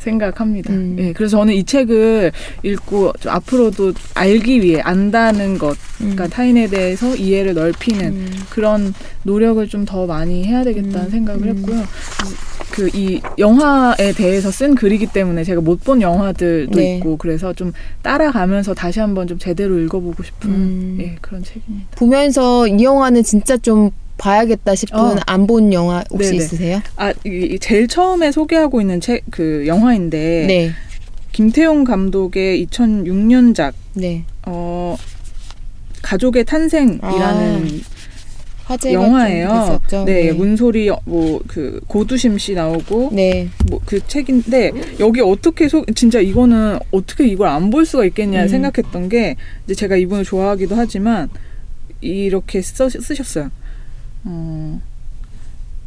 생각합니다. 0.08 0.74
음. 0.74 0.95
예, 0.99 1.14
그래서 1.14 1.38
저는 1.38 1.53
이 1.53 1.64
책을 1.64 2.32
읽고 2.64 3.14
좀 3.20 3.32
앞으로도 3.32 3.93
알기 4.16 4.62
위해 4.62 4.80
안다는 4.82 5.58
것, 5.58 5.78
그러니까 5.97 6.26
음. 6.26 6.30
타인에 6.30 6.68
대해서 6.68 7.16
이해를 7.16 7.53
넓히는 7.53 8.05
음. 8.08 8.32
그런 8.49 8.93
노력을 9.24 9.66
좀 9.68 9.86
더 9.86 10.05
많이 10.05 10.43
해야 10.43 10.64
되겠다는 10.64 11.05
음, 11.08 11.10
생각을 11.12 11.47
음. 11.47 11.58
했고요. 11.58 11.84
그 12.72 12.89
이 12.93 13.22
영화에 13.38 14.12
대해서 14.14 14.51
쓴 14.51 14.76
글이기 14.76 15.08
때문에 15.08 15.43
제가 15.43 15.62
못 15.62 15.80
본 15.84 16.01
영화들도 16.01 16.78
네. 16.78 16.97
있고 16.97 17.16
그래서 17.18 17.53
좀 17.53 17.72
따라가면서 18.01 18.74
다시 18.74 18.99
한번 18.99 19.26
좀 19.28 19.38
제대로 19.38 19.80
읽어보고 19.80 20.22
싶은 20.24 20.49
음. 20.49 20.97
예, 20.99 21.16
그런 21.22 21.43
책입니다. 21.43 21.88
보면서 21.95 22.68
이 22.68 22.84
영화는 22.84 23.24
진짜 23.24 23.55
좀 23.58 23.91
봐야겠다 24.18 24.76
싶은 24.76 24.97
어. 24.99 25.15
안본 25.26 25.74
영화 25.74 26.03
혹시 26.09 26.32
네네. 26.32 26.43
있으세요? 26.43 26.82
아, 26.95 27.11
이, 27.26 27.49
이 27.53 27.59
제일 27.59 27.88
처음에 27.88 28.32
소개하고 28.32 28.82
있는 28.82 28.99
책 29.01 29.24
그 29.32 29.65
영화인데 29.68 30.45
네. 30.47 30.72
김태용 31.32 31.84
감독의 31.84 32.65
2006년작 32.68 33.74
네. 33.93 34.24
어 34.45 34.95
가족의 36.01 36.45
탄생이라는 36.45 37.82
아, 38.70 38.78
영화예요. 38.91 39.47
좀 39.47 39.59
됐었죠. 39.59 40.05
네, 40.05 40.32
문소리 40.34 40.89
뭐 41.05 41.39
그 41.47 41.80
고두심 41.88 42.38
씨 42.38 42.53
나오고 42.53 43.11
네. 43.13 43.49
뭐 43.70 43.80
그 43.86 44.05
책인데 44.07 44.72
여기 44.99 45.22
어떻게 45.22 45.68
소 45.70 45.86
진짜 45.95 46.20
이거는 46.20 46.80
어떻게 46.91 47.28
이걸 47.28 47.47
안 47.49 47.70
볼 47.70 47.86
수가 47.86 48.05
있겠냐 48.05 48.43
음. 48.43 48.47
생각했던 48.47 49.07
게 49.09 49.36
이제 49.65 49.76
제가 49.76 49.95
이분을 49.95 50.24
좋아하기도 50.26 50.76
하지만 50.76 51.30
이렇게 52.01 52.61
써, 52.61 52.89
쓰셨어요. 52.89 53.49
어, 54.26 54.82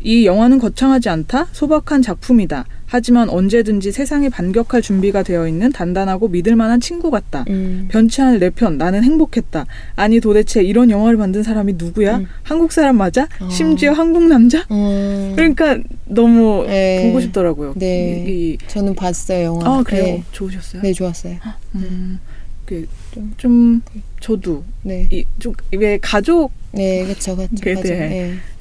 이 0.02 0.24
영화는 0.24 0.58
거창하지 0.58 1.08
않다. 1.10 1.48
소박한 1.52 2.00
작품이다. 2.00 2.64
하지만 2.86 3.28
언제든지 3.28 3.92
세상에 3.92 4.28
반격할 4.30 4.80
준비가 4.82 5.22
되어 5.22 5.46
있는 5.46 5.70
단단하고 5.70 6.28
믿을 6.28 6.56
만한 6.56 6.80
친구 6.80 7.10
같다. 7.10 7.44
음. 7.50 7.86
변치 7.90 8.20
않을 8.22 8.40
내 8.40 8.48
편, 8.50 8.78
나는 8.78 9.04
행복했다. 9.04 9.66
아니 9.96 10.18
도대체 10.20 10.62
이런 10.62 10.90
영화를 10.90 11.16
만든 11.18 11.42
사람이 11.42 11.74
누구야? 11.74 12.16
음. 12.18 12.26
한국 12.42 12.72
사람 12.72 12.96
맞아? 12.96 13.28
어. 13.40 13.48
심지어 13.50 13.92
한국 13.92 14.24
남자? 14.26 14.60
음. 14.70 15.34
그러니까 15.36 15.78
너무 16.06 16.64
네. 16.66 17.06
보고 17.06 17.20
싶더라고요. 17.20 17.74
네. 17.76 18.24
이, 18.26 18.52
이- 18.54 18.58
저는 18.68 18.94
봤어요 18.94 19.44
영화. 19.44 19.78
아 19.78 19.82
그래요? 19.84 20.02
네, 20.04 20.24
좋으셨어요? 20.32 20.82
네 20.82 20.92
좋았어요. 20.94 21.36
음, 21.76 22.18
그, 22.64 22.88
좀 23.36 23.82
저도 24.18 24.64
네. 24.82 25.06
이좀 25.10 25.52
왜 25.76 25.98
가족에 25.98 26.48
네, 26.72 27.04
그렇죠, 27.04 27.36
그렇죠. 27.36 27.82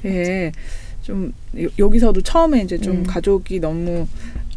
네. 0.02 0.52
좀 1.02 1.32
여- 1.60 1.68
여기서도 1.78 2.20
처음에 2.22 2.62
이제 2.62 2.78
좀 2.78 2.96
음. 2.98 3.02
가족이 3.04 3.60
너무 3.60 4.06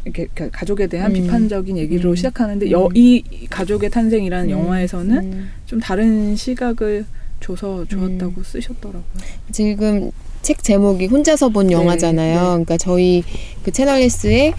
이렇게 0.05 0.27
그 0.33 0.49
가족에 0.51 0.87
대한 0.87 1.11
음. 1.11 1.13
비판적인 1.13 1.77
얘기로 1.77 2.11
음. 2.11 2.15
시작하는데 2.15 2.65
음. 2.67 2.71
여, 2.71 2.89
이 2.93 3.23
가족의 3.49 3.89
탄생이라는 3.89 4.45
음. 4.47 4.51
영화에서는 4.51 5.17
음. 5.17 5.49
좀 5.65 5.79
다른 5.79 6.35
시각을 6.35 7.05
줘서 7.39 7.85
좋았다고 7.85 8.43
쓰셨더라고요. 8.43 9.03
지금 9.51 10.11
책 10.41 10.61
제목이 10.63 11.07
혼자서 11.07 11.49
본 11.49 11.67
네, 11.67 11.73
영화잖아요. 11.73 12.35
네. 12.35 12.45
그러니까 12.47 12.77
저희 12.77 13.23
그 13.63 13.71
채널리스에 13.71 14.53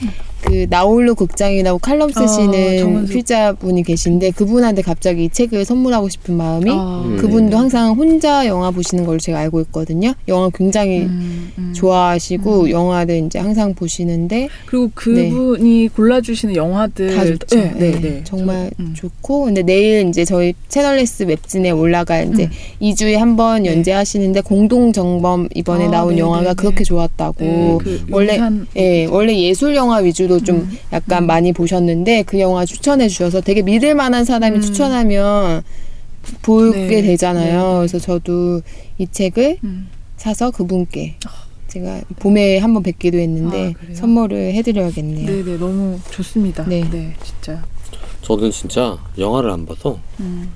그 0.46 0.66
나홀로 0.68 1.14
극장이라고 1.14 1.78
칼럼 1.78 2.10
아, 2.14 2.20
쓰시는 2.20 2.78
정은숙. 2.78 3.14
필자분이 3.14 3.82
계신데 3.82 4.32
그분한테 4.32 4.82
갑자기 4.82 5.24
이 5.24 5.28
책을 5.30 5.64
선물하고 5.64 6.08
싶은 6.10 6.36
마음이 6.36 6.70
아, 6.70 7.02
음. 7.06 7.16
그분도 7.16 7.56
항상 7.56 7.92
혼자 7.94 8.46
영화 8.46 8.70
보시는 8.70 9.06
걸로 9.06 9.18
제가 9.18 9.38
알고 9.38 9.60
있거든요. 9.62 10.12
영화 10.28 10.50
굉장히 10.54 11.00
음, 11.02 11.50
음. 11.56 11.72
좋아하시고 11.74 12.62
음. 12.64 12.70
영화를 12.70 13.24
이제 13.26 13.38
항상 13.38 13.74
보시는데 13.74 14.48
그리고 14.66 14.90
그분이 14.94 15.88
골라주시는 15.96 16.56
영화들 16.56 17.14
다 17.14 17.24
좋죠. 17.24 17.56
네, 17.56 17.72
네, 17.78 17.90
네, 17.92 18.00
네. 18.00 18.20
정말 18.24 18.70
저- 18.76 18.82
음. 18.82 18.92
좋고 18.94 19.44
근데 19.44 19.62
내일 19.62 20.06
이제 20.08 20.24
저희 20.26 20.52
채널리스 20.68 21.22
웹진에 21.24 21.70
올라가 21.70 22.20
이제 22.20 22.44
음. 22.44 22.50
이 22.80 22.92
2주에 22.92 23.14
한번 23.14 23.62
네. 23.62 23.70
연재하시는데 23.70 24.42
공동 24.42 24.92
정범 24.92 25.48
이번에 25.54 25.86
아, 25.86 25.90
나온 25.90 26.14
네, 26.14 26.20
영화가 26.20 26.50
네, 26.50 26.54
그렇게 26.54 26.78
네. 26.78 26.84
좋았다고 26.84 27.34
네, 27.44 27.78
그 27.82 28.04
원래 28.10 28.38
예, 28.76 29.06
원래 29.06 29.34
예술 29.38 29.74
영화 29.74 29.96
위주로 29.98 30.33
좀 30.40 30.56
음. 30.56 30.78
약간 30.92 31.26
많이 31.26 31.52
보셨는데 31.52 32.22
그 32.24 32.38
영화 32.40 32.64
추천해 32.64 33.08
주셔서 33.08 33.40
되게 33.40 33.62
믿을 33.62 33.94
만한 33.94 34.24
사람이 34.24 34.56
음. 34.56 34.60
추천하면 34.62 35.62
보게 36.42 36.86
네. 36.86 37.02
되잖아요. 37.02 37.72
네. 37.72 37.76
그래서 37.78 37.98
저도 37.98 38.62
이 38.98 39.06
책을 39.10 39.58
음. 39.64 39.88
사서 40.16 40.50
그분께 40.50 41.16
제가 41.68 42.00
봄에 42.20 42.58
한번 42.58 42.82
뵙기도 42.82 43.18
했는데 43.18 43.74
아? 43.76 43.94
선물을 43.94 44.54
해드려야겠네요. 44.54 45.26
네네 45.26 45.58
너무 45.58 45.98
좋습니다. 46.10 46.64
네. 46.66 46.88
네, 46.90 47.14
진짜. 47.22 47.62
저는 48.22 48.50
진짜 48.50 48.96
영화를 49.18 49.50
안 49.50 49.66
봐서 49.66 49.98
음. 50.20 50.50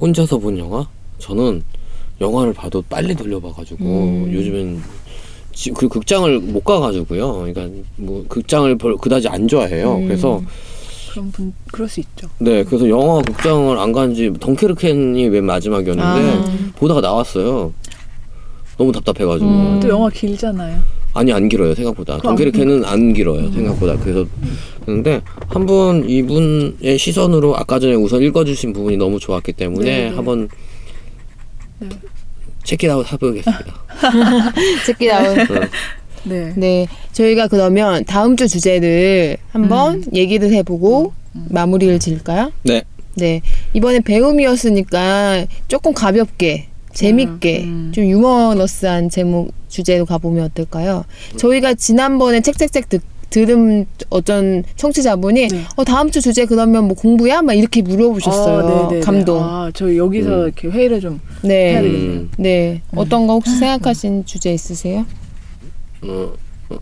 혼자서 0.00 0.38
본 0.38 0.58
영화? 0.58 0.86
저는 1.18 1.62
영화를 2.20 2.52
봐도 2.52 2.82
빨리 2.82 3.14
돌려봐가지고 3.14 3.84
음. 3.84 4.32
요즘엔 4.32 4.76
지- 4.76 4.82
그 5.74 5.88
극장을 5.88 6.38
못 6.40 6.64
가가지고요. 6.64 7.32
그러니까 7.32 7.68
뭐 7.96 8.24
극장을 8.28 8.76
별 8.78 8.96
그다지 8.96 9.28
안 9.28 9.48
좋아해요. 9.48 9.96
음. 9.96 10.06
그래서 10.06 10.42
그런 11.10 11.32
분 11.32 11.52
그럴 11.72 11.88
수 11.88 12.00
있죠. 12.00 12.28
네, 12.38 12.62
그래서 12.62 12.88
영화 12.88 13.22
극장을 13.22 13.76
안 13.78 13.92
간지 13.92 14.32
덩케르켄이 14.38 15.30
맨 15.30 15.44
마지막이었는데 15.44 16.02
아. 16.04 16.72
보다가 16.76 17.00
나왔어요. 17.00 17.72
너무 18.76 18.92
답답해가지고 18.92 19.48
음. 19.48 19.80
또 19.80 19.88
영화 19.88 20.10
길잖아요. 20.10 20.96
아니 21.16 21.32
안 21.32 21.48
길어요 21.48 21.74
생각보다 21.74 22.18
그럼 22.18 22.36
안 22.84 23.14
길어요 23.14 23.50
생각보다 23.50 23.96
그래서 23.96 24.26
그런데 24.84 25.22
한번 25.48 26.06
이분의 26.06 26.98
시선으로 26.98 27.56
아까 27.56 27.78
전에 27.78 27.94
우선 27.94 28.22
읽어주신 28.22 28.74
부분이 28.74 28.98
너무 28.98 29.18
좋았기 29.18 29.54
때문에 29.54 29.84
네, 29.84 30.10
네. 30.10 30.14
한번 30.14 30.48
네. 31.78 31.88
체크아웃 32.66 33.10
해보겠습니다. 33.12 33.74
나온. 35.08 35.36
네. 36.24 36.52
네, 36.56 36.86
저희가 37.12 37.46
그러면 37.46 38.04
다음 38.04 38.36
주 38.36 38.48
주제를 38.48 39.36
한번 39.52 40.02
얘기를 40.12 40.52
해보고 40.52 41.12
마무리를 41.32 41.98
지을까요? 42.00 42.52
네. 42.64 42.82
네, 43.14 43.40
이번에 43.72 44.00
배움이었으니까 44.00 45.46
조금 45.68 45.94
가볍게, 45.94 46.66
재밌게, 46.92 47.62
음. 47.64 47.92
좀 47.94 48.04
유머너스한 48.04 49.08
제목 49.08 49.52
주제로 49.68 50.04
가보면 50.04 50.46
어떨까요? 50.46 51.04
저희가 51.36 51.74
지난번에 51.74 52.40
책책책 52.40 52.88
듣, 52.88 53.02
들은 53.30 53.86
어떤 54.08 54.62
청취자분이 54.76 55.48
네. 55.48 55.64
어 55.76 55.84
다음 55.84 56.10
주 56.10 56.20
주제 56.20 56.46
그러면 56.46 56.84
뭐 56.84 56.94
공부야? 56.96 57.42
막 57.42 57.54
이렇게 57.54 57.82
물어보셨어요. 57.82 58.58
아, 58.58 58.62
네네네. 58.62 59.00
감동. 59.00 59.42
아, 59.42 59.70
저희 59.74 59.98
여기서 59.98 60.30
음. 60.30 60.42
이렇게 60.44 60.68
회의를 60.68 61.00
좀 61.00 61.20
네, 61.42 61.72
해야 61.72 61.80
음, 61.80 61.84
되겠네요. 61.84 62.26
네. 62.38 62.82
어떤 62.94 63.26
거 63.26 63.34
혹시 63.34 63.56
생각하신 63.56 64.24
주제 64.26 64.52
있으세요? 64.52 65.04
어, 66.02 66.32
어, 66.70 66.76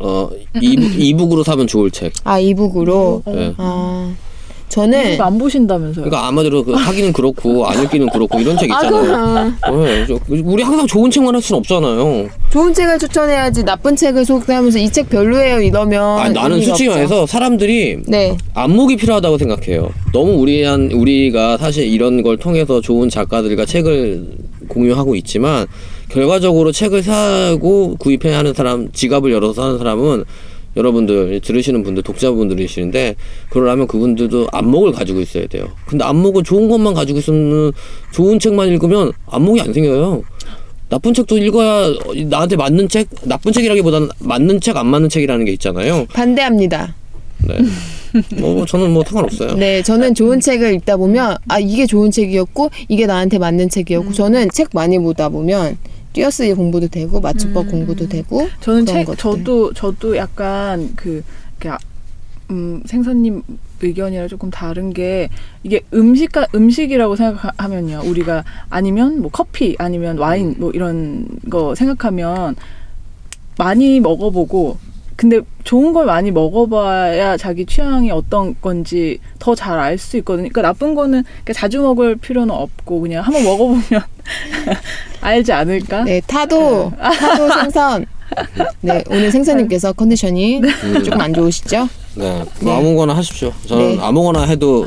어 0.00 0.30
이북, 0.60 1.00
이북으로 1.00 1.44
사면 1.44 1.66
좋을 1.66 1.90
책. 1.90 2.12
아 2.24 2.38
이북으로. 2.38 3.22
어, 3.24 3.32
네. 3.32 3.54
아 3.56 4.14
저는 4.68 5.14
이거 5.14 5.24
안 5.24 5.38
보신다면서요? 5.38 6.04
그러니까 6.04 6.26
아마도 6.26 6.64
그 6.64 6.72
하기는 6.72 7.12
그렇고 7.12 7.66
안 7.66 7.82
읽기는 7.84 8.08
그렇고 8.10 8.38
이런 8.40 8.58
책 8.58 8.70
아, 8.72 8.76
있잖아요. 8.82 9.52
그럼 9.62 9.84
네, 9.84 10.06
저- 10.06 10.18
우리 10.28 10.62
항상 10.62 10.86
좋은 10.86 11.10
책만 11.10 11.34
할 11.34 11.40
수는 11.40 11.60
없잖아요. 11.60 12.28
좋은 12.50 12.74
책을 12.74 12.98
추천해야지 12.98 13.64
나쁜 13.64 13.94
책을 13.94 14.24
소개하면서 14.24 14.78
이 14.80 14.90
책 14.90 15.08
별로예요 15.10 15.60
이러면 15.60 16.02
아, 16.18 16.28
나는 16.28 16.60
솔직히. 16.62 16.88
말해서 16.88 17.26
사람들이 17.26 17.98
네 18.08 18.36
안목이 18.54 18.96
필요하다고 18.96 19.38
생각해요. 19.38 19.90
너무 20.12 20.32
우리한 20.40 20.90
우리가 20.92 21.58
사실 21.58 21.86
이런 21.86 22.22
걸 22.22 22.36
통해서 22.36 22.80
좋은 22.80 23.08
작가들과 23.08 23.66
책을 23.66 24.26
공유하고 24.68 25.14
있지만 25.16 25.66
결과적으로 26.08 26.72
책을 26.72 27.02
사고 27.02 27.94
구입해야 27.98 28.38
하는 28.38 28.54
사람, 28.54 28.90
지갑을 28.92 29.32
열어서 29.32 29.62
사는 29.62 29.78
사람은 29.78 30.24
여러분들 30.76 31.40
들으시는 31.40 31.82
분들 31.82 32.02
독자분들이시는데 32.02 33.16
그러려면 33.50 33.86
그분들도 33.86 34.48
안목을 34.52 34.92
가지고 34.92 35.20
있어야 35.20 35.46
돼요. 35.46 35.68
근데 35.86 36.04
안목은 36.04 36.44
좋은 36.44 36.68
것만 36.68 36.94
가지고 36.94 37.18
있으면 37.18 37.72
좋은 38.12 38.38
책만 38.38 38.68
읽으면 38.68 39.12
안목이 39.26 39.60
안 39.60 39.72
생겨요. 39.72 40.22
나쁜 40.88 41.14
책도 41.14 41.38
읽어야 41.38 41.92
나한테 42.26 42.56
맞는 42.56 42.88
책, 42.88 43.08
나쁜 43.24 43.52
책이라기보다는 43.52 44.08
맞는 44.20 44.60
책, 44.60 44.76
안 44.76 44.86
맞는 44.86 45.08
책이라는 45.08 45.44
게 45.44 45.52
있잖아요. 45.52 46.06
반대합니다. 46.12 46.94
네. 47.38 47.58
뭐 48.40 48.64
저는 48.64 48.92
뭐 48.92 49.02
상관없어요. 49.04 49.54
네 49.54 49.82
저는 49.82 50.14
좋은 50.14 50.40
책을 50.40 50.74
읽다 50.74 50.96
보면 50.96 51.36
아 51.48 51.58
이게 51.58 51.86
좋은 51.86 52.10
책이었고 52.10 52.70
이게 52.88 53.06
나한테 53.06 53.38
맞는 53.38 53.68
책이었고 53.68 54.12
저는 54.12 54.50
책 54.52 54.68
많이 54.72 54.98
보다 54.98 55.28
보면 55.28 55.76
띄어쓰기 56.16 56.54
공부도 56.54 56.88
되고 56.88 57.20
맞춤법 57.20 57.68
공부도 57.68 58.08
되고 58.08 58.48
저는 58.60 58.86
책 58.86 59.04
것들. 59.04 59.18
저도 59.18 59.72
저도 59.74 60.16
약간 60.16 60.90
그 60.96 61.22
아- 61.66 61.78
음, 62.50 62.82
생선님 62.86 63.42
의견이랑 63.82 64.28
조금 64.28 64.50
다른 64.50 64.94
게 64.94 65.28
이게 65.62 65.82
음식 65.92 66.30
음식이라고 66.54 67.16
생각하면요 67.16 68.00
우리가 68.06 68.44
아니면 68.70 69.20
뭐 69.20 69.30
커피 69.30 69.74
아니면 69.78 70.16
와인 70.16 70.54
뭐 70.58 70.70
이런 70.70 71.26
거 71.50 71.74
생각하면 71.74 72.56
많이 73.58 74.00
먹어보고 74.00 74.78
근데 75.16 75.40
좋은 75.64 75.92
걸 75.94 76.04
많이 76.06 76.30
먹어봐야 76.30 77.36
자기 77.38 77.64
취향이 77.64 78.10
어떤 78.10 78.54
건지 78.60 79.18
더 79.38 79.54
잘 79.54 79.78
알 79.80 79.96
수 79.98 80.16
있거든요. 80.18 80.48
그러니까 80.50 80.62
나쁜 80.62 80.94
거는 80.94 81.22
그러니까 81.24 81.52
자주 81.54 81.80
먹을 81.80 82.16
필요는 82.16 82.54
없고 82.54 83.00
그냥 83.00 83.24
한번 83.24 83.42
먹어보면 83.44 83.82
알지 85.22 85.52
않을까? 85.52 86.04
네 86.04 86.20
타도 86.26 86.92
타도 86.98 87.48
생선 87.60 88.06
네 88.82 89.02
오늘 89.08 89.30
생선님께서 89.30 89.92
컨디션이 89.94 90.60
조금 91.04 91.20
안 91.20 91.32
좋으시죠? 91.32 91.88
네, 92.16 92.44
뭐 92.60 92.76
아무거나 92.78 93.14
하십시오. 93.16 93.52
저는 93.66 93.96
네. 93.96 94.02
아무거나 94.02 94.42
해도 94.44 94.86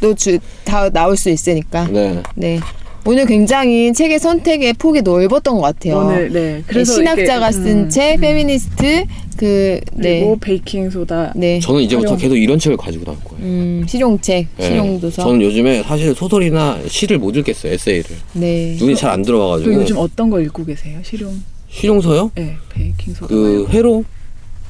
또 0.00 0.14
주 0.14 0.38
다 0.64 0.88
나올 0.90 1.16
수 1.16 1.30
있으니까 1.30 1.86
네. 1.88 2.22
네 2.34 2.60
오늘 3.08 3.24
굉장히 3.24 3.90
책의 3.94 4.18
선택의 4.18 4.74
폭이 4.74 5.00
넓었던 5.00 5.54
것 5.54 5.62
같아요. 5.62 5.96
오늘 5.96 6.30
네 6.30 6.40
네, 6.56 6.62
그래서 6.66 6.92
신학자가 6.92 7.48
이렇게, 7.48 7.52
쓴 7.52 7.78
음, 7.84 7.88
책, 7.88 8.20
페미니스트 8.20 9.04
그 9.38 9.80
네. 9.94 10.18
그리고 10.20 10.36
베이킹 10.38 10.90
소다 10.90 11.32
네. 11.34 11.58
저는 11.58 11.80
이제부터 11.80 12.08
활용. 12.08 12.18
계속 12.20 12.36
이런 12.36 12.58
책을 12.58 12.76
가지고 12.76 13.06
나올 13.06 13.16
거예요. 13.24 13.42
음, 13.46 13.84
실용책, 13.88 14.48
네. 14.58 14.62
실용도서. 14.66 15.22
저는 15.22 15.40
요즘에 15.40 15.82
사실 15.84 16.14
소설이나 16.14 16.80
시를 16.86 17.16
못 17.18 17.34
읽겠어요. 17.34 17.72
에세이를. 17.72 18.10
네. 18.34 18.76
눈이 18.78 18.94
잘안그 18.94 19.24
들어와 19.24 19.56
가지고. 19.56 19.72
요즘 19.72 19.96
어떤 19.96 20.28
거 20.28 20.38
읽고 20.42 20.66
계세요? 20.66 20.98
실용 21.02 21.32
실용서요? 21.70 22.30
네 22.34 22.56
베이킹 22.74 23.14
소다 23.14 23.28
그 23.28 23.66
회로, 23.70 24.04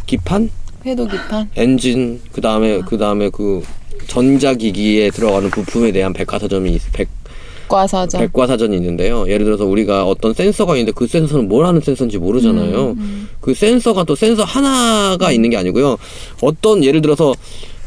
기판, 0.07 0.49
회로 0.87 1.09
기판. 1.09 1.49
엔진, 1.57 2.21
그 2.31 2.41
다음에 2.41 2.83
그 2.87 2.99
다음에 2.99 3.31
그 3.31 3.65
전자기기에 4.07 5.11
들어가는 5.11 5.51
부품에 5.51 5.91
대한 5.91 6.13
백과사전이 6.13 6.73
있- 6.73 6.83
백 7.69 7.77
과사전. 7.77 8.21
백과사전이 8.21 8.77
있는데요. 8.77 9.29
예를 9.29 9.45
들어서 9.45 9.67
우리가 9.67 10.07
어떤 10.07 10.33
센서가 10.33 10.77
있는데 10.77 10.93
그 10.93 11.07
센서는 11.07 11.49
뭘 11.49 11.67
하는 11.67 11.81
센서인지 11.81 12.19
모르잖아요. 12.19 12.97
그 13.41 13.55
센서가 13.55 14.05
또 14.05 14.15
센서 14.15 14.43
하나가 14.43 15.31
있는 15.31 15.51
게 15.51 15.57
아니고요. 15.57 15.99
어떤 16.41 16.83
예를 16.83 17.03
들어서 17.03 17.35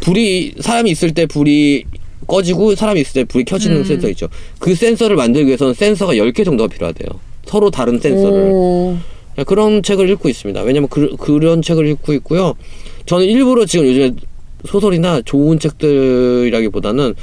불이 0.02 0.56
사람이 0.60 0.92
있을 0.92 1.14
때 1.14 1.26
불이 1.26 1.86
꺼지고 2.28 2.76
사람이 2.76 3.02
있을 3.02 3.14
때 3.14 3.24
불이 3.24 3.44
켜지는 3.46 3.84
센서 3.84 4.08
있죠. 4.10 4.28
그 4.60 4.76
센서를 4.76 5.16
만들기 5.16 5.48
위해서는 5.48 5.74
센서가 5.74 6.14
10개 6.14 6.46
정도가 6.46 6.72
필요하대요. 6.74 7.10
서로 7.46 7.72
다른 7.72 8.00
센서를. 8.00 8.50
오. 8.52 8.98
그런 9.46 9.82
책을 9.82 10.10
읽고 10.10 10.30
있습니다. 10.30 10.62
왜냐면 10.62 10.88
그, 10.90 11.16
그런 11.18 11.62
책을 11.62 11.88
읽고 11.88 12.14
있고요. 12.14 12.54
저는 13.06 13.26
일부러 13.26 13.66
지금 13.66 13.88
요즘에 13.88 14.12
소설이나 14.66 15.22
좋은 15.24 15.58
책들이라기보다는 15.58 17.16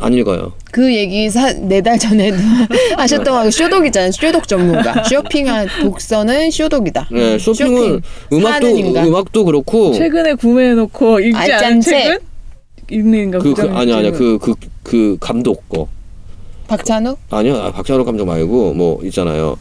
안 0.00 0.14
읽어요. 0.14 0.52
그 0.72 0.94
얘기 0.94 1.28
네 1.68 1.80
달 1.82 1.98
전에도 1.98 2.36
하셨던 2.96 3.44
거 3.44 3.50
쇼독이잖아요. 3.50 4.12
쇼독 4.12 4.48
전문가. 4.48 5.02
쇼핑한 5.08 5.68
독서는 5.82 6.50
쇼독이다. 6.50 7.08
네, 7.12 7.38
쇼핑은 7.38 8.00
음악도 8.32 8.66
사는 8.66 8.76
인간. 8.76 9.06
음악도 9.06 9.44
그렇고 9.44 9.92
최근에 9.92 10.34
구매해놓고 10.34 11.20
읽지 11.20 11.36
알짠 11.38 11.64
않은 11.64 11.80
책. 11.80 11.90
책은 12.04 12.18
읽는가 12.90 13.38
그, 13.38 13.54
그 13.54 13.62
아니 13.70 13.92
아니야 13.92 14.10
그그 14.10 14.54
그 14.82 15.16
감독 15.20 15.68
거 15.68 15.86
박찬욱? 16.66 17.18
아니요 17.30 17.56
아, 17.56 17.70
박찬욱 17.72 18.04
감독 18.06 18.26
말고 18.26 18.74
뭐 18.74 19.00
있잖아요 19.04 19.56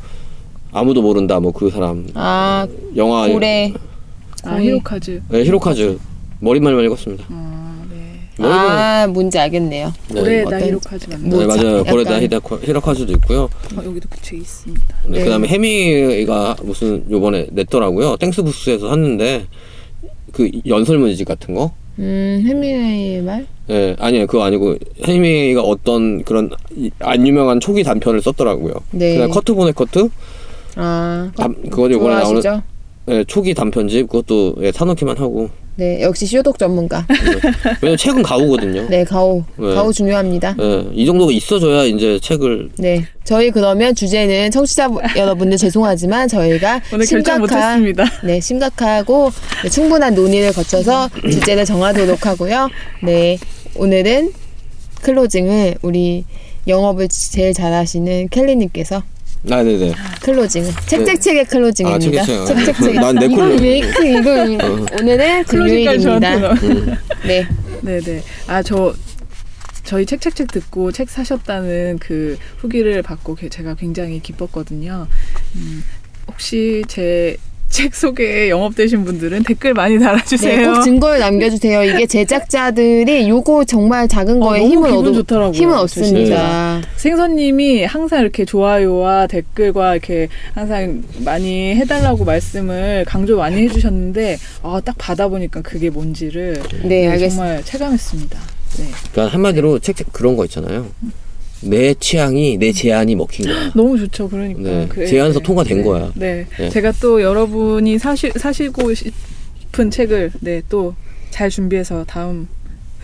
아무도 0.72 1.02
모른다 1.02 1.40
뭐 1.40 1.52
그 1.52 1.70
사람 1.70 2.08
아, 2.16 2.66
영화 2.96 3.28
고래. 3.28 3.72
아 4.44 4.56
히로카즈 4.60 5.22
네, 5.30 5.44
히로카즈 5.44 6.00
머리말만 6.40 6.86
읽었습니다. 6.86 7.26
아, 7.30 7.59
아, 8.42 9.08
뭔지 9.08 9.38
알겠네요. 9.40 9.94
네, 10.14 10.44
어떤- 10.44 10.62
히로카즈 10.62 11.10
맞나? 11.10 11.28
뭐 11.28 11.40
네, 11.40 11.46
맞아요 11.46 11.78
약간- 11.80 11.92
고레다 11.92 12.20
히데코- 12.20 12.64
히로카즈도 12.64 13.12
있고요. 13.14 13.50
어, 13.76 13.84
여기도 13.86 14.08
그책 14.10 14.40
있습니다. 14.40 14.86
네, 15.08 15.18
네. 15.20 15.24
그다음에 15.26 15.48
해미가 15.48 16.58
무슨 16.64 17.06
요번에 17.10 17.48
냈더라고요. 17.52 18.18
땡스부스에서 18.18 18.90
샀는데 18.90 19.46
그 20.32 20.50
연설문집 20.68 21.28
같은 21.28 21.54
거. 21.56 21.72
음, 22.00 22.44
해미웨이의 22.48 23.22
말? 23.24 23.46
예, 23.70 23.96
아니에요. 24.00 24.26
그거 24.28 24.44
아니고 24.44 24.78
해미가 25.06 25.62
어떤 25.62 26.24
그런 26.24 26.50
이- 26.76 26.92
안 27.00 27.28
유명한 27.28 27.60
초기 27.60 27.84
단편을 27.84 28.22
썼더라고요. 28.22 28.74
네. 28.92 29.16
그냥 29.16 29.30
커트 29.32 29.54
보네 29.54 29.74
커트. 29.74 30.10
아, 30.76 31.30
단- 31.36 31.56
그거 31.70 31.90
이번에 31.90 32.16
나오는 32.16 32.42
좋아하시죠? 32.42 32.64
예, 33.10 33.24
초기 33.26 33.54
단편집 33.54 34.08
그것도 34.08 34.56
예, 34.62 34.72
사놓기만 34.72 35.18
하고 35.18 35.50
네, 35.80 36.02
역시 36.02 36.26
쇼독 36.26 36.60
전문가. 36.60 37.08
왜냐면 37.82 37.98
책은 37.98 38.22
가오거든요. 38.22 38.88
네, 38.90 39.06
가오. 39.06 39.46
네. 39.56 39.74
가오 39.74 39.94
중요합니다. 39.94 40.56
예, 40.60 40.86
이 40.94 41.06
정도가 41.06 41.32
있어줘야 41.32 41.86
이제 41.86 42.20
책을 42.22 42.70
네. 42.78 43.06
저희 43.24 43.50
그러면 43.50 43.96
주제는 43.96 44.52
청취자 44.52 44.90
여러분들 45.16 45.58
죄송하지만 45.58 46.28
저희가 46.28 46.82
오늘 46.94 47.06
결정 47.06 47.36
심각한 47.36 47.40
못했습니다. 47.80 48.06
네, 48.26 48.42
심각하고 48.42 49.32
네, 49.64 49.70
충분한 49.70 50.16
논의를 50.16 50.52
거쳐서 50.52 51.10
주제를 51.32 51.64
정하도록 51.64 52.26
하고요. 52.26 52.70
네. 53.02 53.38
오늘은 53.76 54.34
클로징을 55.02 55.76
우리 55.82 56.26
영업을 56.68 57.08
제일 57.08 57.54
잘하시는 57.54 58.28
켈리 58.30 58.58
님께서 58.58 59.02
아 59.50 59.64
네네 59.64 59.94
클로징을 60.22 60.72
책책책의 60.86 61.46
클로징입니다. 61.46 62.22
아, 62.22 62.26
책책책. 62.26 62.46
책책책. 62.66 62.96
난내 62.96 63.26
이렇게 63.26 64.20
이걸 64.20 64.58
오늘은 65.02 65.44
클로징까지 65.46 66.02
저한테 66.02 66.30
금요일입니다. 66.30 66.38
넣어. 66.40 66.98
네. 67.26 67.48
네네. 67.82 68.24
아, 68.48 68.62
저, 68.62 68.94
저희 69.86 70.06
책책책 70.06 70.50
듣고 70.52 70.92
책 70.92 71.10
사셨다는 71.10 72.00
그 72.02 72.38
후기를 72.58 73.02
받고 73.02 73.36
게- 73.36 73.48
제가 73.50 73.76
굉장히 73.76 74.22
기뻤거든요. 74.22 75.08
음, 75.56 75.84
혹시 76.28 76.84
제 76.90 77.38
책 77.70 77.96
소개에 77.96 78.50
영업되신 78.50 79.06
분들은 79.06 79.44
댓글 79.44 79.74
많이 79.74 79.98
네, 79.98 80.04
달아주세요. 80.04 80.74
꼭 80.74 80.82
증거를 80.82 81.20
남겨주세요. 81.20 81.84
이게 81.84 82.06
제작자들이 82.06 83.30
요거 83.30 83.66
정말 83.66 84.08
작은 84.08 84.42
어, 84.42 84.48
거에 84.48 84.60
너무 84.60 84.72
힘을 84.72 84.90
얻어 84.92 85.14
좋더라고요. 85.14 85.54
힘을 85.54 85.74
저 85.76 85.82
얻습니다. 85.82 86.82
생선님이 86.98 87.86
항상 87.86 88.22
이렇게 88.22 88.44
좋아요와 88.44 89.28
댓글과 89.28 89.94
이렇게 89.94 90.28
항상 90.54 91.04
많이 91.20 91.76
해달라고 91.76 92.26
말씀을 92.26 93.06
강조 93.08 93.38
많이 93.38 93.58
해주셨는데 93.64 94.38
아, 94.64 94.82
딱 94.84 94.96
받아보니까 94.98 95.62
그게 95.62 95.90
뭔지를 95.90 96.62
네, 96.84 97.08
알겠습니다. 97.08 97.30
정말 97.30 97.64
체감했습니다. 97.64 98.40
네. 98.80 98.86
그러니까 99.12 99.34
한마디로 99.34 99.80
책 99.80 99.98
그런 100.12 100.36
거 100.36 100.46
있잖아요. 100.46 100.88
내 101.62 101.94
취향이 101.94 102.58
내 102.58 102.72
제안이 102.72 103.16
먹힌 103.16 103.46
거야. 103.46 103.72
너무 103.76 103.98
좋죠. 103.98 104.30
그러니까 104.30 104.62
네, 104.62 104.86
그래, 104.90 105.06
제안서 105.08 105.40
네. 105.40 105.44
통과된 105.46 105.78
네. 105.78 105.84
거야. 105.84 106.12
네. 106.16 106.46
네. 106.58 106.70
제가 106.70 106.94
또 107.02 107.22
여러분이 107.22 107.98
사시 108.00 108.32
사시고 108.36 108.94
싶은 108.94 109.92
책을 109.92 110.32
네 110.42 110.62
또 110.70 110.96
잘 111.32 111.50
준비해서 111.50 112.04
다음 112.06 112.48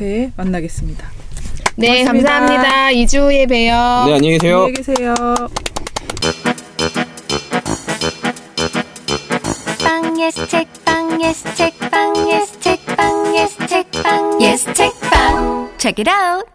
회에 0.02 0.32
만나겠습니다. 0.36 1.08
네, 1.76 2.00
고맙습니다. 2.04 2.30
감사합니다. 2.40 2.88
2주에 2.92 3.48
봬요. 3.48 4.06
네 4.08 4.14
안녕히 4.16 4.38
계세요. 4.40 4.58
안녕히 4.64 4.74
계세요. 4.74 5.14
빵 9.84 10.20
예스 10.20 10.48
책빵 10.48 11.22
예스 11.24 11.56
책빵 11.56 12.32
예스 12.32 12.60
책빵 12.60 13.36
예스 13.38 13.58
책빵 13.68 14.42
예스 14.42 14.74
책빵 14.74 15.70
Check 15.78 16.00
it 16.04 16.10
out. 16.10 16.55